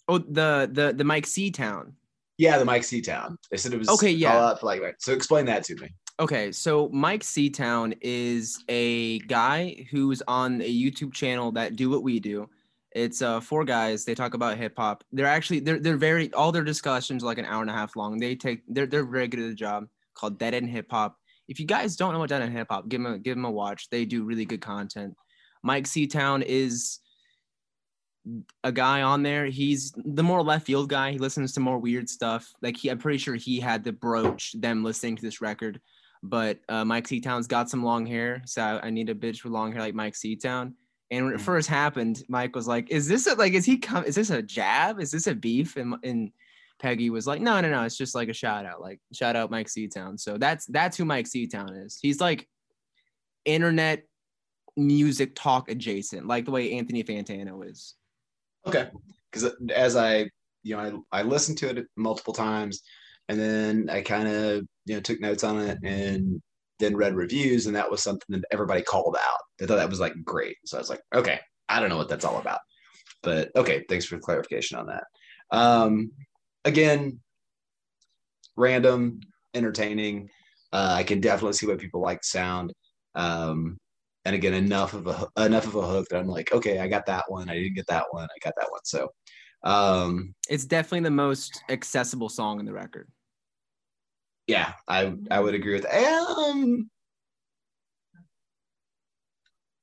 Oh, 0.08 0.20
the 0.20 0.70
the 0.72 0.94
the 0.96 1.04
Mike 1.04 1.26
Seatown. 1.26 1.94
Yeah, 2.38 2.58
the 2.58 2.66
Mike 2.66 2.84
Seatown. 2.84 3.36
They 3.50 3.58
said 3.58 3.74
it 3.74 3.80
was 3.80 3.90
okay. 3.90 4.12
Yeah, 4.12 4.38
up, 4.38 4.64
like 4.64 4.82
so. 5.00 5.14
Explain 5.14 5.46
that 5.46 5.64
to 5.66 5.76
me. 5.76 5.90
Okay, 6.22 6.52
so 6.52 6.88
Mike 6.90 7.24
Seatown 7.24 7.98
is 8.00 8.64
a 8.70 9.18
guy 9.22 9.88
who's 9.90 10.22
on 10.28 10.62
a 10.62 10.72
YouTube 10.72 11.14
channel 11.14 11.52
that 11.54 11.76
do 11.76 11.90
what 11.90 12.04
we 12.04 12.20
do. 12.20 12.48
It's 12.92 13.24
uh 13.24 13.40
four 13.40 13.66
guys. 13.66 14.06
They 14.06 14.14
talk 14.14 14.36
about 14.36 14.56
hip 14.56 14.74
hop. 14.78 15.04
They're 15.12 15.26
actually 15.26 15.62
they're 15.62 15.80
they're 15.80 15.98
very 15.98 16.32
all 16.34 16.52
their 16.52 16.64
discussions 16.64 17.24
are 17.24 17.26
like 17.26 17.40
an 17.40 17.46
hour 17.46 17.62
and 17.62 17.72
a 17.72 17.74
half 17.74 17.96
long. 17.96 18.20
They 18.20 18.36
take 18.36 18.62
they're 18.68 18.86
they're 18.86 19.04
very 19.04 19.28
good 19.28 19.40
at 19.40 19.50
the 19.50 19.56
job. 19.56 19.88
Called 20.14 20.38
Dead 20.38 20.54
End 20.54 20.70
Hip 20.70 20.92
Hop. 20.92 21.18
If 21.48 21.60
you 21.60 21.66
guys 21.66 21.96
don't 21.96 22.14
know 22.14 22.20
what 22.20 22.30
Dead 22.30 22.44
End 22.44 22.54
Hip 22.56 22.68
Hop, 22.70 22.88
give 22.88 23.02
them 23.02 23.14
a 23.14 23.18
give 23.18 23.36
them 23.36 23.46
a 23.46 23.52
watch. 23.52 23.90
They 23.90 24.06
do 24.06 24.24
really 24.24 24.46
good 24.46 24.62
content. 24.62 25.16
Mike 25.64 25.86
Seatown 25.86 26.44
is 26.44 27.00
a 28.64 28.72
guy 28.72 29.02
on 29.02 29.24
there. 29.24 29.48
He's 29.48 29.92
the 29.96 30.22
more 30.22 30.44
left 30.44 30.68
field 30.68 30.88
guy. 30.90 31.14
He 31.14 31.18
listens 31.18 31.54
to 31.54 31.60
more 31.60 31.80
weird 31.80 32.08
stuff. 32.08 32.54
Like 32.62 32.78
he, 32.78 32.90
I'm 32.90 33.00
pretty 33.00 33.18
sure 33.18 33.34
he 33.34 33.60
had 33.60 33.84
the 33.84 33.92
broach 33.92 34.54
them 34.54 34.84
listening 34.84 35.16
to 35.16 35.22
this 35.24 35.42
record. 35.42 35.82
But 36.24 36.60
uh, 36.70 36.86
Mike 36.86 37.08
Seatown's 37.08 37.48
got 37.48 37.70
some 37.70 37.84
long 37.84 38.06
hair, 38.06 38.44
so 38.46 38.80
I 38.82 38.90
need 38.92 39.10
a 39.10 39.16
bitch 39.16 39.44
with 39.44 39.54
long 39.54 39.72
hair 39.72 39.82
like 39.82 39.96
Mike 39.96 40.14
Seatown. 40.14 40.74
And 41.10 41.26
when 41.26 41.34
it 41.34 41.40
mm. 41.40 41.44
first 41.44 41.68
happened, 41.68 42.24
Mike 42.30 42.56
was 42.56 42.68
like, 42.68 42.92
"Is 42.92 43.08
this 43.08 43.28
a, 43.28 43.36
like? 43.36 43.54
Is 43.54 43.66
he 43.66 43.78
come? 43.78 44.06
Is 44.06 44.16
this 44.16 44.30
a 44.30 44.42
jab? 44.42 45.00
Is 45.00 45.12
this 45.12 45.28
a 45.28 45.36
beef?" 45.36 45.76
And, 45.78 45.96
and 46.04 46.32
Peggy 46.80 47.10
was 47.10 47.28
like, 47.28 47.42
"No, 47.42 47.60
no, 47.60 47.70
no. 47.70 47.84
It's 47.84 47.98
just 47.98 48.16
like 48.16 48.30
a 48.30 48.34
shout 48.34 48.66
out. 48.66 48.82
Like 48.82 49.00
shout 49.14 49.36
out 49.36 49.52
Mike 49.52 49.68
Seatown." 49.68 50.20
So 50.20 50.38
that's 50.38 50.66
that's 50.68 50.96
who 50.96 51.06
Mike 51.06 51.26
Seatown 51.26 51.86
is. 51.86 52.00
He's 52.02 52.22
like 52.22 52.48
internet 53.46 54.04
music 54.78 55.36
talk 55.36 55.70
adjacent, 55.70 56.28
like 56.28 56.46
the 56.46 56.52
way 56.52 56.74
Anthony 56.74 57.04
Fantano 57.04 57.70
is. 57.70 57.96
Okay, 58.66 58.90
because 59.32 59.54
as 59.74 59.96
I 59.96 60.30
you 60.64 60.78
know 60.78 61.04
I 61.12 61.20
I 61.20 61.24
listened 61.24 61.58
to 61.60 61.70
it 61.70 61.88
multiple 61.98 62.34
times, 62.34 62.84
and 63.32 63.40
then 63.40 63.90
I 63.90 64.02
kind 64.02 64.28
of 64.28 64.68
you 64.86 64.96
know 64.96 65.00
took 65.00 65.22
notes 65.22 65.46
on 65.46 65.62
it 65.62 65.78
and 65.84 66.42
then 66.80 66.98
read 66.98 67.16
reviews, 67.16 67.66
and 67.66 67.76
that 67.76 67.90
was 67.90 68.04
something 68.04 68.26
that 68.30 68.44
everybody 68.52 68.82
called 68.82 69.16
out. 69.18 69.40
They 69.58 69.66
thought 69.66 69.78
that 69.78 69.90
was 69.90 70.02
like 70.02 70.14
great, 70.26 70.58
so 70.66 70.78
I 70.78 70.82
was 70.82 70.90
like, 70.90 71.02
okay, 71.16 71.40
I 71.70 71.80
don't 71.80 71.90
know 71.90 71.98
what 71.98 72.10
that's 72.10 72.26
all 72.26 72.40
about, 72.40 72.60
but 73.24 73.50
okay, 73.56 73.86
thanks 73.88 74.06
for 74.06 74.20
clarification 74.20 74.78
on 74.78 74.88
that. 74.88 75.04
Um, 75.50 76.12
again, 76.66 77.22
random, 78.58 79.22
entertaining. 79.54 80.30
Uh, 80.74 80.96
I 80.98 81.04
can 81.04 81.22
definitely 81.22 81.54
see 81.54 81.68
why 81.68 81.76
people 81.76 82.02
like 82.02 82.24
sound. 82.24 82.74
Um, 83.16 83.78
and 84.26 84.36
again 84.36 84.54
enough 84.54 84.94
of 84.94 85.08
a 85.08 85.28
enough 85.44 85.68
of 85.68 85.76
a 85.76 85.88
hook 85.88 86.08
that 86.10 86.20
I'm 86.20 86.28
like, 86.28 86.52
okay, 86.54 86.80
I 86.80 86.88
got 86.88 87.06
that 87.06 87.26
one. 87.30 87.50
I 87.50 87.56
didn't 87.56 87.76
get 87.76 87.88
that 87.88 88.06
one. 88.12 88.26
I 88.26 88.38
got 88.44 88.54
that 88.58 88.70
one. 88.70 88.82
So 88.84 89.10
um 89.64 90.34
it's 90.50 90.66
definitely 90.66 91.02
the 91.02 91.12
most 91.12 91.64
accessible 91.70 92.30
song 92.30 92.60
in 92.60 92.66
the 92.66 92.74
record. 92.74 93.08
Yeah, 94.48 94.74
I 94.88 95.14
I 95.30 95.40
would 95.40 95.56
agree 95.56 95.74
with 95.74 95.84
that. 95.84 95.94
Um 96.38 96.90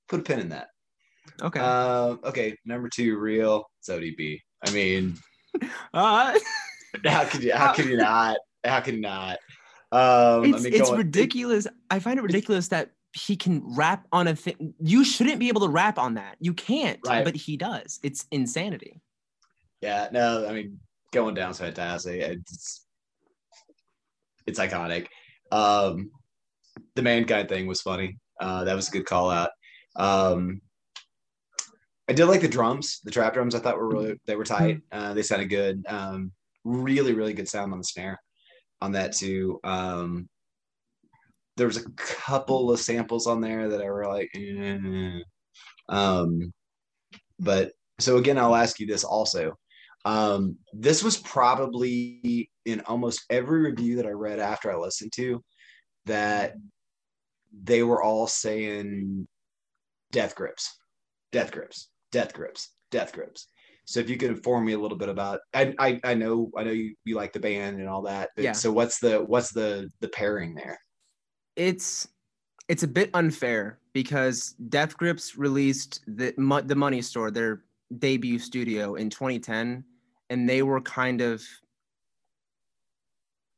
put 0.09 0.21
a 0.21 0.23
pin 0.23 0.41
in 0.41 0.49
that. 0.51 0.69
Okay. 1.41 1.61
Uh, 1.61 2.17
okay, 2.25 2.57
number 2.65 2.89
two, 2.89 3.19
real. 3.19 3.71
It's 3.81 3.89
ODB. 3.89 4.41
I 4.67 4.71
mean, 4.73 5.17
uh, 5.95 6.39
how 7.05 7.25
could 7.25 7.43
you? 7.43 7.55
How 7.55 7.73
could 7.73 7.87
you 7.87 7.97
not? 7.97 8.39
How 8.65 8.81
could 8.81 8.95
you 8.95 9.01
not? 9.01 9.39
Um, 9.93 10.45
it's, 10.45 10.59
I 10.59 10.65
mean, 10.65 10.75
it's 10.75 10.89
going, 10.89 10.99
ridiculous. 10.99 11.67
I 11.91 12.01
find 12.01 12.19
it 12.19 12.23
ridiculous 12.23 12.69
that 12.69 12.91
he 13.13 13.37
can 13.37 13.63
rap 13.77 14.07
on 14.13 14.27
a 14.27 14.35
thing. 14.35 14.75
You 14.81 15.05
shouldn't 15.05 15.39
be 15.39 15.49
able 15.49 15.61
to 15.63 15.69
rap 15.69 15.99
on 15.99 16.15
that. 16.15 16.37
You 16.41 16.55
can't, 16.55 16.99
right. 17.07 17.25
but 17.25 17.37
he 17.37 17.57
does. 17.57 18.01
It's 18.03 18.27
insanity. 18.31 19.01
Yeah, 19.81 20.09
no, 20.11 20.47
I 20.49 20.53
mean, 20.53 20.81
going 21.13 21.35
down's 21.35 21.59
fantastic. 21.59 22.21
It's 22.21 22.85
it's 24.49 24.59
iconic. 24.59 25.07
Um, 25.53 26.11
the 26.95 27.03
mankind 27.03 27.49
thing 27.49 27.67
was 27.67 27.83
funny. 27.83 28.19
Uh, 28.41 28.65
that 28.65 28.75
was 28.75 28.89
a 28.89 28.93
good 28.93 29.07
call 29.07 29.31
out. 29.31 29.51
Um, 29.97 30.61
I 32.09 32.15
did 32.15 32.27
like 32.27 32.41
the 32.41 32.49
drums. 32.49 33.01
The 33.05 33.11
trap 33.11 33.35
drums 33.35 33.55
I 33.55 33.59
thought 33.59 33.77
were 33.77 33.89
really 33.89 34.15
they 34.27 34.37
were 34.37 34.45
tight. 34.45 34.79
Mm-hmm. 34.79 34.99
Uh, 34.99 35.15
they 35.15 35.23
sounded 35.23 35.51
good. 35.51 35.85
Um, 35.87 36.33
really, 36.65 37.13
really 37.13 37.35
good 37.35 37.49
sound 37.49 37.73
on 37.73 37.79
the 37.79 37.85
snare 37.85 38.19
on 38.81 38.93
that 38.93 39.13
too. 39.13 39.61
Um, 39.65 40.29
there 41.57 41.67
was 41.67 41.77
a 41.77 41.91
couple 41.97 42.71
of 42.71 42.81
samples 42.81 43.27
on 43.27 43.41
there 43.41 43.69
that 43.69 43.83
I 43.83 43.91
were 43.91 44.07
like, 44.07 44.31
eh. 44.35 45.19
um, 45.89 46.53
but 47.39 47.73
so 47.99 48.17
again, 48.17 48.39
I'll 48.39 48.55
ask 48.55 48.79
you 48.79 48.87
this 48.87 49.05
also. 49.05 49.59
Um, 50.09 50.57
this 50.73 51.03
was 51.03 51.17
probably 51.17 52.51
in 52.65 52.81
almost 52.83 53.25
every 53.31 53.61
review 53.61 53.97
that 53.97 54.07
I 54.07 54.11
read 54.11 54.39
after 54.39 54.71
I 54.73 54.77
listened 54.77 55.13
to 55.17 55.43
that 56.07 56.55
they 57.63 57.83
were 57.83 58.03
all 58.03 58.27
saying 58.27 59.27
death 60.13 60.35
grips, 60.35 60.79
death 61.33 61.53
grips, 61.53 61.91
death 62.13 62.33
grips, 62.33 62.71
death 62.91 63.13
grips. 63.13 63.49
So 63.85 64.01
if 64.01 64.09
you 64.11 64.17
could 64.17 64.31
inform 64.31 64.67
me 64.67 64.75
a 64.75 64.79
little 64.79 64.99
bit 64.99 65.09
about, 65.09 65.41
I 65.55 65.75
I, 65.79 66.01
I 66.05 66.15
know 66.15 66.51
I 66.57 66.65
know 66.65 66.73
you, 66.73 66.95
you 67.05 67.15
like 67.17 67.33
the 67.33 67.41
band 67.41 67.79
and 67.79 67.89
all 67.89 68.03
that. 68.03 68.31
yeah. 68.37 68.53
So 68.53 68.73
what's 68.73 68.99
the 69.01 69.19
what's 69.25 69.53
the 69.53 69.91
the 70.01 70.09
pairing 70.09 70.55
there? 70.55 70.79
it's 71.59 72.09
it's 72.69 72.85
a 72.85 72.89
bit 72.89 73.11
unfair 73.15 73.81
because 73.93 74.55
Death 74.69 74.97
Grips 74.97 75.37
released 75.37 76.01
the 76.07 76.33
the 76.67 76.77
Money 76.77 77.03
Store, 77.03 77.31
their 77.31 77.65
debut 77.99 78.39
studio 78.39 78.95
in 78.95 79.11
2010, 79.11 79.85
and 80.31 80.49
they 80.49 80.63
were 80.63 80.81
kind 80.81 81.21
of 81.21 81.43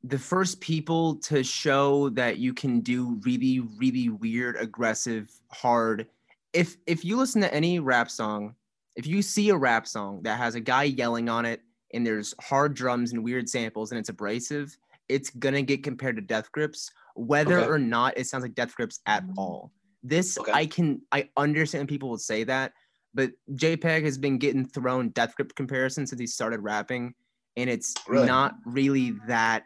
the 0.02 0.18
first 0.18 0.60
people 0.60 1.16
to 1.16 1.42
show 1.42 2.08
that 2.10 2.38
you 2.38 2.54
can 2.54 2.80
do 2.80 3.20
really 3.24 3.60
really 3.78 4.08
weird 4.08 4.56
aggressive 4.56 5.30
hard 5.48 6.06
if 6.52 6.76
if 6.86 7.04
you 7.04 7.16
listen 7.16 7.40
to 7.40 7.52
any 7.52 7.78
rap 7.78 8.10
song 8.10 8.54
if 8.96 9.06
you 9.06 9.20
see 9.20 9.50
a 9.50 9.56
rap 9.56 9.86
song 9.86 10.22
that 10.22 10.38
has 10.38 10.54
a 10.54 10.60
guy 10.60 10.84
yelling 10.84 11.28
on 11.28 11.44
it 11.44 11.60
and 11.92 12.06
there's 12.06 12.34
hard 12.40 12.74
drums 12.74 13.12
and 13.12 13.22
weird 13.22 13.48
samples 13.48 13.90
and 13.90 13.98
it's 13.98 14.08
abrasive 14.08 14.74
it's 15.08 15.28
gonna 15.30 15.60
get 15.60 15.82
compared 15.82 16.16
to 16.16 16.22
death 16.22 16.50
grips 16.50 16.90
whether 17.14 17.58
okay. 17.58 17.68
or 17.68 17.78
not 17.78 18.16
it 18.16 18.26
sounds 18.26 18.42
like 18.42 18.54
death 18.54 18.74
grips 18.74 19.00
at 19.06 19.26
mm. 19.26 19.34
all. 19.36 19.72
This 20.02 20.38
okay. 20.38 20.52
I 20.52 20.66
can 20.66 21.02
I 21.12 21.28
understand 21.36 21.88
people 21.88 22.10
would 22.10 22.20
say 22.20 22.44
that, 22.44 22.72
but 23.14 23.30
JPEG 23.52 24.04
has 24.04 24.18
been 24.18 24.38
getting 24.38 24.66
thrown 24.66 25.10
death 25.10 25.34
grip 25.34 25.54
comparisons 25.54 26.10
since 26.10 26.20
he 26.20 26.26
started 26.26 26.60
rapping, 26.60 27.14
and 27.56 27.68
it's 27.68 27.94
really? 28.08 28.26
not 28.26 28.54
really 28.64 29.14
that 29.26 29.64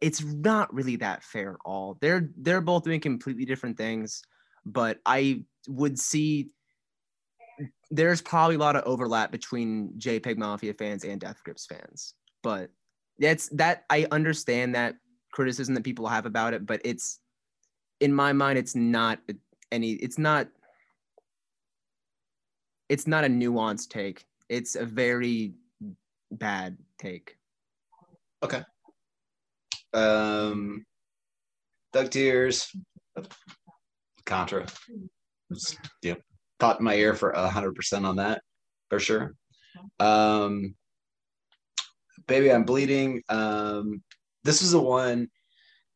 it's 0.00 0.22
not 0.22 0.72
really 0.72 0.96
that 0.96 1.22
fair 1.22 1.52
at 1.52 1.56
all. 1.64 1.98
They're 2.00 2.30
they're 2.36 2.60
both 2.60 2.84
doing 2.84 3.00
completely 3.00 3.44
different 3.44 3.76
things, 3.76 4.22
but 4.64 4.98
I 5.04 5.44
would 5.68 5.98
see 5.98 6.50
there's 7.90 8.22
probably 8.22 8.56
a 8.56 8.60
lot 8.60 8.76
of 8.76 8.84
overlap 8.84 9.32
between 9.32 9.92
JPEG 9.98 10.36
Mafia 10.36 10.74
fans 10.74 11.04
and 11.04 11.20
Death 11.20 11.42
Grips 11.44 11.66
fans. 11.66 12.14
But 12.42 12.70
that's 13.18 13.48
that 13.48 13.84
I 13.90 14.06
understand 14.10 14.74
that 14.74 14.94
criticism 15.32 15.74
that 15.74 15.84
people 15.84 16.06
have 16.06 16.26
about 16.26 16.54
it, 16.54 16.64
but 16.64 16.80
it's 16.84 17.20
in 18.00 18.12
my 18.12 18.32
mind, 18.32 18.58
it's 18.58 18.74
not 18.74 19.18
any. 19.72 19.92
It's 19.92 20.18
not. 20.18 20.48
It's 22.88 23.06
not 23.06 23.24
a 23.24 23.28
nuanced 23.28 23.88
take. 23.88 24.24
It's 24.48 24.74
a 24.74 24.84
very 24.84 25.54
bad 26.30 26.78
take. 26.98 27.36
Okay. 28.42 28.62
Um, 29.92 30.84
Thug 31.92 32.10
Tears, 32.10 32.70
Contra. 34.24 34.66
Yeah, 36.02 36.14
caught 36.60 36.78
in 36.78 36.84
my 36.84 36.94
ear 36.94 37.14
for 37.14 37.32
hundred 37.32 37.74
percent 37.74 38.04
on 38.04 38.16
that 38.16 38.42
for 38.90 39.00
sure. 39.00 39.34
Um, 39.98 40.74
baby, 42.26 42.52
I'm 42.52 42.64
bleeding. 42.64 43.22
Um, 43.28 44.02
this 44.44 44.62
is 44.62 44.72
the 44.72 44.80
one, 44.80 45.28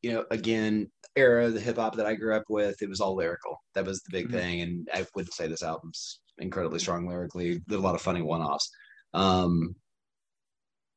you 0.03 0.12
know, 0.12 0.24
again, 0.30 0.90
era 1.16 1.47
of 1.47 1.55
the 1.55 1.61
hip 1.61 1.76
hop 1.76 1.97
that 1.97 2.07
I 2.07 2.14
grew 2.14 2.34
up 2.34 2.45
with. 2.49 2.80
It 2.82 2.88
was 2.88 3.01
all 3.01 3.14
lyrical. 3.14 3.59
That 3.74 3.84
was 3.84 4.03
the 4.03 4.11
big 4.11 4.28
mm-hmm. 4.28 4.36
thing, 4.36 4.61
and 4.62 4.88
I 4.93 5.07
wouldn't 5.14 5.34
say 5.34 5.47
this 5.47 5.62
album's 5.62 6.20
incredibly 6.43 6.78
strong 6.78 7.07
lyrically. 7.07 7.61
There's 7.66 7.80
a 7.80 7.84
lot 7.84 7.95
of 7.95 8.03
funny 8.03 8.22
one 8.22 8.43
offs. 8.43 8.70
Um, 9.14 9.74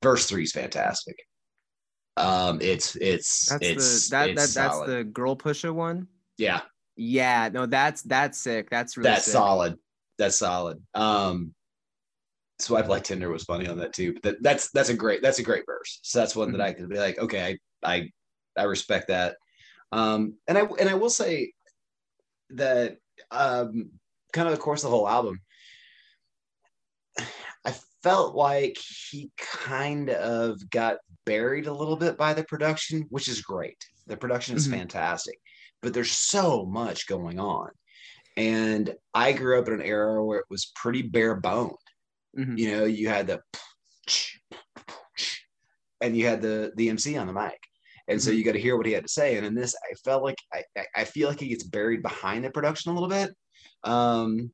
verse 0.01 0.25
three 0.25 0.43
is 0.43 0.51
fantastic. 0.51 1.15
Um, 2.17 2.59
it's 2.61 2.95
it's 2.95 3.49
that's 3.49 3.65
it's 3.65 4.09
the, 4.09 4.15
that, 4.15 4.29
it's 4.29 4.53
that 4.53 4.61
that's 4.61 4.87
the 4.87 5.03
girl 5.03 5.35
pusher 5.35 5.73
one. 5.73 6.07
Yeah. 6.37 6.61
Yeah, 6.97 7.49
no, 7.51 7.65
that's 7.65 8.03
that's 8.03 8.37
sick. 8.37 8.69
That's 8.69 8.95
really 8.95 9.09
that's 9.09 9.25
sick. 9.25 9.33
solid. 9.33 9.75
That's 10.17 10.37
solid. 10.37 10.81
Um, 10.93 11.53
swipe 12.59 12.87
like 12.87 13.03
Tinder 13.03 13.29
was 13.29 13.43
funny 13.43 13.67
on 13.67 13.77
that 13.79 13.93
too. 13.93 14.13
But 14.13 14.23
that, 14.23 14.43
that's 14.43 14.71
that's 14.71 14.89
a 14.89 14.93
great 14.93 15.21
that's 15.21 15.39
a 15.39 15.43
great 15.43 15.65
verse. 15.65 15.99
So 16.03 16.19
that's 16.19 16.35
one 16.35 16.49
mm-hmm. 16.49 16.57
that 16.57 16.65
I 16.65 16.73
could 16.73 16.89
be 16.89 16.97
like, 16.97 17.19
okay, 17.19 17.57
I 17.83 17.95
I 17.95 18.09
I 18.57 18.63
respect 18.63 19.09
that. 19.09 19.35
Um, 19.91 20.35
and 20.47 20.57
I 20.57 20.61
and 20.79 20.89
I 20.89 20.93
will 20.93 21.09
say 21.09 21.51
that 22.51 22.97
um, 23.31 23.91
kind 24.35 24.47
of 24.47 24.53
the 24.53 24.61
course 24.61 24.83
of 24.83 24.91
the 24.91 24.95
whole 24.95 25.07
album, 25.07 25.39
I 27.65 27.73
felt 28.03 28.35
like 28.35 28.77
he 29.09 29.31
kind 29.37 30.09
of 30.09 30.69
got 30.69 30.97
buried 31.25 31.67
a 31.67 31.73
little 31.73 31.95
bit 31.95 32.17
by 32.17 32.33
the 32.33 32.43
production, 32.43 33.05
which 33.09 33.27
is 33.27 33.41
great. 33.41 33.77
The 34.07 34.17
production 34.17 34.55
is 34.55 34.67
mm-hmm. 34.67 34.77
fantastic, 34.77 35.39
but 35.81 35.93
there's 35.93 36.11
so 36.11 36.65
much 36.65 37.07
going 37.07 37.39
on. 37.39 37.69
And 38.37 38.93
I 39.13 39.31
grew 39.31 39.57
up 39.57 39.67
in 39.69 39.75
an 39.75 39.81
era 39.81 40.23
where 40.23 40.39
it 40.39 40.45
was 40.49 40.71
pretty 40.75 41.01
bare 41.01 41.35
boned. 41.35 41.71
Mm-hmm. 42.37 42.57
You 42.57 42.71
know, 42.71 42.83
you 42.83 43.07
had 43.07 43.27
the 43.27 43.39
and 46.01 46.15
you 46.17 46.27
had 46.27 46.41
the 46.41 46.73
the 46.75 46.89
MC 46.89 47.17
on 47.17 47.27
the 47.27 47.33
mic. 47.33 47.57
And 48.07 48.21
so 48.21 48.29
mm-hmm. 48.29 48.37
you 48.37 48.43
got 48.43 48.51
to 48.51 48.59
hear 48.59 48.77
what 48.77 48.85
he 48.85 48.91
had 48.91 49.05
to 49.05 49.09
say. 49.11 49.37
And 49.37 49.45
in 49.45 49.55
this, 49.55 49.73
I 49.89 49.95
felt 50.03 50.21
like 50.21 50.35
I, 50.53 50.63
I 50.95 51.05
feel 51.05 51.29
like 51.29 51.39
he 51.39 51.47
gets 51.47 51.63
buried 51.63 52.03
behind 52.03 52.43
the 52.43 52.51
production 52.51 52.91
a 52.91 52.93
little 52.93 53.09
bit. 53.09 53.33
Um, 53.85 54.51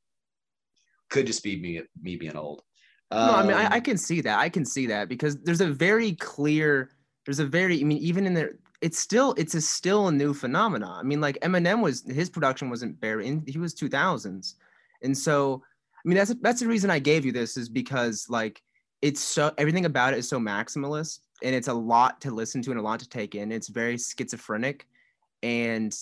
could 1.10 1.26
just 1.26 1.42
be 1.42 1.60
me 1.60 1.82
me 2.00 2.16
being 2.16 2.36
old. 2.36 2.62
Um, 3.10 3.26
no, 3.26 3.34
I 3.34 3.42
mean 3.42 3.52
I, 3.52 3.64
I, 3.64 3.76
um, 3.76 3.82
can 3.82 3.98
see 3.98 4.20
that. 4.22 4.38
I 4.38 4.48
can 4.48 4.64
see 4.64 4.86
that 4.86 5.08
because 5.08 5.36
there's 5.42 5.60
a 5.60 5.68
very 5.68 6.12
clear. 6.12 6.90
There's 7.26 7.40
a 7.40 7.46
very. 7.46 7.80
I 7.80 7.84
mean, 7.84 7.98
even 7.98 8.26
in 8.26 8.34
there, 8.34 8.52
it's 8.80 8.98
still 8.98 9.34
it's 9.36 9.54
a 9.54 9.60
still 9.60 10.08
a 10.08 10.12
new 10.12 10.32
phenomenon. 10.32 10.98
I 10.98 11.02
mean, 11.02 11.20
like 11.20 11.38
Eminem 11.40 11.82
was 11.82 12.02
his 12.06 12.30
production 12.30 12.70
wasn't 12.70 13.00
buried. 13.00 13.42
He 13.46 13.58
was 13.58 13.74
2000s, 13.74 14.54
and 15.02 15.16
so 15.16 15.62
I 15.94 16.08
mean 16.08 16.16
that's 16.16 16.34
that's 16.40 16.60
the 16.60 16.68
reason 16.68 16.90
I 16.90 16.98
gave 16.98 17.24
you 17.24 17.32
this 17.32 17.56
is 17.56 17.68
because 17.68 18.26
like 18.28 18.62
it's 19.02 19.20
so 19.20 19.52
everything 19.58 19.84
about 19.84 20.14
it 20.14 20.18
is 20.18 20.28
so 20.28 20.38
maximalist 20.38 21.20
and 21.42 21.54
it's 21.54 21.68
a 21.68 21.74
lot 21.74 22.20
to 22.20 22.30
listen 22.30 22.62
to 22.62 22.70
and 22.70 22.80
a 22.80 22.82
lot 22.82 23.00
to 23.00 23.08
take 23.08 23.34
in. 23.34 23.52
It's 23.52 23.68
very 23.68 23.98
schizophrenic. 23.98 24.86
And 25.42 25.94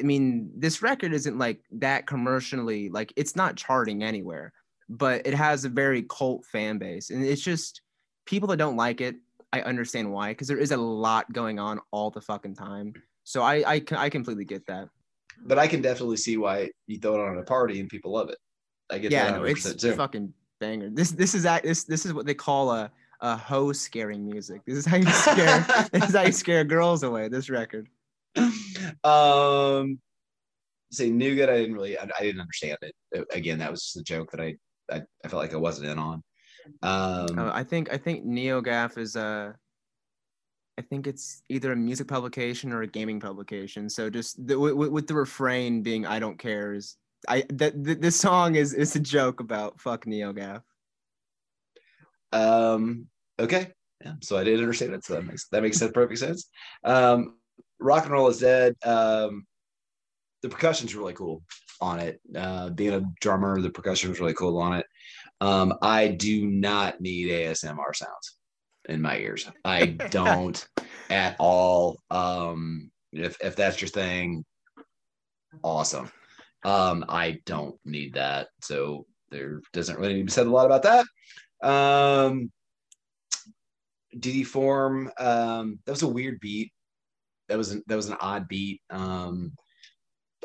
I 0.00 0.02
mean, 0.02 0.50
this 0.56 0.82
record 0.82 1.12
isn't 1.12 1.38
like 1.38 1.60
that 1.72 2.06
commercially, 2.06 2.88
like 2.88 3.12
it's 3.16 3.36
not 3.36 3.56
charting 3.56 4.02
anywhere, 4.02 4.52
but 4.88 5.26
it 5.26 5.34
has 5.34 5.64
a 5.64 5.68
very 5.68 6.02
cult 6.02 6.44
fan 6.46 6.78
base. 6.78 7.10
And 7.10 7.24
it's 7.24 7.42
just 7.42 7.82
people 8.26 8.48
that 8.48 8.56
don't 8.56 8.76
like 8.76 9.00
it, 9.00 9.16
I 9.52 9.62
understand 9.62 10.12
why, 10.12 10.30
because 10.30 10.48
there 10.48 10.58
is 10.58 10.72
a 10.72 10.76
lot 10.76 11.32
going 11.32 11.58
on 11.58 11.80
all 11.90 12.10
the 12.10 12.20
fucking 12.20 12.54
time. 12.54 12.94
So 13.24 13.42
I, 13.42 13.74
I, 13.74 13.82
I 13.92 14.08
completely 14.08 14.44
get 14.44 14.66
that. 14.66 14.88
But 15.42 15.58
I 15.58 15.66
can 15.66 15.82
definitely 15.82 16.16
see 16.16 16.36
why 16.36 16.70
you 16.86 16.98
throw 16.98 17.14
it 17.14 17.28
on 17.28 17.38
a 17.38 17.42
party 17.42 17.80
and 17.80 17.88
people 17.88 18.12
love 18.12 18.30
it. 18.30 18.38
I 18.90 18.98
get 18.98 19.12
yeah, 19.12 19.30
no, 19.30 19.44
it's 19.44 19.72
too. 19.74 19.94
fucking 19.94 20.32
banger. 20.58 20.90
This 20.90 21.12
this 21.12 21.34
is 21.34 21.44
this 21.44 21.84
this 21.84 22.04
is 22.04 22.12
what 22.12 22.26
they 22.26 22.34
call 22.34 22.72
a 22.72 22.90
a 23.20 23.36
hoe 23.36 23.72
scaring 23.72 24.26
music. 24.26 24.62
This 24.66 24.76
is 24.78 24.86
how 24.86 24.96
you 24.96 25.06
scare. 25.10 25.66
this 25.92 26.08
is 26.08 26.14
how 26.14 26.22
you 26.22 26.32
scare 26.32 26.64
girls 26.64 27.02
away. 27.02 27.28
This 27.28 27.50
record. 27.50 27.88
Um, 29.04 29.98
say 30.90 31.10
Nougat. 31.10 31.48
I 31.48 31.58
didn't 31.58 31.74
really. 31.74 31.98
I, 31.98 32.02
I, 32.18 32.22
didn't 32.22 32.40
understand 32.40 32.78
it. 32.82 32.94
Again, 33.32 33.58
that 33.58 33.70
was 33.70 33.82
just 33.82 33.94
the 33.94 34.02
joke 34.02 34.30
that 34.32 34.40
I, 34.40 34.56
I, 34.90 35.02
I 35.24 35.28
felt 35.28 35.42
like 35.42 35.54
I 35.54 35.58
wasn't 35.58 35.88
in 35.88 35.98
on. 35.98 36.22
Um, 36.82 37.38
uh, 37.38 37.50
I 37.52 37.64
think 37.64 37.92
I 37.92 37.96
think 37.96 38.26
NeoGaf 38.26 38.98
is 38.98 39.16
a. 39.16 39.54
I 40.78 40.82
think 40.82 41.06
it's 41.06 41.42
either 41.48 41.72
a 41.72 41.76
music 41.76 42.08
publication 42.08 42.72
or 42.72 42.82
a 42.82 42.86
gaming 42.86 43.20
publication. 43.20 43.88
So 43.88 44.08
just 44.08 44.46
the, 44.46 44.58
with, 44.58 44.90
with 44.90 45.06
the 45.06 45.14
refrain 45.14 45.82
being 45.82 46.06
"I 46.06 46.18
don't 46.18 46.38
care" 46.38 46.74
is 46.74 46.96
I 47.28 47.44
that 47.50 47.72
this 48.00 48.18
song 48.18 48.54
is 48.54 48.74
is 48.74 48.96
a 48.96 49.00
joke 49.00 49.40
about 49.40 49.80
fuck 49.80 50.04
NeoGaf. 50.04 50.62
Um, 52.32 53.06
okay. 53.38 53.72
Yeah. 54.04 54.14
So 54.22 54.38
I 54.38 54.44
didn't 54.44 54.60
understand 54.60 54.94
it. 54.94 55.04
So 55.04 55.14
that 55.14 55.26
makes 55.26 55.48
that 55.48 55.62
makes 55.62 55.78
sense, 55.78 55.92
perfect 55.92 56.20
sense. 56.20 56.48
Um, 56.84 57.39
rock 57.80 58.04
and 58.04 58.12
roll 58.12 58.28
is 58.28 58.38
dead. 58.38 58.76
Um, 58.84 59.46
the 60.42 60.48
percussion's 60.48 60.94
really 60.94 61.12
cool 61.12 61.42
on 61.80 61.98
it. 61.98 62.20
Uh, 62.34 62.70
being 62.70 62.94
a 62.94 63.04
drummer, 63.20 63.60
the 63.60 63.70
percussion 63.70 64.10
was 64.10 64.20
really 64.20 64.34
cool 64.34 64.58
on 64.58 64.74
it. 64.74 64.86
Um, 65.40 65.74
I 65.82 66.08
do 66.08 66.46
not 66.46 67.00
need 67.00 67.30
ASMR 67.30 67.94
sounds 67.94 68.36
in 68.88 69.00
my 69.00 69.18
ears. 69.18 69.50
I 69.64 69.86
don't 70.10 70.66
at 71.08 71.36
all. 71.38 71.98
Um, 72.10 72.90
if 73.12 73.36
if 73.42 73.56
that's 73.56 73.80
your 73.80 73.88
thing, 73.88 74.44
awesome. 75.62 76.10
Um, 76.64 77.04
I 77.08 77.40
don't 77.46 77.76
need 77.84 78.14
that. 78.14 78.48
So 78.62 79.06
there 79.30 79.60
doesn't 79.72 79.98
really 79.98 80.14
need 80.14 80.20
to 80.20 80.26
be 80.26 80.32
said 80.32 80.46
a 80.46 80.50
lot 80.50 80.66
about 80.66 80.82
that. 80.82 81.06
Um, 81.66 82.50
DD 84.16 84.46
form. 84.46 85.10
Um, 85.18 85.78
that 85.84 85.92
was 85.92 86.02
a 86.02 86.08
weird 86.08 86.40
beat. 86.40 86.72
That 87.50 87.58
was 87.58 87.72
an, 87.72 87.82
that 87.88 87.96
was 87.96 88.08
an 88.08 88.16
odd 88.20 88.48
beat. 88.48 88.80
Um, 88.90 89.52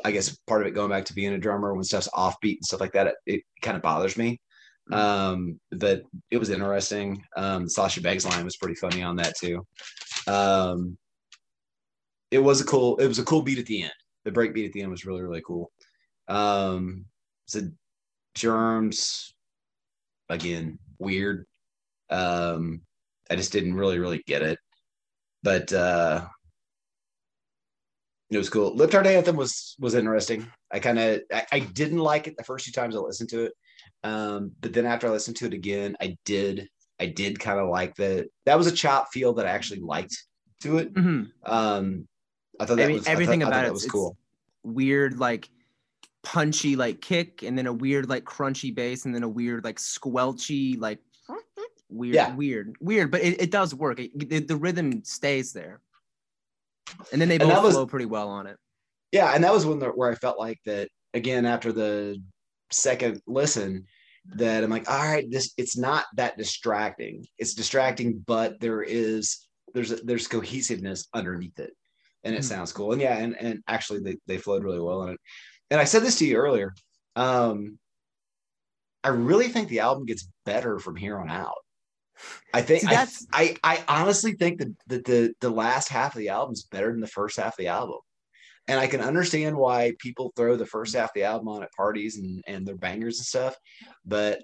I 0.04 0.10
guess 0.10 0.36
part 0.46 0.60
of 0.60 0.66
it 0.66 0.74
going 0.74 0.90
back 0.90 1.04
to 1.06 1.14
being 1.14 1.32
a 1.32 1.38
drummer 1.38 1.72
when 1.72 1.84
stuff's 1.84 2.08
offbeat 2.08 2.56
and 2.56 2.64
stuff 2.64 2.80
like 2.80 2.92
that, 2.92 3.06
it, 3.06 3.14
it 3.26 3.42
kind 3.62 3.76
of 3.76 3.82
bothers 3.82 4.18
me. 4.18 4.40
Mm-hmm. 4.90 4.94
Um, 4.94 5.60
but 5.70 6.02
it 6.30 6.38
was 6.38 6.50
interesting. 6.50 7.22
Um, 7.36 7.68
Sasha 7.68 8.02
Banks 8.02 8.26
line 8.26 8.44
was 8.44 8.56
pretty 8.56 8.74
funny 8.74 9.02
on 9.02 9.16
that 9.16 9.34
too. 9.40 9.64
Um, 10.26 10.98
it 12.30 12.38
was 12.38 12.60
a 12.60 12.64
cool. 12.64 12.96
It 12.98 13.06
was 13.06 13.18
a 13.18 13.24
cool 13.24 13.42
beat 13.42 13.58
at 13.58 13.66
the 13.66 13.82
end. 13.82 13.92
The 14.24 14.32
break 14.32 14.52
beat 14.52 14.66
at 14.66 14.72
the 14.72 14.82
end 14.82 14.90
was 14.90 15.06
really 15.06 15.22
really 15.22 15.42
cool. 15.46 15.70
Um, 16.28 17.06
so 17.46 17.60
germs 18.34 19.34
again 20.28 20.78
weird. 20.98 21.46
Um, 22.10 22.82
I 23.30 23.36
just 23.36 23.52
didn't 23.52 23.74
really, 23.74 23.98
really 23.98 24.22
get 24.26 24.42
it. 24.42 24.58
But 25.42 25.72
uh, 25.72 26.26
it 28.30 28.38
was 28.38 28.50
cool. 28.50 28.76
Libtard 28.76 29.06
Anthem 29.06 29.36
was 29.36 29.76
was 29.78 29.94
interesting. 29.94 30.46
I 30.72 30.80
kind 30.80 30.98
of 30.98 31.20
I, 31.32 31.46
I, 31.52 31.58
didn't 31.60 31.98
like 31.98 32.26
it 32.26 32.36
the 32.36 32.44
first 32.44 32.64
few 32.64 32.72
times 32.72 32.96
I 32.96 32.98
listened 32.98 33.30
to 33.30 33.44
it, 33.44 33.52
um, 34.02 34.52
but 34.60 34.72
then 34.72 34.86
after 34.86 35.06
I 35.06 35.10
listened 35.10 35.36
to 35.38 35.46
it 35.46 35.54
again, 35.54 35.96
I 36.00 36.16
did 36.24 36.68
I 36.98 37.06
did 37.06 37.38
kind 37.38 37.60
of 37.60 37.68
like 37.68 37.94
that. 37.96 38.28
That 38.44 38.58
was 38.58 38.66
a 38.66 38.72
chop 38.72 39.12
feel 39.12 39.34
that 39.34 39.46
I 39.46 39.50
actually 39.50 39.80
liked 39.80 40.16
to 40.62 40.78
it. 40.78 40.92
Mm-hmm. 40.94 41.52
Um, 41.52 42.08
I 42.58 42.66
thought 42.66 42.78
that 42.78 42.84
I 42.84 42.88
mean, 42.88 42.96
was 42.98 43.06
everything 43.06 43.40
thought, 43.40 43.48
about 43.48 43.64
it 43.66 43.72
was 43.72 43.86
cool. 43.86 44.16
Weird, 44.64 45.18
like 45.18 45.48
punchy 46.26 46.74
like 46.74 47.00
kick 47.00 47.44
and 47.44 47.56
then 47.56 47.68
a 47.68 47.72
weird 47.72 48.08
like 48.08 48.24
crunchy 48.24 48.74
bass 48.74 49.04
and 49.04 49.14
then 49.14 49.22
a 49.22 49.28
weird 49.28 49.62
like 49.62 49.76
squelchy 49.76 50.76
like 50.76 50.98
weird 51.88 52.14
yeah. 52.16 52.34
weird 52.34 52.74
weird 52.80 53.12
but 53.12 53.22
it, 53.22 53.40
it 53.40 53.52
does 53.52 53.72
work 53.72 54.00
it, 54.00 54.10
it, 54.32 54.48
the 54.48 54.56
rhythm 54.56 55.04
stays 55.04 55.52
there 55.52 55.80
and 57.12 57.20
then 57.20 57.28
they 57.28 57.38
both 57.38 57.62
was, 57.62 57.74
flow 57.74 57.86
pretty 57.86 58.06
well 58.06 58.28
on 58.28 58.46
it 58.46 58.56
yeah 59.12 59.32
and 59.34 59.44
that 59.44 59.52
was 59.52 59.66
when 59.66 59.78
the, 59.78 59.88
where 59.88 60.10
i 60.10 60.14
felt 60.14 60.38
like 60.38 60.58
that 60.64 60.88
again 61.14 61.46
after 61.46 61.72
the 61.72 62.20
second 62.70 63.20
listen 63.26 63.84
that 64.34 64.64
i'm 64.64 64.70
like 64.70 64.90
all 64.90 64.98
right 64.98 65.30
this 65.30 65.52
it's 65.56 65.76
not 65.76 66.04
that 66.14 66.36
distracting 66.36 67.24
it's 67.38 67.54
distracting 67.54 68.22
but 68.26 68.58
there 68.60 68.82
is 68.82 69.46
there's 69.74 69.92
a, 69.92 69.96
there's 69.96 70.26
cohesiveness 70.26 71.06
underneath 71.14 71.58
it 71.58 71.72
and 72.24 72.34
it 72.34 72.38
mm-hmm. 72.38 72.46
sounds 72.46 72.72
cool 72.72 72.92
and 72.92 73.00
yeah 73.00 73.16
and, 73.18 73.36
and 73.38 73.62
actually 73.68 74.00
they, 74.00 74.16
they 74.26 74.38
flowed 74.38 74.64
really 74.64 74.80
well 74.80 75.02
on 75.02 75.10
it 75.10 75.20
and 75.70 75.80
I 75.80 75.84
said 75.84 76.02
this 76.02 76.18
to 76.18 76.26
you 76.26 76.36
earlier. 76.36 76.74
Um, 77.16 77.78
I 79.02 79.08
really 79.08 79.48
think 79.48 79.68
the 79.68 79.80
album 79.80 80.06
gets 80.06 80.28
better 80.44 80.78
from 80.78 80.96
here 80.96 81.18
on 81.18 81.30
out. 81.30 81.54
I 82.54 82.62
think 82.62 82.82
See, 82.82 82.88
I, 82.88 83.06
I, 83.32 83.56
I 83.62 83.84
honestly 83.88 84.32
think 84.32 84.58
that, 84.58 84.74
that 84.88 85.04
the 85.04 85.34
the 85.40 85.50
last 85.50 85.88
half 85.88 86.14
of 86.14 86.18
the 86.18 86.30
album 86.30 86.54
is 86.54 86.64
better 86.64 86.90
than 86.90 87.00
the 87.00 87.06
first 87.06 87.36
half 87.36 87.54
of 87.54 87.58
the 87.58 87.68
album. 87.68 87.98
and 88.68 88.80
I 88.80 88.86
can 88.86 89.00
understand 89.00 89.56
why 89.56 89.92
people 89.98 90.32
throw 90.36 90.56
the 90.56 90.66
first 90.66 90.94
half 90.96 91.10
of 91.10 91.14
the 91.14 91.24
album 91.24 91.48
on 91.48 91.62
at 91.62 91.72
parties 91.72 92.18
and 92.18 92.42
and 92.46 92.66
their 92.66 92.76
bangers 92.76 93.18
and 93.18 93.26
stuff, 93.26 93.56
but 94.04 94.42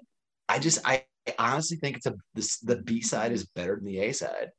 I 0.49 0.59
just 0.59 0.79
I, 0.85 1.03
I 1.27 1.51
honestly 1.53 1.77
think 1.77 1.97
it's 1.97 2.05
a 2.05 2.15
this 2.33 2.59
the 2.59 2.77
B 2.77 3.01
side 3.01 3.31
is 3.31 3.45
better 3.45 3.75
than 3.75 3.85
the 3.85 3.99
A 3.99 4.13
side. 4.13 4.49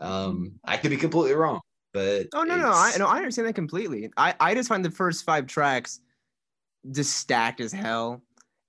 Um, 0.00 0.52
I 0.64 0.76
could 0.76 0.90
be 0.90 0.96
completely 0.96 1.34
wrong, 1.34 1.60
but 1.92 2.26
oh 2.34 2.42
no 2.42 2.56
no 2.56 2.70
I 2.70 2.94
no 2.98 3.06
I 3.06 3.16
understand 3.18 3.48
that 3.48 3.54
completely. 3.54 4.10
I 4.16 4.34
I 4.40 4.54
just 4.54 4.68
find 4.68 4.84
the 4.84 4.90
first 4.90 5.24
five 5.24 5.46
tracks 5.46 6.00
just 6.90 7.16
stacked 7.16 7.60
as 7.60 7.72
hell, 7.72 8.22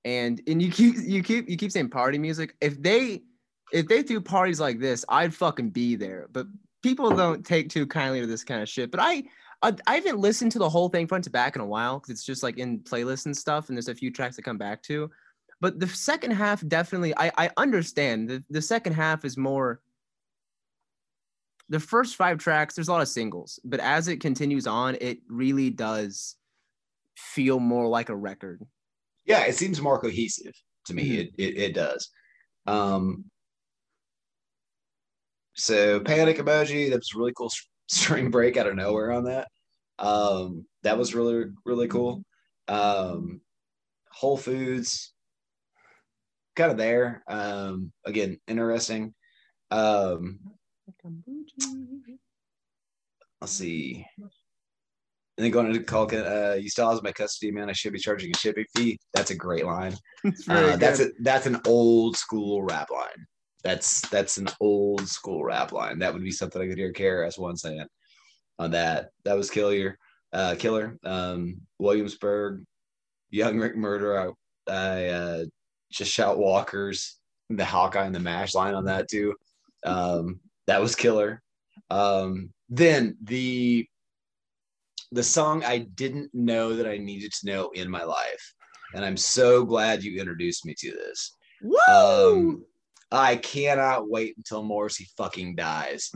and 0.05 0.41
and 0.47 0.61
you 0.61 0.71
keep 0.71 0.95
you 0.99 1.21
keep 1.23 1.49
you 1.49 1.57
keep 1.57 1.71
saying 1.71 1.89
party 1.89 2.17
music. 2.17 2.55
If 2.61 2.81
they 2.81 3.23
if 3.71 3.87
they 3.87 4.01
threw 4.01 4.21
parties 4.21 4.59
like 4.59 4.79
this, 4.79 5.03
I'd 5.09 5.33
fucking 5.33 5.71
be 5.71 5.95
there. 5.95 6.27
But 6.31 6.47
people 6.83 7.09
don't 7.09 7.45
take 7.45 7.69
too 7.69 7.85
kindly 7.85 8.21
to 8.21 8.27
this 8.27 8.43
kind 8.43 8.61
of 8.61 8.69
shit. 8.69 8.91
But 8.91 8.99
I 9.01 9.23
I, 9.61 9.75
I 9.87 9.95
haven't 9.95 10.19
listened 10.19 10.51
to 10.53 10.59
the 10.59 10.69
whole 10.69 10.89
thing 10.89 11.07
front 11.07 11.23
to 11.23 11.29
back 11.29 11.55
in 11.55 11.61
a 11.61 11.65
while 11.65 11.99
because 11.99 12.11
it's 12.11 12.23
just 12.23 12.43
like 12.43 12.57
in 12.57 12.79
playlists 12.79 13.25
and 13.25 13.35
stuff, 13.35 13.69
and 13.69 13.77
there's 13.77 13.87
a 13.87 13.95
few 13.95 14.11
tracks 14.11 14.35
to 14.35 14.41
come 14.41 14.57
back 14.57 14.83
to. 14.83 15.09
But 15.59 15.79
the 15.79 15.87
second 15.87 16.31
half 16.31 16.65
definitely, 16.67 17.13
I 17.17 17.31
I 17.37 17.49
understand 17.57 18.29
the 18.29 18.43
the 18.49 18.61
second 18.61 18.93
half 18.93 19.25
is 19.25 19.37
more. 19.37 19.81
The 21.69 21.79
first 21.81 22.15
five 22.15 22.37
tracks, 22.37 22.75
there's 22.75 22.87
a 22.87 22.91
lot 22.93 23.01
of 23.01 23.09
singles, 23.09 23.59
but 23.65 23.81
as 23.81 24.07
it 24.07 24.21
continues 24.21 24.67
on, 24.67 24.95
it 25.01 25.19
really 25.27 25.69
does 25.69 26.37
feel 27.17 27.59
more 27.59 27.87
like 27.87 28.07
a 28.07 28.15
record. 28.15 28.65
Yeah, 29.25 29.43
it 29.43 29.55
seems 29.55 29.81
more 29.81 29.99
cohesive 29.99 30.53
to 30.85 30.93
me. 30.93 31.03
Mm-hmm. 31.03 31.19
It, 31.19 31.31
it 31.37 31.57
it 31.57 31.73
does. 31.73 32.09
Um, 32.67 33.25
so 35.57 35.99
panic 35.99 36.37
emoji, 36.37 36.89
that 36.89 36.97
was 36.97 37.15
really 37.15 37.33
cool 37.33 37.51
string 37.87 38.29
break 38.29 38.57
out 38.57 38.67
of 38.67 38.75
nowhere 38.75 39.11
on 39.11 39.25
that. 39.25 39.47
Um, 39.99 40.65
that 40.83 40.97
was 40.97 41.15
really, 41.15 41.45
really 41.65 41.87
cool. 41.87 42.23
Um, 42.67 43.41
Whole 44.11 44.37
Foods, 44.37 45.13
kind 46.55 46.71
of 46.71 46.77
there. 46.77 47.23
Um, 47.27 47.91
again, 48.05 48.39
interesting. 48.47 49.13
Um, 49.71 50.39
let's 53.41 53.53
see. 53.53 54.05
And 54.19 55.45
then 55.45 55.51
going 55.51 55.71
to 55.71 55.83
call 55.83 56.09
uh, 56.15 56.55
you 56.55 56.69
still 56.69 56.91
have 56.91 57.03
my 57.03 57.11
custody, 57.11 57.51
man. 57.51 57.69
I 57.69 57.73
should 57.73 57.93
be 57.93 57.99
charging 57.99 58.31
a 58.33 58.37
shipping 58.37 58.65
fee. 58.75 58.97
That's 59.13 59.31
a 59.31 59.35
great 59.35 59.65
line. 59.65 59.95
Uh, 60.49 60.75
that's 60.77 60.99
a, 60.99 61.09
that's 61.21 61.45
an 61.45 61.61
old 61.65 62.17
school 62.17 62.63
rap 62.63 62.89
line. 62.89 63.25
That's 63.67 63.99
that's 64.07 64.37
an 64.37 64.47
old 64.61 65.05
school 65.09 65.43
rap 65.43 65.73
line. 65.73 65.99
That 65.99 66.13
would 66.13 66.23
be 66.23 66.31
something 66.31 66.61
I 66.61 66.69
could 66.69 66.77
hear 66.77 66.93
KRS 66.93 67.37
One 67.37 67.57
saying 67.57 67.85
on 68.57 68.71
that. 68.71 69.09
That 69.25 69.35
was 69.35 69.49
killer. 69.49 69.97
Uh, 70.31 70.55
killer. 70.57 70.97
Um, 71.03 71.59
Williamsburg, 71.77 72.63
Young 73.29 73.59
Rick 73.59 73.75
Murder. 73.75 74.33
I, 74.69 74.71
I 74.71 75.05
uh, 75.07 75.45
just 75.91 76.13
shout 76.13 76.39
Walkers, 76.39 77.17
the 77.49 77.65
Hawkeye 77.65 78.05
and 78.05 78.15
the 78.15 78.21
Mash 78.21 78.55
line 78.55 78.73
on 78.73 78.85
that 78.85 79.09
too. 79.09 79.35
Um, 79.85 80.39
that 80.67 80.79
was 80.79 80.95
killer. 80.95 81.41
Um, 81.89 82.51
then 82.69 83.17
the 83.21 83.85
the 85.11 85.23
song 85.23 85.65
I 85.65 85.79
didn't 85.79 86.33
know 86.33 86.73
that 86.73 86.87
I 86.87 86.99
needed 86.99 87.33
to 87.33 87.47
know 87.47 87.71
in 87.71 87.91
my 87.91 88.03
life, 88.03 88.53
and 88.93 89.03
I'm 89.03 89.17
so 89.17 89.65
glad 89.65 90.03
you 90.03 90.21
introduced 90.21 90.65
me 90.65 90.73
to 90.79 90.91
this. 90.91 91.33
Woo! 91.61 91.77
Um, 91.89 92.65
I 93.11 93.37
cannot 93.37 94.09
wait 94.09 94.35
until 94.37 94.63
Morrissey 94.63 95.07
fucking 95.17 95.55
dies. 95.55 96.11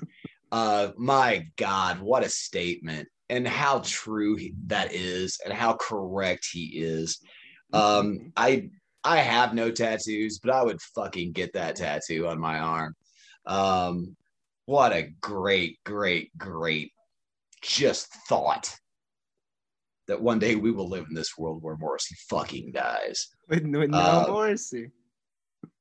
Uh, 0.51 0.89
my 0.97 1.47
God, 1.55 2.01
what 2.01 2.25
a 2.25 2.29
statement, 2.29 3.07
and 3.29 3.47
how 3.47 3.81
true 3.85 4.35
he, 4.35 4.53
that 4.67 4.93
is, 4.93 5.39
and 5.45 5.53
how 5.53 5.73
correct 5.73 6.47
he 6.51 6.65
is. 6.79 7.19
Um, 7.71 8.33
I 8.35 8.69
I 9.03 9.17
have 9.17 9.53
no 9.53 9.71
tattoos, 9.71 10.39
but 10.39 10.53
I 10.53 10.63
would 10.63 10.81
fucking 10.81 11.31
get 11.31 11.53
that 11.53 11.77
tattoo 11.77 12.27
on 12.27 12.39
my 12.39 12.59
arm. 12.59 12.95
Um, 13.45 14.15
what 14.65 14.91
a 14.91 15.09
great, 15.21 15.79
great, 15.85 16.37
great 16.37 16.91
just 17.61 18.13
thought 18.27 18.75
that 20.07 20.21
one 20.21 20.39
day 20.39 20.55
we 20.55 20.71
will 20.71 20.89
live 20.89 21.05
in 21.07 21.15
this 21.15 21.37
world 21.37 21.63
where 21.63 21.77
Morrissey 21.77 22.15
fucking 22.29 22.71
dies. 22.73 23.29
With, 23.47 23.63
with 23.63 23.89
no 23.89 23.99
uh, 23.99 24.25
Morrissey 24.27 24.89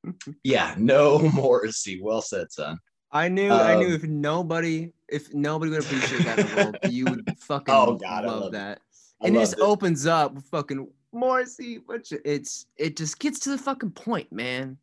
yeah, 0.44 0.74
no 0.78 1.18
Morrissey. 1.18 2.00
Well 2.02 2.22
said, 2.22 2.52
son. 2.52 2.78
I 3.12 3.28
knew, 3.28 3.50
um, 3.50 3.60
I 3.60 3.74
knew 3.74 3.88
um, 3.88 3.94
if 3.94 4.04
nobody, 4.04 4.92
if 5.08 5.34
nobody 5.34 5.72
would 5.72 5.80
appreciate 5.80 6.24
that 6.24 6.38
in 6.38 6.46
the 6.46 6.56
world, 6.56 6.78
you 6.90 7.04
would 7.06 7.34
fucking 7.40 7.74
oh 7.74 7.96
God, 7.96 8.24
love, 8.24 8.40
love 8.42 8.52
that. 8.52 8.80
And 9.22 9.36
it 9.36 9.40
just 9.40 9.54
it. 9.54 9.60
opens 9.60 10.06
up 10.06 10.40
fucking 10.50 10.88
Morrissey. 11.12 11.80
Which 11.86 12.12
it's 12.24 12.66
it 12.76 12.96
just 12.96 13.18
gets 13.18 13.40
to 13.40 13.50
the 13.50 13.58
fucking 13.58 13.90
point, 13.90 14.32
man. 14.32 14.78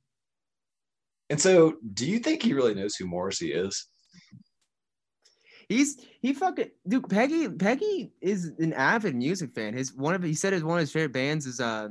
And 1.30 1.39
so, 1.39 1.76
do 1.93 2.05
you 2.05 2.20
think 2.20 2.43
he 2.43 2.53
really 2.53 2.74
knows 2.74 2.95
who 2.95 3.05
Morrissey 3.05 3.53
is? 3.53 3.88
He's 5.70 5.97
he 6.22 6.34
fucking 6.34 6.72
dude. 6.88 7.09
Peggy 7.09 7.49
Peggy 7.49 8.11
is 8.22 8.53
an 8.59 8.74
avid 8.74 9.15
music 9.15 9.53
fan. 9.53 9.74
His 9.74 9.93
one 9.93 10.15
of 10.15 10.24
he 10.24 10.34
said 10.34 10.53
his 10.53 10.63
one 10.63 10.78
of 10.78 10.82
his 10.82 10.91
favorite 10.91 11.13
bands 11.13 11.45
is 11.45 11.59
uh 11.59 11.89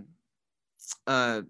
uh 1.07 1.43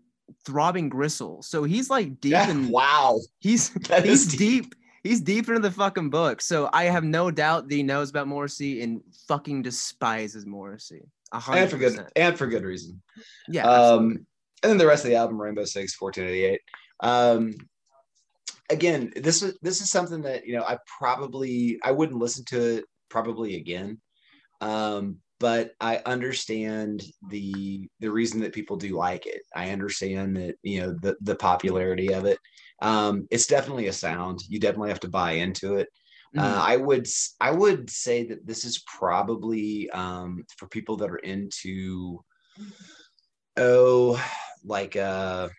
throbbing 0.45 0.89
gristle. 0.89 1.43
So 1.43 1.65
he's 1.65 1.91
like 1.91 2.21
deep 2.21 2.33
yeah, 2.33 2.51
in 2.51 2.69
wow. 2.69 3.21
He's 3.41 3.73
he's 4.03 4.27
deep. 4.27 4.39
deep. 4.39 4.75
He's 5.03 5.21
deep 5.21 5.49
into 5.49 5.61
the 5.61 5.71
fucking 5.71 6.11
book. 6.11 6.41
So 6.41 6.69
I 6.73 6.85
have 6.85 7.05
no 7.05 7.31
doubt 7.31 7.69
that 7.69 7.75
he 7.75 7.83
knows 7.83 8.11
about 8.11 8.27
Morrissey 8.27 8.83
and 8.83 9.01
fucking 9.29 9.63
despises 9.63 10.47
Morrissey. 10.47 11.09
100%. 11.33 11.57
And 11.57 11.71
for 11.71 11.79
good 11.79 12.07
and 12.17 12.39
for 12.39 12.47
good 12.47 12.65
reason. 12.65 13.03
Yeah. 13.49 13.69
Um 13.69 14.27
and 14.63 14.71
then 14.71 14.79
the 14.79 14.87
rest 14.87 15.05
of 15.05 15.11
the 15.11 15.17
album, 15.17 15.41
Rainbow 15.41 15.65
Six, 15.65 16.01
1488. 16.01 16.61
Um 17.01 17.55
again, 18.71 19.13
this 19.17 19.43
is 19.43 19.57
this 19.63 19.81
is 19.81 19.91
something 19.91 20.23
that 20.23 20.47
you 20.47 20.57
know 20.57 20.65
I 20.65 20.79
probably 20.99 21.79
I 21.83 21.93
wouldn't 21.93 22.19
listen 22.19 22.45
to 22.47 22.79
it 22.79 22.85
probably 23.09 23.57
again. 23.57 24.01
Um, 24.61 25.19
but 25.39 25.73
I 25.81 26.01
understand 26.07 27.05
the 27.29 27.89
the 28.01 28.11
reason 28.11 28.41
that 28.41 28.55
people 28.55 28.77
do 28.77 28.97
like 28.97 29.27
it. 29.27 29.43
I 29.55 29.71
understand 29.71 30.37
that 30.37 30.57
you 30.63 30.81
know 30.81 30.97
the 31.03 31.17
the 31.21 31.37
popularity 31.37 32.13
of 32.13 32.25
it. 32.25 32.39
Um, 32.83 33.27
it's 33.31 33.47
definitely 33.47 33.89
a 33.89 33.93
sound. 33.93 34.41
You 34.49 34.59
definitely 34.59 34.91
have 34.91 35.01
to 35.01 35.09
buy 35.09 35.33
into 35.33 35.77
it. 35.77 35.89
Uh, 36.37 36.43
mm-hmm. 36.43 36.59
Uh, 36.59 36.63
I 36.63 36.77
would 36.77 37.07
I 37.41 37.51
would 37.51 37.91
say 37.91 38.25
that 38.25 38.47
this 38.47 38.65
is 38.65 38.83
probably 38.87 39.91
um, 39.91 40.45
for 40.59 40.69
people 40.69 40.97
that 40.99 41.11
are 41.11 41.17
into 41.17 42.23
oh 43.57 44.23
like 44.65 44.97
a 44.97 45.51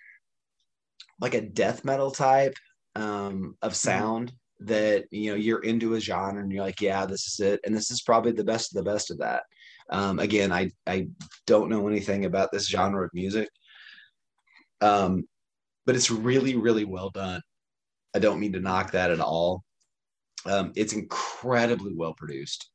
like 1.20 1.34
a 1.34 1.42
death 1.42 1.84
metal 1.84 2.12
type 2.12 2.56
um, 2.96 3.56
of 3.62 3.72
mm-hmm. 3.72 3.90
sound 3.90 4.28
mm-hmm. 4.30 4.66
that 4.66 5.06
you 5.12 5.32
know 5.32 5.38
you're 5.38 5.64
into 5.64 5.96
a 5.96 6.00
genre 6.00 6.42
and 6.42 6.52
you're 6.52 6.64
like 6.64 6.82
yeah 6.82 7.06
this 7.06 7.28
is 7.28 7.40
it 7.40 7.60
and 7.64 7.76
this 7.76 7.92
is 7.92 8.02
probably 8.02 8.32
the 8.32 8.44
best 8.44 8.76
of 8.76 8.84
the 8.84 8.92
best 8.92 9.10
of 9.10 9.18
that 9.18 9.44
um, 9.90 10.20
again, 10.20 10.52
I 10.52 10.72
I 10.86 11.08
don't 11.46 11.70
know 11.70 11.88
anything 11.88 12.26
about 12.26 12.52
this 12.52 12.68
genre 12.68 13.06
of 13.06 13.12
music, 13.14 13.50
um, 14.82 15.28
but 15.86 15.96
it's 15.96 16.12
really 16.12 16.56
really 16.56 16.86
well 16.86 17.10
done. 17.10 17.42
I 18.16 18.20
don't 18.20 18.40
mean 18.40 18.54
to 18.54 18.60
knock 18.60 18.92
that 18.92 19.12
at 19.12 19.20
all. 19.20 19.64
Um, 20.46 20.72
it's 20.76 20.94
incredibly 20.94 21.94
well 21.94 22.14
produced. 22.14 22.70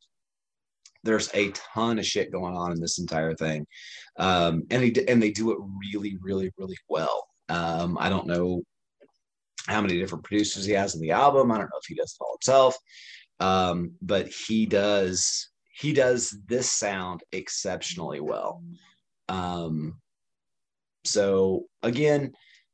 There's 1.04 1.30
a 1.34 1.50
ton 1.50 1.98
of 1.98 2.06
shit 2.06 2.32
going 2.32 2.56
on 2.56 2.72
in 2.72 2.80
this 2.80 2.98
entire 2.98 3.34
thing, 3.34 3.66
um, 4.18 4.64
and 4.70 4.82
they 4.82 5.04
and 5.06 5.22
they 5.22 5.30
do 5.30 5.52
it 5.52 5.58
really 5.80 6.18
really 6.22 6.50
really 6.56 6.78
well. 6.88 7.26
Um, 7.48 7.98
I 8.00 8.08
don't 8.08 8.26
know 8.26 8.62
how 9.66 9.80
many 9.80 9.98
different 9.98 10.24
producers 10.24 10.64
he 10.64 10.72
has 10.72 10.94
in 10.94 11.00
the 11.00 11.10
album. 11.10 11.50
I 11.50 11.58
don't 11.58 11.66
know 11.66 11.80
if 11.80 11.86
he 11.86 11.94
does 11.94 12.16
it 12.18 12.22
all 12.22 12.36
himself, 12.40 12.76
um, 13.40 13.92
but 14.00 14.28
he 14.28 14.66
does 14.66 15.51
he 15.72 15.92
does 15.92 16.36
this 16.46 16.70
sound 16.70 17.22
exceptionally 17.32 18.20
well. 18.20 18.62
Um, 19.28 20.00
so 21.04 21.66
again, 21.82 22.32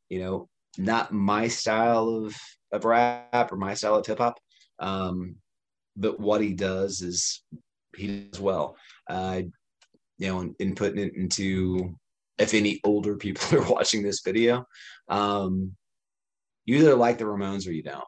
you 0.08 0.20
know, 0.20 0.48
not 0.76 1.12
my 1.12 1.48
style 1.48 2.08
of 2.08 2.36
of 2.72 2.84
rap 2.84 3.50
or 3.50 3.56
my 3.56 3.74
style 3.74 3.94
of 3.94 4.06
hip 4.06 4.18
hop, 4.18 4.38
um, 4.78 5.36
but 5.96 6.20
what 6.20 6.40
he 6.40 6.52
does 6.52 7.00
is 7.00 7.42
he 7.96 8.26
does 8.30 8.40
well. 8.40 8.76
Uh, 9.08 9.42
you 10.18 10.28
know, 10.28 10.40
in, 10.40 10.54
in 10.58 10.74
putting 10.74 10.98
it 10.98 11.14
into 11.14 11.94
if 12.38 12.54
any 12.54 12.80
older 12.84 13.16
people 13.16 13.58
are 13.58 13.70
watching 13.70 14.02
this 14.02 14.20
video, 14.24 14.64
um, 15.08 15.74
you 16.64 16.76
either 16.76 16.94
like 16.94 17.18
the 17.18 17.24
Ramones 17.24 17.66
or 17.66 17.72
you 17.72 17.82
don't. 17.82 18.04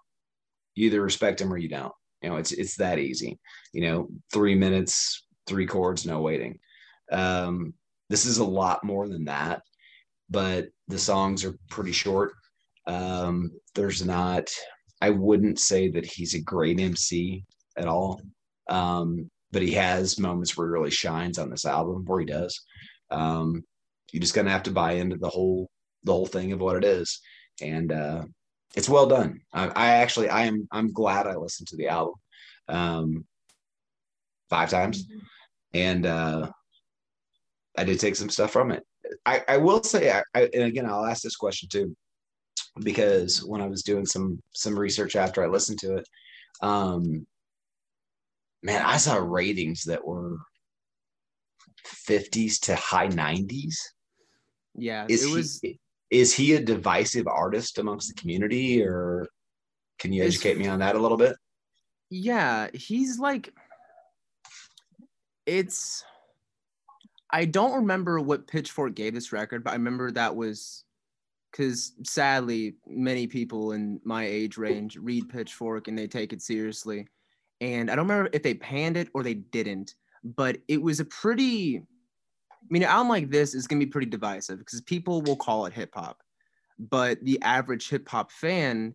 You 0.74 0.86
either 0.86 1.00
respect 1.00 1.38
them 1.38 1.52
or 1.52 1.56
you 1.56 1.68
don't. 1.68 1.92
You 2.22 2.30
know, 2.30 2.36
it's 2.36 2.52
it's 2.52 2.76
that 2.76 2.98
easy. 2.98 3.38
You 3.72 3.82
know, 3.82 4.08
three 4.32 4.54
minutes, 4.54 5.26
three 5.46 5.66
chords, 5.66 6.06
no 6.06 6.20
waiting. 6.20 6.58
Um, 7.10 7.74
this 8.08 8.26
is 8.26 8.38
a 8.38 8.44
lot 8.44 8.84
more 8.84 9.08
than 9.08 9.24
that, 9.24 9.62
but 10.28 10.68
the 10.88 10.98
songs 10.98 11.44
are 11.44 11.58
pretty 11.68 11.92
short. 11.92 12.32
Um, 12.86 13.50
there's 13.74 14.04
not. 14.04 14.50
I 15.00 15.10
wouldn't 15.10 15.58
say 15.58 15.90
that 15.90 16.04
he's 16.04 16.34
a 16.34 16.42
great 16.42 16.78
MC 16.78 17.44
at 17.76 17.86
all. 17.86 18.20
Um, 18.68 19.30
but 19.52 19.62
he 19.62 19.72
has 19.72 20.18
moments 20.18 20.56
where 20.56 20.68
he 20.68 20.72
really 20.72 20.90
shines 20.90 21.38
on 21.38 21.50
this 21.50 21.64
album, 21.64 22.04
where 22.06 22.20
he 22.20 22.26
does. 22.26 22.60
Um, 23.10 23.64
you're 24.12 24.20
just 24.20 24.34
gonna 24.34 24.50
have 24.50 24.62
to 24.64 24.70
buy 24.70 24.92
into 24.92 25.16
the 25.16 25.28
whole 25.28 25.70
the 26.04 26.12
whole 26.12 26.26
thing 26.26 26.52
of 26.52 26.60
what 26.60 26.76
it 26.76 26.84
is, 26.84 27.20
and 27.60 27.92
uh, 27.92 28.22
it's 28.74 28.88
well 28.88 29.06
done. 29.06 29.40
I, 29.52 29.68
I, 29.68 29.86
actually 29.96 30.28
I 30.28 30.44
am 30.44 30.68
I'm 30.70 30.92
glad 30.92 31.26
I 31.26 31.36
listened 31.36 31.68
to 31.68 31.76
the 31.76 31.88
album 31.88 32.14
um, 32.68 33.24
five 34.48 34.70
times, 34.70 35.04
mm-hmm. 35.04 35.18
and 35.74 36.06
uh, 36.06 36.50
I 37.76 37.84
did 37.84 38.00
take 38.00 38.16
some 38.16 38.30
stuff 38.30 38.52
from 38.52 38.70
it. 38.70 38.84
I, 39.26 39.42
I 39.48 39.56
will 39.56 39.82
say, 39.82 40.10
I, 40.10 40.22
I, 40.34 40.48
and 40.54 40.64
again, 40.64 40.86
I'll 40.86 41.06
ask 41.06 41.22
this 41.22 41.36
question 41.36 41.68
too, 41.68 41.96
because 42.80 43.44
when 43.44 43.60
I 43.60 43.66
was 43.66 43.82
doing 43.82 44.06
some 44.06 44.40
some 44.54 44.78
research 44.78 45.16
after 45.16 45.42
I 45.42 45.48
listened 45.48 45.78
to 45.80 45.96
it, 45.96 46.08
um, 46.62 47.26
man, 48.62 48.82
I 48.84 48.98
saw 48.98 49.16
ratings 49.16 49.84
that 49.84 50.06
were 50.06 50.36
50s 51.86 52.60
to 52.60 52.76
high 52.76 53.08
90s. 53.08 53.74
Yeah, 54.76 55.06
is 55.08 55.24
it 55.24 55.34
was. 55.34 55.60
He, 55.60 55.80
is 56.10 56.34
he 56.34 56.54
a 56.54 56.60
divisive 56.60 57.26
artist 57.26 57.78
amongst 57.78 58.08
the 58.08 58.20
community, 58.20 58.82
or 58.82 59.28
can 59.98 60.12
you 60.12 60.24
educate 60.24 60.58
me 60.58 60.66
on 60.66 60.80
that 60.80 60.96
a 60.96 60.98
little 60.98 61.16
bit? 61.16 61.36
Yeah, 62.10 62.68
he's 62.74 63.18
like, 63.18 63.52
it's. 65.46 66.04
I 67.32 67.44
don't 67.44 67.76
remember 67.76 68.18
what 68.18 68.48
Pitchfork 68.48 68.96
gave 68.96 69.14
this 69.14 69.32
record, 69.32 69.62
but 69.62 69.70
I 69.70 69.74
remember 69.74 70.10
that 70.10 70.34
was 70.34 70.84
because 71.50 71.92
sadly, 72.04 72.74
many 72.86 73.26
people 73.26 73.72
in 73.72 74.00
my 74.04 74.24
age 74.24 74.56
range 74.56 74.96
read 74.96 75.28
Pitchfork 75.28 75.88
and 75.88 75.98
they 75.98 76.06
take 76.06 76.32
it 76.32 76.42
seriously. 76.42 77.06
And 77.60 77.90
I 77.90 77.94
don't 77.94 78.08
remember 78.08 78.30
if 78.32 78.42
they 78.42 78.54
panned 78.54 78.96
it 78.96 79.08
or 79.14 79.22
they 79.22 79.34
didn't, 79.34 79.94
but 80.24 80.58
it 80.68 80.80
was 80.80 81.00
a 81.00 81.04
pretty. 81.04 81.82
I 82.62 82.66
mean, 82.68 82.82
an 82.82 82.88
album 82.88 83.08
like 83.08 83.30
this 83.30 83.54
is 83.54 83.66
gonna 83.66 83.80
be 83.80 83.86
pretty 83.86 84.08
divisive 84.08 84.58
because 84.58 84.80
people 84.82 85.22
will 85.22 85.36
call 85.36 85.66
it 85.66 85.72
hip 85.72 85.90
hop, 85.94 86.22
but 86.78 87.22
the 87.22 87.40
average 87.42 87.88
hip 87.88 88.08
hop 88.08 88.30
fan 88.30 88.94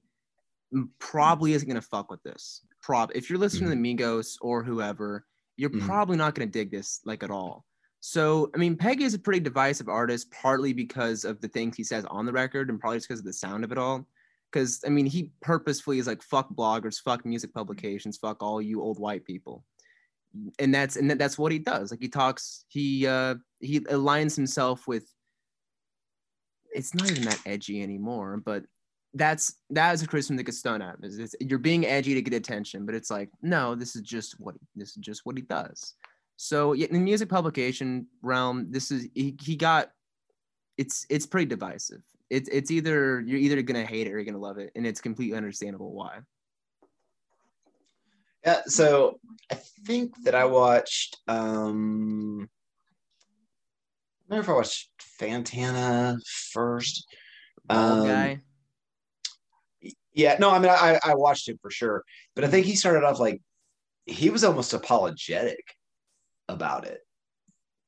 probably 0.99 1.53
isn't 1.53 1.67
gonna 1.67 1.81
fuck 1.81 2.09
with 2.09 2.23
this. 2.23 2.61
Prob 2.81 3.11
if 3.15 3.29
you're 3.29 3.39
listening 3.39 3.69
mm-hmm. 3.69 3.83
to 3.83 3.97
the 3.97 3.97
Migos 3.97 4.35
or 4.41 4.63
whoever, 4.63 5.25
you're 5.57 5.69
mm-hmm. 5.69 5.85
probably 5.85 6.17
not 6.17 6.35
gonna 6.35 6.45
dig 6.45 6.71
this 6.71 7.01
like 7.05 7.23
at 7.23 7.31
all. 7.31 7.65
So, 8.07 8.51
I 8.53 8.59
mean, 8.59 8.77
Peggy 8.77 9.03
is 9.03 9.15
a 9.15 9.19
pretty 9.19 9.39
divisive 9.39 9.89
artist, 9.89 10.29
partly 10.29 10.73
because 10.73 11.25
of 11.25 11.41
the 11.41 11.47
things 11.47 11.75
he 11.75 11.83
says 11.83 12.05
on 12.05 12.27
the 12.27 12.31
record 12.31 12.69
and 12.69 12.79
probably 12.79 12.97
just 12.97 13.07
because 13.07 13.21
of 13.21 13.25
the 13.25 13.33
sound 13.33 13.63
of 13.63 13.71
it 13.71 13.79
all. 13.79 14.05
Because, 14.51 14.83
I 14.85 14.89
mean, 14.89 15.07
he 15.07 15.31
purposefully 15.41 15.97
is 15.97 16.05
like, 16.05 16.21
fuck 16.21 16.47
bloggers, 16.53 17.01
fuck 17.01 17.25
music 17.25 17.51
publications, 17.51 18.17
fuck 18.17 18.43
all 18.43 18.61
you 18.61 18.79
old 18.79 18.99
white 18.99 19.25
people. 19.25 19.63
And 20.59 20.73
that's 20.73 20.95
and 20.95 21.09
that's 21.11 21.37
what 21.37 21.51
he 21.51 21.59
does. 21.59 21.91
Like 21.91 22.01
he 22.01 22.09
talks, 22.09 22.65
he 22.67 23.07
uh 23.07 23.35
he 23.59 23.79
aligns 23.81 24.35
himself 24.35 24.87
with 24.87 25.11
it's 26.73 26.93
not 26.93 27.09
even 27.09 27.23
that 27.23 27.41
edgy 27.45 27.81
anymore, 27.81 28.41
but 28.43 28.63
that's 29.13 29.55
that 29.69 29.93
is 29.93 30.03
a 30.03 30.07
criticism 30.07 30.35
that 30.35 30.43
gets 30.43 30.61
thrown 30.61 30.81
at. 30.81 30.97
It's, 31.01 31.17
it's, 31.17 31.35
you're 31.39 31.57
being 31.57 31.85
edgy 31.85 32.13
to 32.13 32.21
get 32.21 32.33
attention, 32.33 32.85
but 32.85 32.95
it's 32.95 33.09
like, 33.09 33.29
no, 33.41 33.73
this 33.73 33.95
is 33.95 34.01
just 34.01 34.39
what 34.39 34.55
this 34.75 34.89
is 34.89 34.95
just 34.97 35.21
what 35.25 35.37
he 35.37 35.41
does. 35.41 35.95
So 36.37 36.73
in 36.73 36.91
the 36.91 36.99
music 36.99 37.29
publication 37.29 38.07
realm, 38.21 38.67
this 38.69 38.91
is 38.91 39.07
he, 39.13 39.37
he 39.41 39.55
got 39.55 39.91
it's 40.77 41.05
it's 41.09 41.25
pretty 41.25 41.45
divisive. 41.45 42.01
It's 42.29 42.49
it's 42.49 42.71
either 42.71 43.21
you're 43.21 43.39
either 43.39 43.61
gonna 43.61 43.85
hate 43.85 44.07
it 44.07 44.11
or 44.11 44.17
you're 44.17 44.25
gonna 44.25 44.37
love 44.37 44.57
it, 44.57 44.71
and 44.75 44.85
it's 44.85 44.99
completely 44.99 45.37
understandable 45.37 45.93
why. 45.93 46.19
Yeah, 48.45 48.61
so 48.67 49.19
I 49.51 49.55
think 49.85 50.13
that 50.23 50.35
I 50.35 50.45
watched 50.45 51.17
um 51.27 52.47
I 54.29 54.33
remember 54.33 54.43
if 54.43 54.49
I 54.49 54.57
watched 54.57 54.89
Fantano 55.19 56.17
first. 56.51 57.07
Um, 57.69 58.07
guy. 58.07 58.39
Yeah, 60.13 60.37
no, 60.39 60.51
I 60.51 60.59
mean 60.59 60.69
I 60.69 60.99
I 61.03 61.15
watched 61.15 61.49
him 61.49 61.57
for 61.61 61.71
sure, 61.71 62.03
but 62.35 62.43
I 62.43 62.47
think 62.47 62.65
he 62.65 62.75
started 62.75 63.03
off 63.03 63.19
like 63.19 63.41
he 64.05 64.29
was 64.29 64.43
almost 64.43 64.73
apologetic 64.73 65.63
about 66.47 66.85
it. 66.85 66.99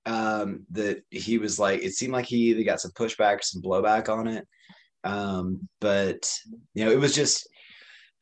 Um, 0.05 0.65
that 0.71 1.03
he 1.11 1.37
was 1.37 1.59
like, 1.59 1.83
it 1.83 1.91
seemed 1.91 2.13
like 2.13 2.25
he 2.25 2.49
either 2.49 2.63
got 2.63 2.79
some 2.79 2.91
pushback, 2.91 3.43
some 3.43 3.61
blowback 3.61 4.07
on 4.07 4.27
it. 4.27 4.47
Um, 5.03 5.67
but 5.81 6.31
you 6.73 6.85
know, 6.85 6.91
it 6.91 6.99
was 6.99 7.13
just 7.13 7.47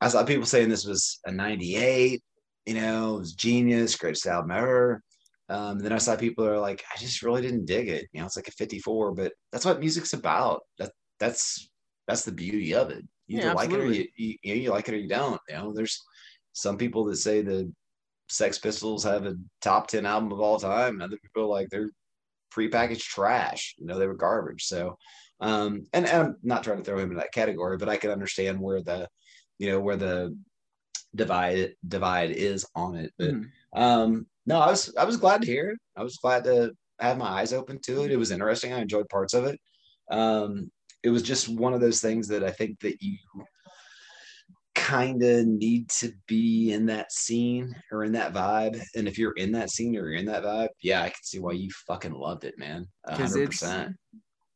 I 0.06 0.08
saw 0.08 0.24
people 0.24 0.45
saying 0.45 0.70
this 0.70 0.86
was 0.86 1.20
a 1.26 1.32
98, 1.32 2.22
you 2.68 2.74
know, 2.76 3.16
it 3.16 3.20
was 3.22 3.34
genius, 3.34 3.95
greatest 3.95 4.28
album 4.28 4.51
ever. 4.51 5.01
Um, 5.49 5.80
then 5.80 5.91
I 5.91 5.97
saw 5.97 6.16
people 6.16 6.45
are 6.45 6.60
like, 6.60 6.84
I 6.93 6.99
just 6.99 7.24
really 7.24 7.41
didn't 7.41 7.66
dig 7.66 7.89
it. 7.89 8.06
You 8.14 8.20
know, 8.20 8.28
it's 8.28 8.36
like 8.36 8.47
a 8.47 8.51
54, 8.51 9.16
but 9.16 9.34
that's 9.51 9.66
what 9.66 9.80
music's 9.80 10.14
about. 10.14 10.62
That 10.78 10.91
that's 11.20 11.72
that's 12.08 12.24
the 12.24 12.32
beauty 12.32 12.76
of 12.76 12.91
it. 12.91 13.03
You 13.26 13.39
either 13.39 13.47
yeah, 13.47 13.53
like 13.53 13.72
it 13.72 13.80
or 13.80 13.91
you, 13.91 14.06
you, 14.16 14.38
you 14.43 14.70
like 14.70 14.88
it 14.88 14.93
or 14.93 14.97
you 14.99 15.10
don't. 15.10 15.41
You 15.49 15.56
know, 15.56 15.74
there's 15.74 15.99
some 16.53 16.78
people 16.78 17.06
that 17.06 17.18
say 17.18 17.41
the 17.41 17.74
Sex 18.30 18.60
Pistols 18.60 19.03
have 19.06 19.26
a 19.26 19.34
top 19.62 19.88
10 19.88 20.06
album 20.06 20.32
of 20.32 20.39
all 20.39 20.60
time. 20.60 21.01
Other 21.01 21.18
people 21.18 21.49
like 21.49 21.70
they're 21.70 21.89
prepackaged 22.56 23.01
trash. 23.01 23.74
You 23.80 23.88
know, 23.88 23.97
they 23.97 24.06
were 24.06 24.14
garbage. 24.14 24.66
So, 24.66 24.99
um, 25.39 25.88
and, 25.93 26.06
and 26.06 26.28
I'm 26.28 26.36
not 26.43 26.64
trying 26.64 26.78
to 26.78 26.84
throw 26.84 26.99
him 26.99 27.10
in 27.10 27.18
that 27.18 27.34
category, 27.34 27.78
but 27.78 27.89
I 27.89 27.97
can 27.97 28.12
understand 28.12 28.60
where 28.60 28.84
the, 28.84 29.08
you 29.58 29.72
know, 29.72 29.80
where 29.80 29.97
the 29.97 30.38
divide 31.16 31.76
divide 31.88 32.32
is 32.32 32.66
on 32.76 32.95
it. 32.95 33.14
But 33.18 33.32
mm-hmm. 33.32 33.82
um, 33.82 34.28
no, 34.45 34.60
I 34.60 34.70
was 34.70 34.93
I 34.95 35.06
was 35.06 35.18
glad 35.18 35.41
to 35.41 35.47
hear 35.47 35.70
it. 35.72 35.80
I 35.95 36.03
was 36.03 36.18
glad 36.18 36.43
to 36.45 36.74
have 36.99 37.18
my 37.18 37.28
eyes 37.28 37.53
open 37.53 37.80
to 37.86 38.03
it. 38.03 38.12
It 38.12 38.18
was 38.18 38.32
interesting. 38.32 38.74
I 38.74 38.82
enjoyed 38.82 39.10
parts 39.10 39.34
of 39.34 39.45
it. 39.45 39.60
Um, 40.12 40.72
it 41.03 41.10
was 41.10 41.24
just 41.24 41.49
one 41.49 41.74
of 41.74 41.82
those 41.82 42.01
things 42.01 42.28
that 42.30 42.43
I 42.43 42.51
think 42.51 42.80
that 42.82 43.01
you 43.01 43.18
kind 44.76 45.24
of 45.24 45.47
need 45.47 45.89
to 45.89 46.12
be 46.28 46.74
in 46.74 46.86
that 46.86 47.12
scene 47.12 47.76
or 47.91 48.03
in 48.03 48.12
that 48.12 48.34
vibe. 48.34 48.80
And 48.95 49.08
if 49.08 49.18
you're 49.18 49.34
in 49.34 49.51
that 49.53 49.72
scene 49.72 49.95
or 49.95 50.10
you're 50.10 50.20
in 50.20 50.26
that 50.26 50.43
vibe, 50.43 50.70
yeah, 50.82 51.01
I 51.01 51.10
can 51.10 51.24
see 51.24 51.39
why 51.39 51.53
you 51.53 51.70
fucking 51.88 52.14
loved 52.14 52.43
it, 52.43 52.58
man. 52.58 52.88
hundred 53.08 53.47
percent. 53.47 53.95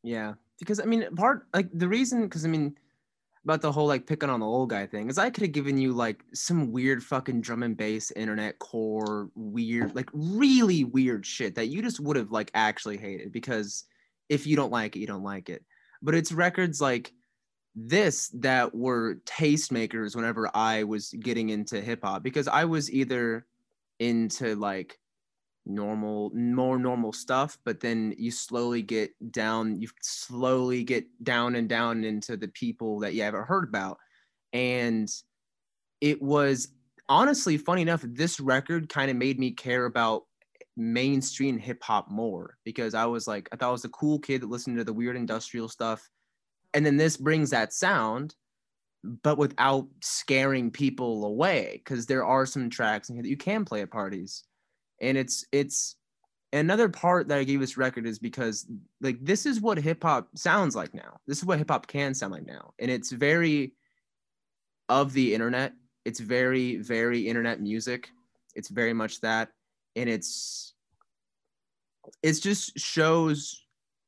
Yeah. 0.02 0.34
Because 0.58 0.78
I 0.78 0.84
mean, 0.84 1.04
part 1.16 1.46
like 1.54 1.68
the 1.72 1.88
reason, 1.88 2.22
because 2.22 2.44
I 2.44 2.48
mean, 2.48 2.76
about 3.44 3.62
the 3.62 3.72
whole 3.72 3.86
like 3.86 4.06
picking 4.06 4.28
on 4.28 4.40
the 4.40 4.46
old 4.46 4.68
guy 4.68 4.86
thing 4.86 5.08
is 5.08 5.18
I 5.18 5.30
could 5.30 5.42
have 5.42 5.52
given 5.52 5.78
you 5.78 5.92
like 5.92 6.22
some 6.34 6.72
weird 6.72 7.02
fucking 7.02 7.40
drum 7.40 7.62
and 7.62 7.76
bass 7.76 8.10
internet 8.10 8.58
core 8.58 9.30
weird 9.34 9.94
like 9.94 10.10
really 10.12 10.84
weird 10.84 11.24
shit 11.24 11.54
that 11.54 11.68
you 11.68 11.80
just 11.80 12.00
would 12.00 12.16
have 12.16 12.30
like 12.30 12.50
actually 12.54 12.98
hated 12.98 13.32
because 13.32 13.84
if 14.28 14.46
you 14.46 14.56
don't 14.56 14.72
like 14.72 14.94
it 14.94 15.00
you 15.00 15.06
don't 15.06 15.24
like 15.24 15.48
it. 15.48 15.64
But 16.02 16.14
it's 16.14 16.32
records 16.32 16.80
like 16.80 17.12
this 17.74 18.28
that 18.40 18.74
were 18.74 19.16
tastemakers 19.24 20.14
whenever 20.14 20.50
I 20.54 20.84
was 20.84 21.10
getting 21.10 21.50
into 21.50 21.80
hip 21.80 22.00
hop 22.02 22.22
because 22.22 22.48
I 22.48 22.66
was 22.66 22.90
either 22.92 23.46
into 23.98 24.54
like 24.56 24.98
normal 25.74 26.30
more 26.34 26.78
normal 26.78 27.12
stuff 27.12 27.58
but 27.64 27.80
then 27.80 28.14
you 28.18 28.30
slowly 28.30 28.82
get 28.82 29.10
down 29.30 29.80
you 29.80 29.88
slowly 30.02 30.82
get 30.84 31.04
down 31.22 31.54
and 31.54 31.68
down 31.68 32.04
into 32.04 32.36
the 32.36 32.48
people 32.48 33.00
that 33.00 33.14
you 33.14 33.22
haven't 33.22 33.46
heard 33.46 33.64
about. 33.64 33.98
And 34.52 35.08
it 36.00 36.20
was 36.20 36.68
honestly 37.08 37.56
funny 37.56 37.82
enough 37.82 38.02
this 38.04 38.40
record 38.40 38.88
kind 38.88 39.10
of 39.10 39.16
made 39.16 39.38
me 39.38 39.50
care 39.52 39.86
about 39.86 40.22
mainstream 40.76 41.58
hip 41.58 41.82
hop 41.82 42.10
more 42.10 42.56
because 42.64 42.94
I 42.94 43.06
was 43.06 43.26
like 43.26 43.48
I 43.52 43.56
thought 43.56 43.68
I 43.68 43.72
was 43.72 43.84
a 43.84 43.90
cool 43.90 44.18
kid 44.18 44.42
that 44.42 44.50
listened 44.50 44.78
to 44.78 44.84
the 44.84 44.92
weird 44.92 45.16
industrial 45.16 45.68
stuff. 45.68 46.08
And 46.72 46.86
then 46.86 46.96
this 46.96 47.16
brings 47.16 47.50
that 47.50 47.72
sound 47.72 48.34
but 49.22 49.38
without 49.38 49.86
scaring 50.02 50.70
people 50.70 51.24
away 51.24 51.80
because 51.82 52.04
there 52.04 52.24
are 52.24 52.44
some 52.44 52.68
tracks 52.68 53.08
in 53.08 53.16
here 53.16 53.22
that 53.22 53.30
you 53.30 53.36
can 53.36 53.64
play 53.64 53.80
at 53.80 53.90
parties 53.90 54.44
and 55.00 55.16
it's 55.16 55.44
it's 55.52 55.96
another 56.52 56.88
part 56.88 57.28
that 57.28 57.38
i 57.38 57.44
gave 57.44 57.60
this 57.60 57.76
record 57.76 58.06
is 58.06 58.18
because 58.18 58.66
like 59.00 59.16
this 59.24 59.46
is 59.46 59.60
what 59.60 59.78
hip-hop 59.78 60.28
sounds 60.34 60.74
like 60.76 60.92
now. 60.94 61.18
This 61.26 61.38
is 61.38 61.44
what 61.44 61.58
hip-hop 61.58 61.86
can 61.86 62.14
sound 62.14 62.32
like 62.32 62.46
now. 62.46 62.74
And 62.78 62.90
it's 62.90 63.10
very 63.10 63.72
of 64.88 65.12
the 65.12 65.32
internet. 65.34 65.72
It's 66.04 66.20
very 66.20 66.76
very 66.76 67.28
internet 67.28 67.60
music. 67.60 68.10
It's 68.54 68.68
very 68.68 68.92
much 68.92 69.20
that. 69.20 69.50
And 69.96 70.08
it's 70.08 70.74
it's 72.22 72.40
just 72.40 72.78
shows 72.78 73.64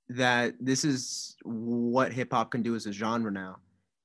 that 0.08 0.54
this 0.60 0.84
is 0.84 1.36
what 1.44 2.12
hip 2.12 2.32
hop 2.32 2.50
can 2.50 2.62
do 2.62 2.74
as 2.74 2.86
a 2.86 2.92
genre 2.92 3.30
now. 3.30 3.58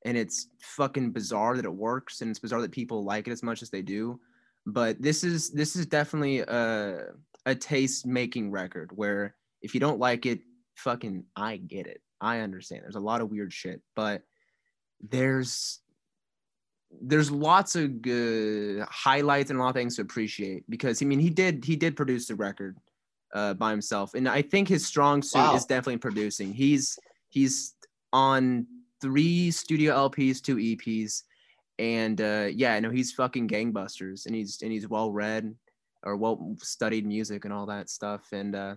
And 0.05 0.15
it's 0.15 0.47
fucking 0.61 1.11
bizarre 1.11 1.55
that 1.55 1.65
it 1.65 1.73
works. 1.73 2.21
And 2.21 2.29
it's 2.29 2.39
bizarre 2.39 2.61
that 2.61 2.71
people 2.71 3.03
like 3.03 3.27
it 3.27 3.31
as 3.31 3.43
much 3.43 3.61
as 3.61 3.69
they 3.69 3.81
do. 3.81 4.19
But 4.67 5.01
this 5.01 5.23
is 5.23 5.49
this 5.51 5.75
is 5.77 5.85
definitely 5.85 6.39
a 6.41 7.13
a 7.45 7.55
taste 7.55 8.05
making 8.05 8.51
record 8.51 8.91
where 8.93 9.35
if 9.61 9.73
you 9.73 9.79
don't 9.79 9.97
like 9.99 10.25
it, 10.25 10.41
fucking 10.75 11.23
I 11.37 11.55
get 11.57 11.87
it. 11.87 12.01
I 12.19 12.39
understand. 12.39 12.83
There's 12.83 12.95
a 12.95 12.99
lot 12.99 13.21
of 13.21 13.31
weird 13.31 13.53
shit, 13.53 13.81
but 13.95 14.23
there's 15.09 15.79
there's 17.01 17.31
lots 17.31 17.75
of 17.77 18.01
good 18.01 18.85
highlights 18.89 19.49
and 19.49 19.59
a 19.59 19.63
lot 19.63 19.69
of 19.69 19.75
things 19.75 19.95
to 19.95 20.01
appreciate 20.01 20.63
because 20.69 21.01
I 21.01 21.05
mean 21.05 21.19
he 21.19 21.29
did 21.29 21.63
he 21.63 21.75
did 21.77 21.95
produce 21.95 22.27
the 22.27 22.35
record 22.35 22.77
uh, 23.33 23.53
by 23.53 23.71
himself, 23.71 24.15
and 24.15 24.27
I 24.27 24.41
think 24.41 24.67
his 24.67 24.85
strong 24.85 25.21
suit 25.21 25.39
Wow. 25.39 25.55
is 25.55 25.65
definitely 25.65 25.97
producing. 25.99 26.53
He's 26.53 26.99
he's 27.29 27.75
on 28.11 28.67
three 29.01 29.49
studio 29.51 30.09
LPs, 30.09 30.41
two 30.41 30.57
EPs, 30.57 31.23
and 31.79 32.19
uh, 32.21 32.47
yeah, 32.51 32.79
no, 32.79 32.89
he's 32.89 33.11
fucking 33.11 33.47
gangbusters, 33.47 34.25
and 34.25 34.35
he's 34.35 34.61
and 34.61 34.71
he's 34.71 34.87
well 34.87 35.11
read 35.11 35.55
or 36.03 36.15
well 36.15 36.55
studied 36.59 37.05
music 37.05 37.45
and 37.45 37.53
all 37.53 37.65
that 37.67 37.89
stuff, 37.89 38.27
and 38.31 38.55
uh, 38.55 38.75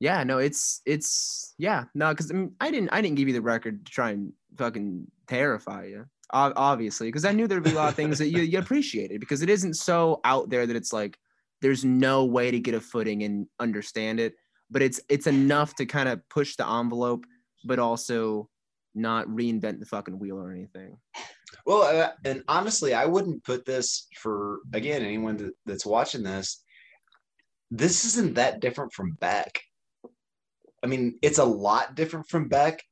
yeah, 0.00 0.24
no, 0.24 0.38
it's 0.38 0.82
it's 0.86 1.54
yeah, 1.58 1.84
no, 1.94 2.10
because 2.10 2.30
I 2.30 2.34
mean 2.34 2.54
I 2.60 2.70
didn't 2.70 2.90
I 2.90 3.00
didn't 3.00 3.16
give 3.16 3.28
you 3.28 3.34
the 3.34 3.42
record 3.42 3.86
to 3.86 3.92
try 3.92 4.10
and 4.10 4.32
fucking 4.56 5.06
terrify 5.26 5.86
you 5.86 6.06
obviously, 6.32 7.08
because 7.08 7.24
I 7.24 7.32
knew 7.32 7.46
there'd 7.46 7.62
be 7.62 7.70
a 7.70 7.74
lot 7.74 7.88
of 7.90 7.94
things 7.94 8.18
that 8.18 8.28
you, 8.28 8.40
you 8.40 8.58
appreciated 8.58 9.20
because 9.20 9.42
it 9.42 9.50
isn't 9.50 9.74
so 9.74 10.20
out 10.24 10.50
there 10.50 10.66
that 10.66 10.76
it's 10.76 10.92
like 10.92 11.18
there's 11.60 11.84
no 11.84 12.24
way 12.24 12.50
to 12.50 12.58
get 12.58 12.74
a 12.74 12.80
footing 12.80 13.22
and 13.22 13.46
understand 13.60 14.18
it, 14.18 14.34
but 14.70 14.82
it's 14.82 15.00
it's 15.08 15.26
enough 15.26 15.74
to 15.76 15.86
kind 15.86 16.08
of 16.08 16.26
push 16.28 16.56
the 16.56 16.66
envelope, 16.66 17.24
but 17.64 17.78
also 17.78 18.48
not 18.94 19.26
reinvent 19.28 19.80
the 19.80 19.86
fucking 19.86 20.18
wheel 20.18 20.38
or 20.38 20.52
anything. 20.52 20.98
Well, 21.66 21.82
uh, 21.82 22.12
and 22.24 22.42
honestly, 22.48 22.94
I 22.94 23.06
wouldn't 23.06 23.44
put 23.44 23.64
this 23.64 24.06
for 24.16 24.60
again 24.72 25.02
anyone 25.02 25.36
that, 25.38 25.52
that's 25.66 25.86
watching 25.86 26.22
this. 26.22 26.62
This 27.70 28.04
isn't 28.04 28.34
that 28.34 28.60
different 28.60 28.92
from 28.92 29.16
Beck. 29.20 29.60
I 30.82 30.88
mean, 30.88 31.18
it's 31.22 31.38
a 31.38 31.44
lot 31.44 31.94
different 31.94 32.28
from 32.28 32.48
Beck, 32.48 32.82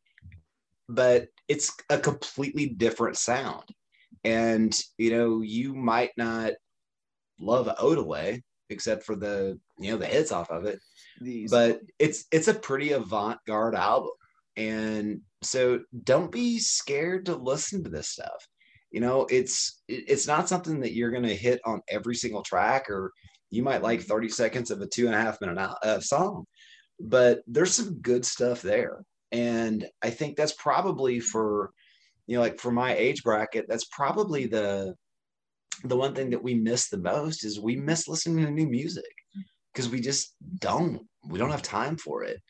but 0.88 1.28
it's 1.48 1.72
a 1.90 1.98
completely 1.98 2.66
different 2.66 3.16
sound. 3.16 3.64
And 4.24 4.78
you 4.98 5.10
know, 5.10 5.42
you 5.42 5.74
might 5.74 6.10
not 6.16 6.52
love 7.40 7.66
Odelay 7.78 8.42
except 8.68 9.02
for 9.02 9.16
the 9.16 9.58
you 9.78 9.90
know 9.90 9.98
the 9.98 10.06
hits 10.06 10.32
off 10.32 10.50
of 10.50 10.64
it, 10.64 10.80
These, 11.20 11.50
but 11.50 11.80
it's 11.98 12.24
it's 12.30 12.48
a 12.48 12.54
pretty 12.54 12.92
avant-garde 12.92 13.74
album 13.74 14.10
and 14.56 15.20
so 15.42 15.80
don't 16.04 16.32
be 16.32 16.58
scared 16.58 17.26
to 17.26 17.36
listen 17.36 17.84
to 17.84 17.90
this 17.90 18.08
stuff. 18.08 18.46
You 18.90 19.00
know 19.00 19.26
it's 19.30 19.82
it's 19.88 20.26
not 20.26 20.48
something 20.48 20.80
that 20.80 20.92
you're 20.92 21.12
going 21.12 21.22
to 21.22 21.34
hit 21.34 21.60
on 21.64 21.80
every 21.88 22.14
single 22.14 22.42
track 22.42 22.90
or 22.90 23.12
you 23.50 23.62
might 23.62 23.82
like 23.82 24.02
30 24.02 24.28
seconds 24.28 24.70
of 24.70 24.80
a 24.80 24.86
two 24.86 25.06
and 25.06 25.14
a 25.14 25.20
half 25.20 25.40
minute 25.40 25.58
uh, 25.58 26.00
song 26.00 26.44
but 27.00 27.40
there's 27.46 27.72
some 27.72 27.94
good 28.00 28.24
stuff 28.24 28.62
there. 28.62 29.02
And 29.32 29.86
i 30.02 30.10
think 30.10 30.36
that's 30.36 30.54
probably 30.54 31.20
for 31.20 31.70
you 32.26 32.34
know 32.34 32.42
like 32.42 32.58
for 32.58 32.72
my 32.72 32.96
age 32.96 33.22
bracket 33.22 33.66
that's 33.68 33.84
probably 33.84 34.46
the 34.46 34.92
the 35.84 35.96
one 35.96 36.16
thing 36.16 36.30
that 36.30 36.42
we 36.42 36.54
miss 36.54 36.88
the 36.88 36.98
most 36.98 37.44
is 37.44 37.60
we 37.60 37.76
miss 37.76 38.08
listening 38.08 38.44
to 38.44 38.50
new 38.50 38.66
music 38.66 39.12
because 39.72 39.88
we 39.88 40.00
just 40.00 40.34
don't 40.58 41.00
we 41.28 41.38
don't 41.38 41.52
have 41.52 41.62
time 41.62 41.96
for 41.96 42.24
it 42.24 42.40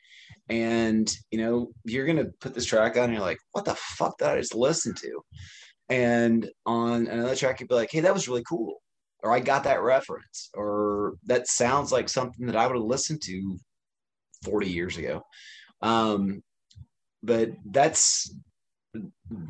and 0.50 1.16
you 1.30 1.38
know 1.38 1.70
you're 1.84 2.06
gonna 2.06 2.26
put 2.40 2.54
this 2.54 2.66
track 2.66 2.96
on 2.96 3.04
and 3.04 3.12
you're 3.12 3.22
like 3.22 3.38
what 3.52 3.64
the 3.64 3.74
fuck 3.76 4.18
did 4.18 4.28
i 4.28 4.36
just 4.36 4.54
listen 4.54 4.94
to? 4.94 5.20
And 5.88 6.48
on 6.66 7.06
another 7.06 7.34
track 7.34 7.60
you'd 7.60 7.68
be 7.68 7.74
like 7.74 7.90
hey 7.90 8.00
that 8.00 8.14
was 8.14 8.28
really 8.28 8.44
cool 8.48 8.82
or 9.22 9.32
i 9.32 9.40
got 9.40 9.64
that 9.64 9.82
reference 9.82 10.50
or 10.54 11.14
that 11.24 11.48
sounds 11.48 11.92
like 11.92 12.08
something 12.08 12.46
that 12.46 12.56
i 12.56 12.66
would 12.66 12.76
have 12.76 12.84
listened 12.84 13.22
to 13.22 13.58
40 14.44 14.68
years 14.68 14.96
ago. 14.98 15.22
Um 15.82 16.42
but 17.22 17.50
that's 17.70 18.34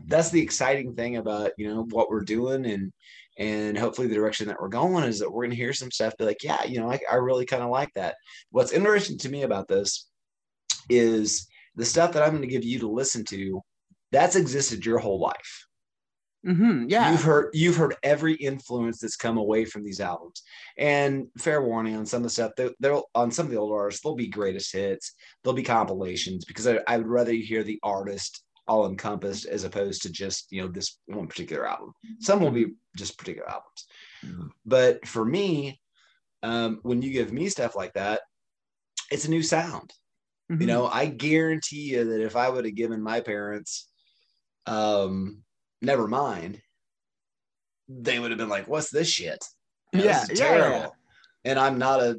that's 0.06 0.30
the 0.30 0.42
exciting 0.42 0.94
thing 0.94 1.16
about 1.16 1.52
you 1.56 1.66
know 1.66 1.86
what 1.90 2.10
we're 2.10 2.20
doing 2.20 2.66
and 2.66 2.92
and 3.38 3.78
hopefully 3.78 4.06
the 4.06 4.14
direction 4.14 4.48
that 4.48 4.60
we're 4.60 4.68
going 4.68 5.04
is 5.04 5.18
that 5.18 5.30
we're 5.30 5.44
going 5.44 5.50
to 5.50 5.56
hear 5.56 5.72
some 5.72 5.90
stuff 5.90 6.16
be 6.18 6.24
like 6.24 6.42
yeah 6.42 6.62
you 6.64 6.78
know 6.78 6.90
i, 6.90 6.98
I 7.10 7.14
really 7.14 7.46
kind 7.46 7.62
of 7.62 7.70
like 7.70 7.90
that. 7.94 8.16
What's 8.50 8.72
interesting 8.72 9.16
to 9.18 9.30
me 9.30 9.42
about 9.42 9.68
this 9.68 10.09
is 10.88 11.46
the 11.76 11.84
stuff 11.84 12.12
that 12.12 12.22
i'm 12.22 12.30
going 12.30 12.42
to 12.42 12.48
give 12.48 12.64
you 12.64 12.78
to 12.78 12.88
listen 12.88 13.24
to 13.24 13.62
that's 14.12 14.36
existed 14.36 14.84
your 14.84 14.98
whole 14.98 15.20
life. 15.20 15.66
Hmm 16.44 16.86
yeah, 16.88 17.12
you've 17.12 17.22
heard 17.22 17.50
you've 17.52 17.76
heard 17.76 17.96
every 18.02 18.32
influence 18.34 18.98
that's 18.98 19.16
come 19.16 19.36
away 19.36 19.66
from 19.66 19.84
these 19.84 20.00
albums. 20.00 20.42
And 20.78 21.26
fair 21.36 21.60
warning 21.60 21.96
on 21.96 22.06
some 22.06 22.18
of 22.18 22.22
the 22.24 22.30
stuff 22.30 22.52
they, 22.56 22.70
they'll 22.80 23.04
on 23.14 23.30
some 23.30 23.44
of 23.44 23.52
the 23.52 23.58
older 23.58 23.76
artists 23.76 24.02
there'll 24.02 24.16
be 24.16 24.28
greatest 24.28 24.72
hits. 24.72 25.12
There'll 25.44 25.54
be 25.54 25.62
compilations 25.62 26.46
because 26.46 26.66
I, 26.66 26.80
I 26.86 26.96
would 26.96 27.06
rather 27.06 27.34
you 27.34 27.44
hear 27.44 27.62
the 27.62 27.78
artist 27.82 28.42
all 28.66 28.86
encompassed 28.86 29.44
as 29.44 29.64
opposed 29.64 30.00
to 30.02 30.10
just 30.10 30.50
you 30.50 30.62
know 30.62 30.68
this 30.68 30.98
one 31.04 31.26
particular 31.26 31.68
album. 31.68 31.92
Some 32.20 32.40
will 32.40 32.52
be 32.52 32.68
just 32.96 33.18
particular 33.18 33.46
albums. 33.46 33.86
But 34.64 35.06
for 35.06 35.26
me 35.26 35.78
um, 36.42 36.78
when 36.82 37.02
you 37.02 37.12
give 37.12 37.34
me 37.34 37.50
stuff 37.50 37.76
like 37.76 37.92
that 37.92 38.22
it's 39.10 39.26
a 39.26 39.30
new 39.30 39.42
sound 39.42 39.92
Mhm. 40.50 40.60
you 40.60 40.66
know 40.66 40.86
i 40.86 41.06
guarantee 41.06 41.92
you 41.92 42.04
that 42.04 42.20
if 42.20 42.34
i 42.34 42.48
would 42.48 42.64
have 42.64 42.74
given 42.74 43.00
my 43.02 43.20
parents 43.20 43.88
um 44.66 45.42
never 45.80 46.08
mind 46.08 46.60
they 47.88 48.18
would 48.18 48.30
have 48.30 48.38
been 48.38 48.48
like 48.48 48.68
what's 48.68 48.90
this 48.90 49.08
shit? 49.08 49.44
You 49.92 49.98
know, 49.98 50.04
Yeah, 50.06 50.20
this 50.20 50.30
is 50.30 50.38
yeah, 50.40 50.44
yeah, 50.44 50.60
terrible. 50.60 50.96
And 51.44 51.58
i'm 51.58 51.78
not 51.78 52.00
a 52.00 52.16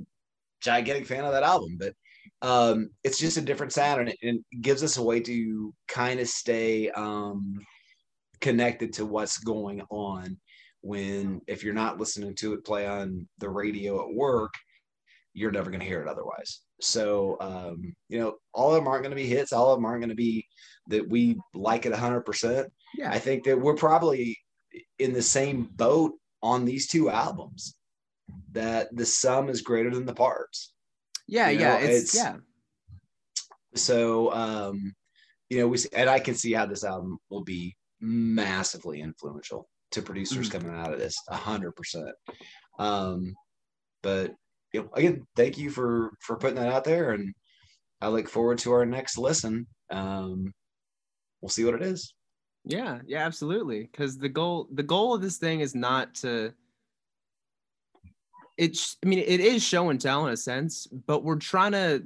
gigantic 0.62 1.08
fan 1.08 1.26
of 1.26 1.32
that 1.32 1.44
album 1.44 1.78
but 1.80 1.94
um 2.42 2.90
it's 3.04 3.18
just 3.20 3.38
a 3.38 3.42
different 3.42 3.74
sound 3.74 4.02
and 4.02 4.10
it, 4.10 4.18
and 4.22 4.44
it 4.52 4.62
gives 4.62 4.84
us 4.84 4.98
a 4.98 5.04
way 5.04 5.20
to 5.20 5.74
kind 5.88 6.20
of 6.20 6.28
stay 6.28 6.90
um 6.92 7.60
connected 8.40 8.94
to 8.94 9.06
what's 9.06 9.38
going 9.38 9.82
on 9.90 10.40
when 10.82 11.42
if 11.48 11.64
you're 11.64 11.74
not 11.74 12.00
listening 12.00 12.34
to 12.36 12.54
it 12.54 12.66
play 12.66 12.88
on 12.88 13.28
the 13.38 13.50
radio 13.50 14.08
at 14.08 14.14
work 14.16 14.54
you're 15.34 15.52
never 15.52 15.70
going 15.70 15.80
to 15.80 15.86
hear 15.86 16.02
it 16.02 16.08
otherwise. 16.08 16.62
So 16.82 17.38
um 17.42 17.94
you 18.10 18.20
know 18.20 18.36
all 18.54 18.70
of 18.70 18.76
them 18.76 18.88
aren't 18.88 19.04
going 19.04 19.16
to 19.16 19.22
be 19.24 19.28
hits. 19.28 19.54
All 19.54 19.72
of 19.72 19.78
them 19.78 19.86
aren't 19.86 20.02
going 20.02 20.10
to 20.10 20.16
be 20.16 20.48
that 20.88 21.08
we 21.08 21.40
like 21.54 21.86
it 21.86 21.94
100% 21.94 22.68
yeah, 22.98 23.12
i 23.12 23.20
think 23.20 23.44
that 23.46 23.58
we're 23.60 23.76
probably 23.76 24.38
in 25.00 25.14
the 25.14 25.22
same 25.22 25.64
boat 25.76 26.14
on 26.42 26.66
these 26.66 26.88
two 26.88 27.10
albums 27.10 27.76
that 28.52 28.94
the 28.96 29.06
sum 29.06 29.48
is 29.48 29.62
greater 29.62 29.90
than 29.92 30.06
the 30.06 30.14
parts. 30.14 30.74
Yeah, 31.28 31.50
you 31.50 31.60
yeah. 31.60 31.78
It's, 31.78 32.16
it's- 32.16 32.16
yeah, 32.16 32.36
so 33.76 34.34
um 34.34 34.94
you 35.50 35.60
know 35.60 35.68
we 35.68 35.78
see, 35.78 35.90
and 35.94 36.10
i 36.10 36.20
can 36.20 36.36
see 36.36 36.52
how 36.54 36.66
this 36.66 36.84
album 36.84 37.20
will 37.30 37.44
be 37.44 37.76
massively 38.02 39.02
influential 39.02 39.70
to 39.92 40.02
producers 40.02 40.50
Mhm. 40.50 40.52
coming 40.52 40.76
out 40.76 40.94
of 40.94 41.00
this 41.00 41.16
100% 41.30 42.12
um 42.80 43.34
but 44.02 44.34
you 44.74 44.82
know 44.82 44.90
again 44.94 45.26
thank 45.36 45.58
you 45.58 45.70
for 45.70 46.12
for 46.22 46.38
putting 46.38 46.56
that 46.56 46.72
out 46.72 46.84
there 46.84 47.12
and 47.12 47.34
i 48.02 48.08
look 48.08 48.30
forward 48.30 48.58
to 48.58 48.72
our 48.72 48.86
next 48.86 49.18
listen 49.18 49.66
um 49.92 50.54
we'll 51.42 51.50
see 51.50 51.66
what 51.66 51.76
it 51.76 51.82
is 51.82 52.14
Yeah, 52.64 53.00
yeah, 53.08 53.26
absolutely. 53.26 53.90
Because 53.92 54.20
the 54.20 54.30
goal, 54.30 54.68
the 54.72 54.84
goal 54.84 55.16
of 55.16 55.22
this 55.22 55.38
thing 55.40 55.62
is 55.62 55.74
not 55.74 56.14
to. 56.22 56.54
It's, 58.58 58.98
I 59.04 59.08
mean, 59.08 59.18
it 59.18 59.40
is 59.40 59.64
show 59.64 59.90
and 59.90 60.00
tell 60.00 60.28
in 60.28 60.34
a 60.34 60.38
sense, 60.38 60.86
but 61.08 61.24
we're 61.24 61.38
trying 61.40 61.72
to. 61.72 62.06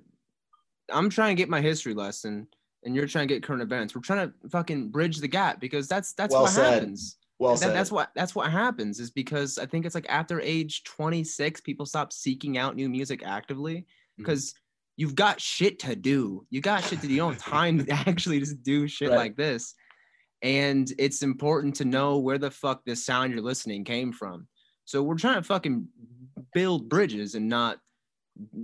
I'm 0.89 1.09
trying 1.09 1.35
to 1.35 1.41
get 1.41 1.49
my 1.49 1.59
history 1.59 1.93
lesson, 1.93 2.47
and 2.85 2.95
you're 2.95 3.07
trying 3.07 3.27
to 3.27 3.33
get 3.33 3.43
current 3.43 3.63
events. 3.63 3.93
We're 3.93 4.01
trying 4.01 4.29
to 4.31 4.49
fucking 4.49 4.91
bridge 4.91 5.17
the 5.17 5.27
gap 5.27 5.59
because 5.59 5.89
that's 5.89 6.13
that's 6.13 6.31
Well 6.31 6.43
what 6.43 6.51
said. 6.51 6.73
happens. 6.83 7.17
Well 7.39 7.55
That- 7.55 7.73
that's 7.73 7.91
what 7.91 8.11
that's 8.15 8.33
what 8.35 8.51
happens 8.51 8.99
is 8.99 9.11
because 9.11 9.57
I 9.57 9.65
think 9.65 9.85
it's 9.85 9.95
like 9.95 10.07
after 10.09 10.39
age 10.41 10.83
26, 10.83 11.61
people 11.61 11.85
stop 11.85 12.13
seeking 12.13 12.57
out 12.57 12.75
new 12.75 12.89
music 12.89 13.23
actively 13.25 13.75
Mm-hmm. 13.81 14.23
because 14.23 14.53
you've 14.97 15.15
got 15.15 15.41
shit 15.41 15.77
to 15.79 15.93
do. 15.95 16.45
You 16.49 16.61
got 16.61 16.83
shit 16.85 17.01
to 17.01 17.07
do. 17.07 17.13
You 17.13 17.19
don't 17.19 17.33
have 17.33 17.41
time 17.43 17.83
to 17.85 17.91
actually 18.07 18.39
just 18.39 18.63
do 18.63 18.87
shit 18.87 19.09
Right. 19.09 19.17
like 19.17 19.35
this. 19.35 19.73
And 20.41 20.89
it's 20.97 21.21
important 21.21 21.75
to 21.77 21.85
know 21.85 22.19
where 22.19 22.37
the 22.37 22.49
fuck 22.51 22.85
this 22.85 23.05
sound 23.05 23.33
you're 23.33 23.41
listening 23.41 23.83
came 23.83 24.13
from. 24.13 24.47
So 24.85 25.03
we're 25.03 25.17
trying 25.17 25.35
to 25.35 25.43
fucking 25.43 25.87
build 26.53 26.87
bridges 26.87 27.35
and 27.35 27.49
not 27.49 27.79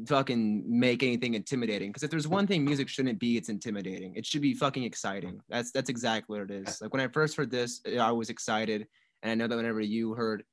fucking 0.05 0.63
make 0.67 1.03
anything 1.03 1.33
intimidating. 1.33 1.89
Because 1.89 2.03
if 2.03 2.09
there's 2.09 2.27
one 2.27 2.47
thing 2.47 2.63
music 2.63 2.87
shouldn't 2.87 3.19
be, 3.19 3.37
it's 3.37 3.49
intimidating. 3.49 4.15
It 4.15 4.25
should 4.25 4.41
be 4.41 4.53
fucking 4.53 4.83
exciting. 4.83 5.41
That's 5.49 5.71
that's 5.71 5.89
exactly 5.89 6.39
what 6.39 6.49
it 6.49 6.67
is. 6.67 6.81
Like 6.81 6.93
when 6.93 7.01
I 7.01 7.07
first 7.07 7.35
heard 7.35 7.51
this, 7.51 7.81
eh, 7.85 7.97
I 7.97 8.11
was 8.11 8.29
excited, 8.29 8.87
and 9.23 9.31
I 9.31 9.35
know 9.35 9.47
that 9.47 9.55
whenever 9.55 9.81
you 9.81 10.13
heard, 10.13 10.43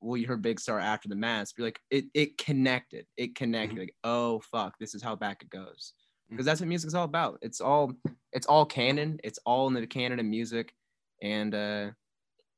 well, 0.00 0.16
you 0.16 0.26
heard 0.26 0.42
Big 0.42 0.60
Star 0.60 0.78
after 0.78 1.08
the 1.08 1.16
mask, 1.16 1.56
you're 1.58 1.66
like, 1.66 1.80
it 1.90 2.06
it 2.14 2.38
connected. 2.38 3.06
It 3.16 3.34
connected. 3.34 3.74
Mm-hmm. 3.74 3.80
Like, 3.80 3.94
oh 4.04 4.40
fuck, 4.40 4.78
this 4.78 4.94
is 4.94 5.02
how 5.02 5.14
back 5.14 5.42
it 5.42 5.50
goes. 5.50 5.92
Mm. 6.28 6.30
Because 6.30 6.46
that's 6.46 6.60
what 6.60 6.68
music's 6.68 6.94
all 6.94 7.04
about. 7.04 7.38
It's 7.42 7.60
all 7.60 7.92
it's 8.32 8.46
all 8.46 8.66
canon. 8.66 9.20
It's 9.22 9.38
all 9.46 9.68
in 9.68 9.74
the 9.74 9.86
canon 9.86 10.18
of 10.18 10.26
music, 10.26 10.74
and 11.22 11.54
uh, 11.54 11.90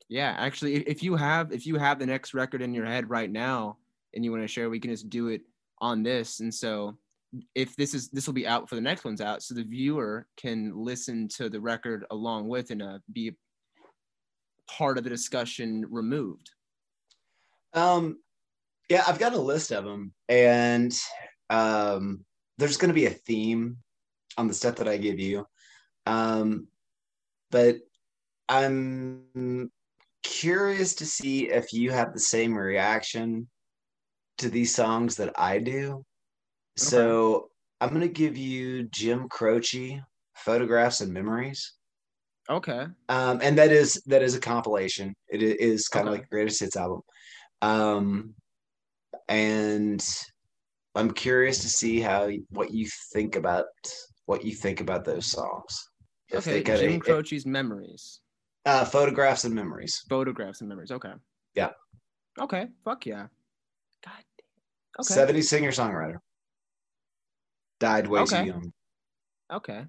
yeah, 0.08 0.34
actually, 0.38 0.76
if 0.76 1.02
you 1.02 1.16
have 1.16 1.52
if 1.52 1.66
you 1.66 1.76
have 1.76 1.98
the 1.98 2.06
next 2.06 2.32
record 2.32 2.62
in 2.62 2.72
your 2.72 2.86
head 2.86 3.10
right 3.10 3.30
now 3.30 3.76
and 4.14 4.24
you 4.24 4.30
want 4.30 4.42
to 4.42 4.48
share, 4.48 4.70
we 4.70 4.80
can 4.80 4.90
just 4.90 5.10
do 5.10 5.28
it 5.28 5.42
on 5.80 6.02
this. 6.02 6.40
And 6.40 6.52
so 6.52 6.96
if 7.54 7.76
this 7.76 7.94
is 7.94 8.08
this 8.10 8.26
will 8.26 8.34
be 8.34 8.46
out 8.46 8.68
for 8.68 8.74
the 8.76 8.80
next 8.80 9.04
one's 9.04 9.20
out, 9.20 9.42
so 9.42 9.54
the 9.54 9.62
viewer 9.62 10.26
can 10.36 10.72
listen 10.74 11.28
to 11.28 11.48
the 11.48 11.60
record 11.60 12.04
along 12.10 12.48
with 12.48 12.70
and 12.70 12.82
uh, 12.82 12.98
be 13.12 13.32
part 14.68 14.98
of 14.98 15.04
the 15.04 15.10
discussion 15.10 15.84
removed? 15.90 16.50
Um, 17.74 18.18
yeah, 18.88 19.04
I've 19.06 19.18
got 19.18 19.34
a 19.34 19.40
list 19.40 19.72
of 19.72 19.84
them, 19.84 20.12
and 20.28 20.96
um, 21.50 22.24
there's 22.58 22.76
going 22.76 22.88
to 22.88 22.94
be 22.94 23.06
a 23.06 23.10
theme 23.10 23.76
on 24.38 24.48
the 24.48 24.54
stuff 24.54 24.76
that 24.76 24.88
I 24.88 24.96
give 24.96 25.18
you. 25.18 25.46
Um, 26.06 26.68
but 27.50 27.76
I'm 28.48 29.70
curious 30.22 30.94
to 30.96 31.06
see 31.06 31.48
if 31.48 31.72
you 31.72 31.90
have 31.90 32.12
the 32.12 32.20
same 32.20 32.54
reaction 32.54 33.48
to 34.38 34.48
these 34.48 34.74
songs 34.74 35.16
that 35.16 35.38
I 35.38 35.58
do. 35.58 35.92
Okay. 35.92 36.04
So 36.76 37.50
I'm 37.80 37.90
going 37.90 38.00
to 38.00 38.08
give 38.08 38.36
you 38.36 38.84
Jim 38.84 39.28
Croce, 39.28 40.00
Photographs 40.34 41.00
and 41.00 41.12
Memories. 41.12 41.74
Okay. 42.48 42.86
Um, 43.08 43.40
and 43.42 43.58
that 43.58 43.72
is 43.72 44.00
that 44.06 44.22
is 44.22 44.34
a 44.34 44.40
compilation. 44.40 45.14
It 45.28 45.42
is 45.42 45.88
kind 45.88 46.06
okay. 46.06 46.14
of 46.14 46.20
like 46.20 46.30
greatest 46.30 46.60
hits 46.60 46.76
album. 46.76 47.00
Um, 47.60 48.34
and 49.28 50.04
I'm 50.94 51.10
curious 51.10 51.60
to 51.60 51.68
see 51.68 52.00
how 52.00 52.30
what 52.50 52.72
you 52.72 52.88
think 53.12 53.36
about 53.36 53.66
what 54.26 54.44
you 54.44 54.52
think 54.54 54.80
about 54.80 55.04
those 55.04 55.26
songs. 55.26 55.88
If 56.28 56.46
okay, 56.46 56.62
Jim 56.62 57.00
Croce's 57.00 57.46
memories. 57.46 58.20
Uh, 58.64 58.84
photographs 58.84 59.44
and 59.44 59.54
memories. 59.54 60.04
Photographs 60.08 60.60
and 60.60 60.68
memories. 60.68 60.90
Okay. 60.90 61.12
Yeah. 61.54 61.70
Okay. 62.40 62.66
Fuck 62.84 63.06
yeah. 63.06 63.26
Okay. 64.98 65.14
70 65.14 65.42
singer 65.42 65.70
songwriter. 65.70 66.18
Died 67.80 68.06
way 68.06 68.20
okay. 68.20 68.42
too 68.42 68.46
young. 68.46 68.72
Okay. 69.52 69.84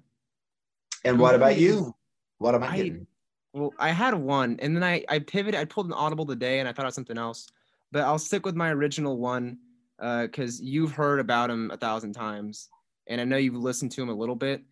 And 1.04 1.18
what 1.18 1.34
about 1.34 1.58
you? 1.58 1.94
What 2.38 2.54
am 2.54 2.62
I, 2.62 2.68
I 2.68 2.76
getting? 2.76 3.06
Well, 3.52 3.72
I 3.78 3.90
had 3.90 4.14
one, 4.14 4.58
and 4.60 4.76
then 4.76 4.84
I 4.84 5.04
I 5.08 5.20
pivoted. 5.20 5.58
I 5.58 5.64
pulled 5.64 5.86
an 5.86 5.92
audible 5.92 6.26
today, 6.26 6.60
and 6.60 6.68
I 6.68 6.72
thought 6.72 6.86
of 6.86 6.94
something 6.94 7.18
else. 7.18 7.48
But 7.90 8.02
I'll 8.02 8.18
stick 8.18 8.44
with 8.44 8.54
my 8.54 8.70
original 8.70 9.18
one 9.18 9.58
because 9.98 10.60
uh, 10.60 10.64
you've 10.64 10.92
heard 10.92 11.18
about 11.18 11.50
him 11.50 11.70
a 11.70 11.76
thousand 11.76 12.12
times, 12.12 12.68
and 13.08 13.20
I 13.20 13.24
know 13.24 13.36
you've 13.38 13.54
listened 13.54 13.92
to 13.92 14.02
him 14.02 14.10
a 14.10 14.14
little 14.14 14.36
bit. 14.36 14.62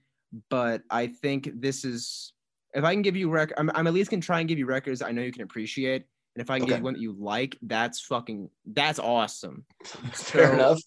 But 0.51 0.83
I 0.91 1.07
think 1.07 1.51
this 1.55 1.85
is 1.85 2.33
if 2.75 2.85
I 2.85 2.93
can 2.93 3.03
give 3.03 3.17
you 3.17 3.31
rec, 3.31 3.53
I'm, 3.57 3.71
I'm 3.75 3.87
at 3.87 3.95
least 3.95 4.11
gonna 4.11 4.23
try 4.23 4.41
and 4.41 4.49
give 4.49 4.59
you 4.59 4.67
records 4.67 5.01
I 5.01 5.13
know 5.13 5.23
you 5.23 5.33
can 5.33 5.43
appreciate, 5.43 6.05
and 6.37 6.43
if 6.43 6.51
I 6.51 6.59
can 6.59 6.65
okay. 6.65 6.73
give 6.73 6.79
you 6.81 6.85
one 6.85 6.93
that 6.95 7.01
you 7.01 7.17
like, 7.19 7.57
that's 7.63 7.99
fucking 8.01 8.51
that's 8.67 8.99
awesome. 8.99 9.65
Fair 10.13 10.49
so, 10.49 10.53
enough. 10.53 10.81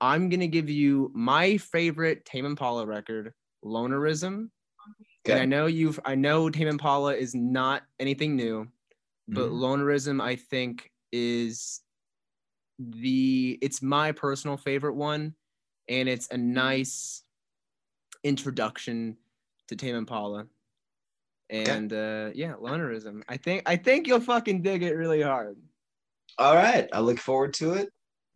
I'm 0.00 0.28
gonna 0.28 0.48
give 0.48 0.68
you 0.68 1.12
my 1.14 1.56
favorite 1.56 2.24
Tame 2.24 2.46
Impala 2.46 2.84
record, 2.84 3.32
Lonerism. 3.64 4.50
Okay. 5.24 5.34
And 5.34 5.40
I 5.40 5.44
know 5.44 5.66
you've 5.66 6.00
I 6.04 6.16
know 6.16 6.50
Tame 6.50 6.66
Impala 6.66 7.14
is 7.14 7.32
not 7.32 7.84
anything 8.00 8.34
new, 8.34 8.66
but 9.28 9.50
mm-hmm. 9.50 9.62
Lonerism 9.62 10.20
I 10.20 10.34
think 10.34 10.90
is 11.12 11.80
the 12.80 13.56
it's 13.62 13.80
my 13.80 14.10
personal 14.10 14.56
favorite 14.56 14.96
one, 14.96 15.34
and 15.88 16.08
it's 16.08 16.26
a 16.32 16.36
nice 16.36 17.22
introduction 18.24 19.16
to 19.68 19.76
Tame 19.76 19.94
Impala. 19.94 20.46
And 21.50 21.92
okay. 21.92 22.28
uh 22.28 22.32
yeah, 22.34 22.54
Lonerism. 22.54 23.22
I 23.28 23.36
think 23.36 23.62
I 23.66 23.76
think 23.76 24.06
you'll 24.06 24.20
fucking 24.20 24.62
dig 24.62 24.82
it 24.82 24.94
really 24.94 25.22
hard. 25.22 25.56
All 26.38 26.54
right. 26.54 26.88
I 26.92 27.00
look 27.00 27.18
forward 27.18 27.54
to 27.54 27.72
it 27.74 27.88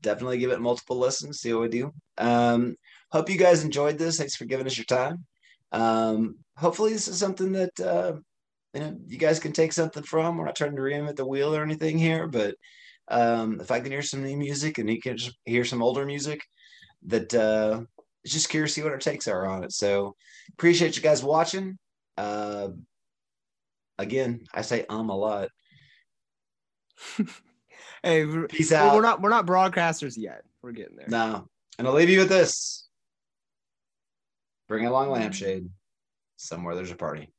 definitely 0.02 0.38
give 0.38 0.50
it 0.50 0.60
multiple 0.60 0.98
listens, 0.98 1.40
see 1.40 1.52
what 1.54 1.62
we 1.62 1.68
do. 1.68 1.94
Um, 2.18 2.76
hope 3.10 3.30
you 3.30 3.38
guys 3.38 3.64
enjoyed 3.64 3.96
this. 3.96 4.18
Thanks 4.18 4.36
for 4.36 4.44
giving 4.44 4.66
us 4.66 4.76
your 4.76 4.84
time. 4.84 5.24
Um, 5.70 6.36
hopefully, 6.56 6.92
this 6.92 7.08
is 7.08 7.18
something 7.18 7.52
that 7.52 7.80
uh, 7.80 8.14
you 8.74 8.80
know 8.80 8.96
you 9.06 9.16
guys 9.16 9.38
can 9.38 9.52
take 9.52 9.72
something 9.72 10.02
from. 10.02 10.36
We're 10.36 10.44
not 10.44 10.56
trying 10.56 10.76
to 10.76 10.82
reinvent 10.82 11.16
the 11.16 11.26
wheel 11.26 11.54
or 11.54 11.62
anything 11.62 11.98
here, 11.98 12.26
but 12.26 12.56
um, 13.08 13.60
if 13.60 13.70
I 13.70 13.80
can 13.80 13.92
hear 13.92 14.02
some 14.02 14.22
new 14.22 14.36
music 14.36 14.78
and 14.78 14.90
you 14.90 15.00
can 15.00 15.16
hear 15.44 15.64
some 15.64 15.82
older 15.82 16.04
music, 16.04 16.42
that 17.06 17.32
uh, 17.32 17.82
just 18.26 18.50
curious 18.50 18.74
to 18.74 18.80
see 18.80 18.84
what 18.84 18.92
our 18.92 18.98
takes 18.98 19.28
are 19.28 19.46
on 19.46 19.64
it. 19.64 19.72
So 19.72 20.14
appreciate 20.52 20.96
you 20.96 21.02
guys 21.02 21.24
watching. 21.24 21.78
Uh, 22.18 22.68
again, 23.98 24.44
I 24.52 24.62
say 24.62 24.84
um 24.88 25.10
a 25.10 25.16
lot. 25.16 25.48
hey, 28.02 28.26
peace 28.48 28.72
out. 28.72 28.94
We're 28.94 29.02
not 29.02 29.20
we're 29.20 29.30
not 29.30 29.46
broadcasters 29.46 30.14
yet. 30.16 30.42
We're 30.62 30.72
getting 30.72 30.96
there. 30.96 31.08
No, 31.08 31.48
and 31.78 31.86
I'll 31.86 31.94
leave 31.94 32.10
you 32.10 32.20
with 32.20 32.28
this. 32.28 32.88
Bring 34.68 34.86
along 34.86 35.10
lampshade. 35.10 35.68
Somewhere 36.36 36.74
there's 36.74 36.90
a 36.90 36.96
party. 36.96 37.32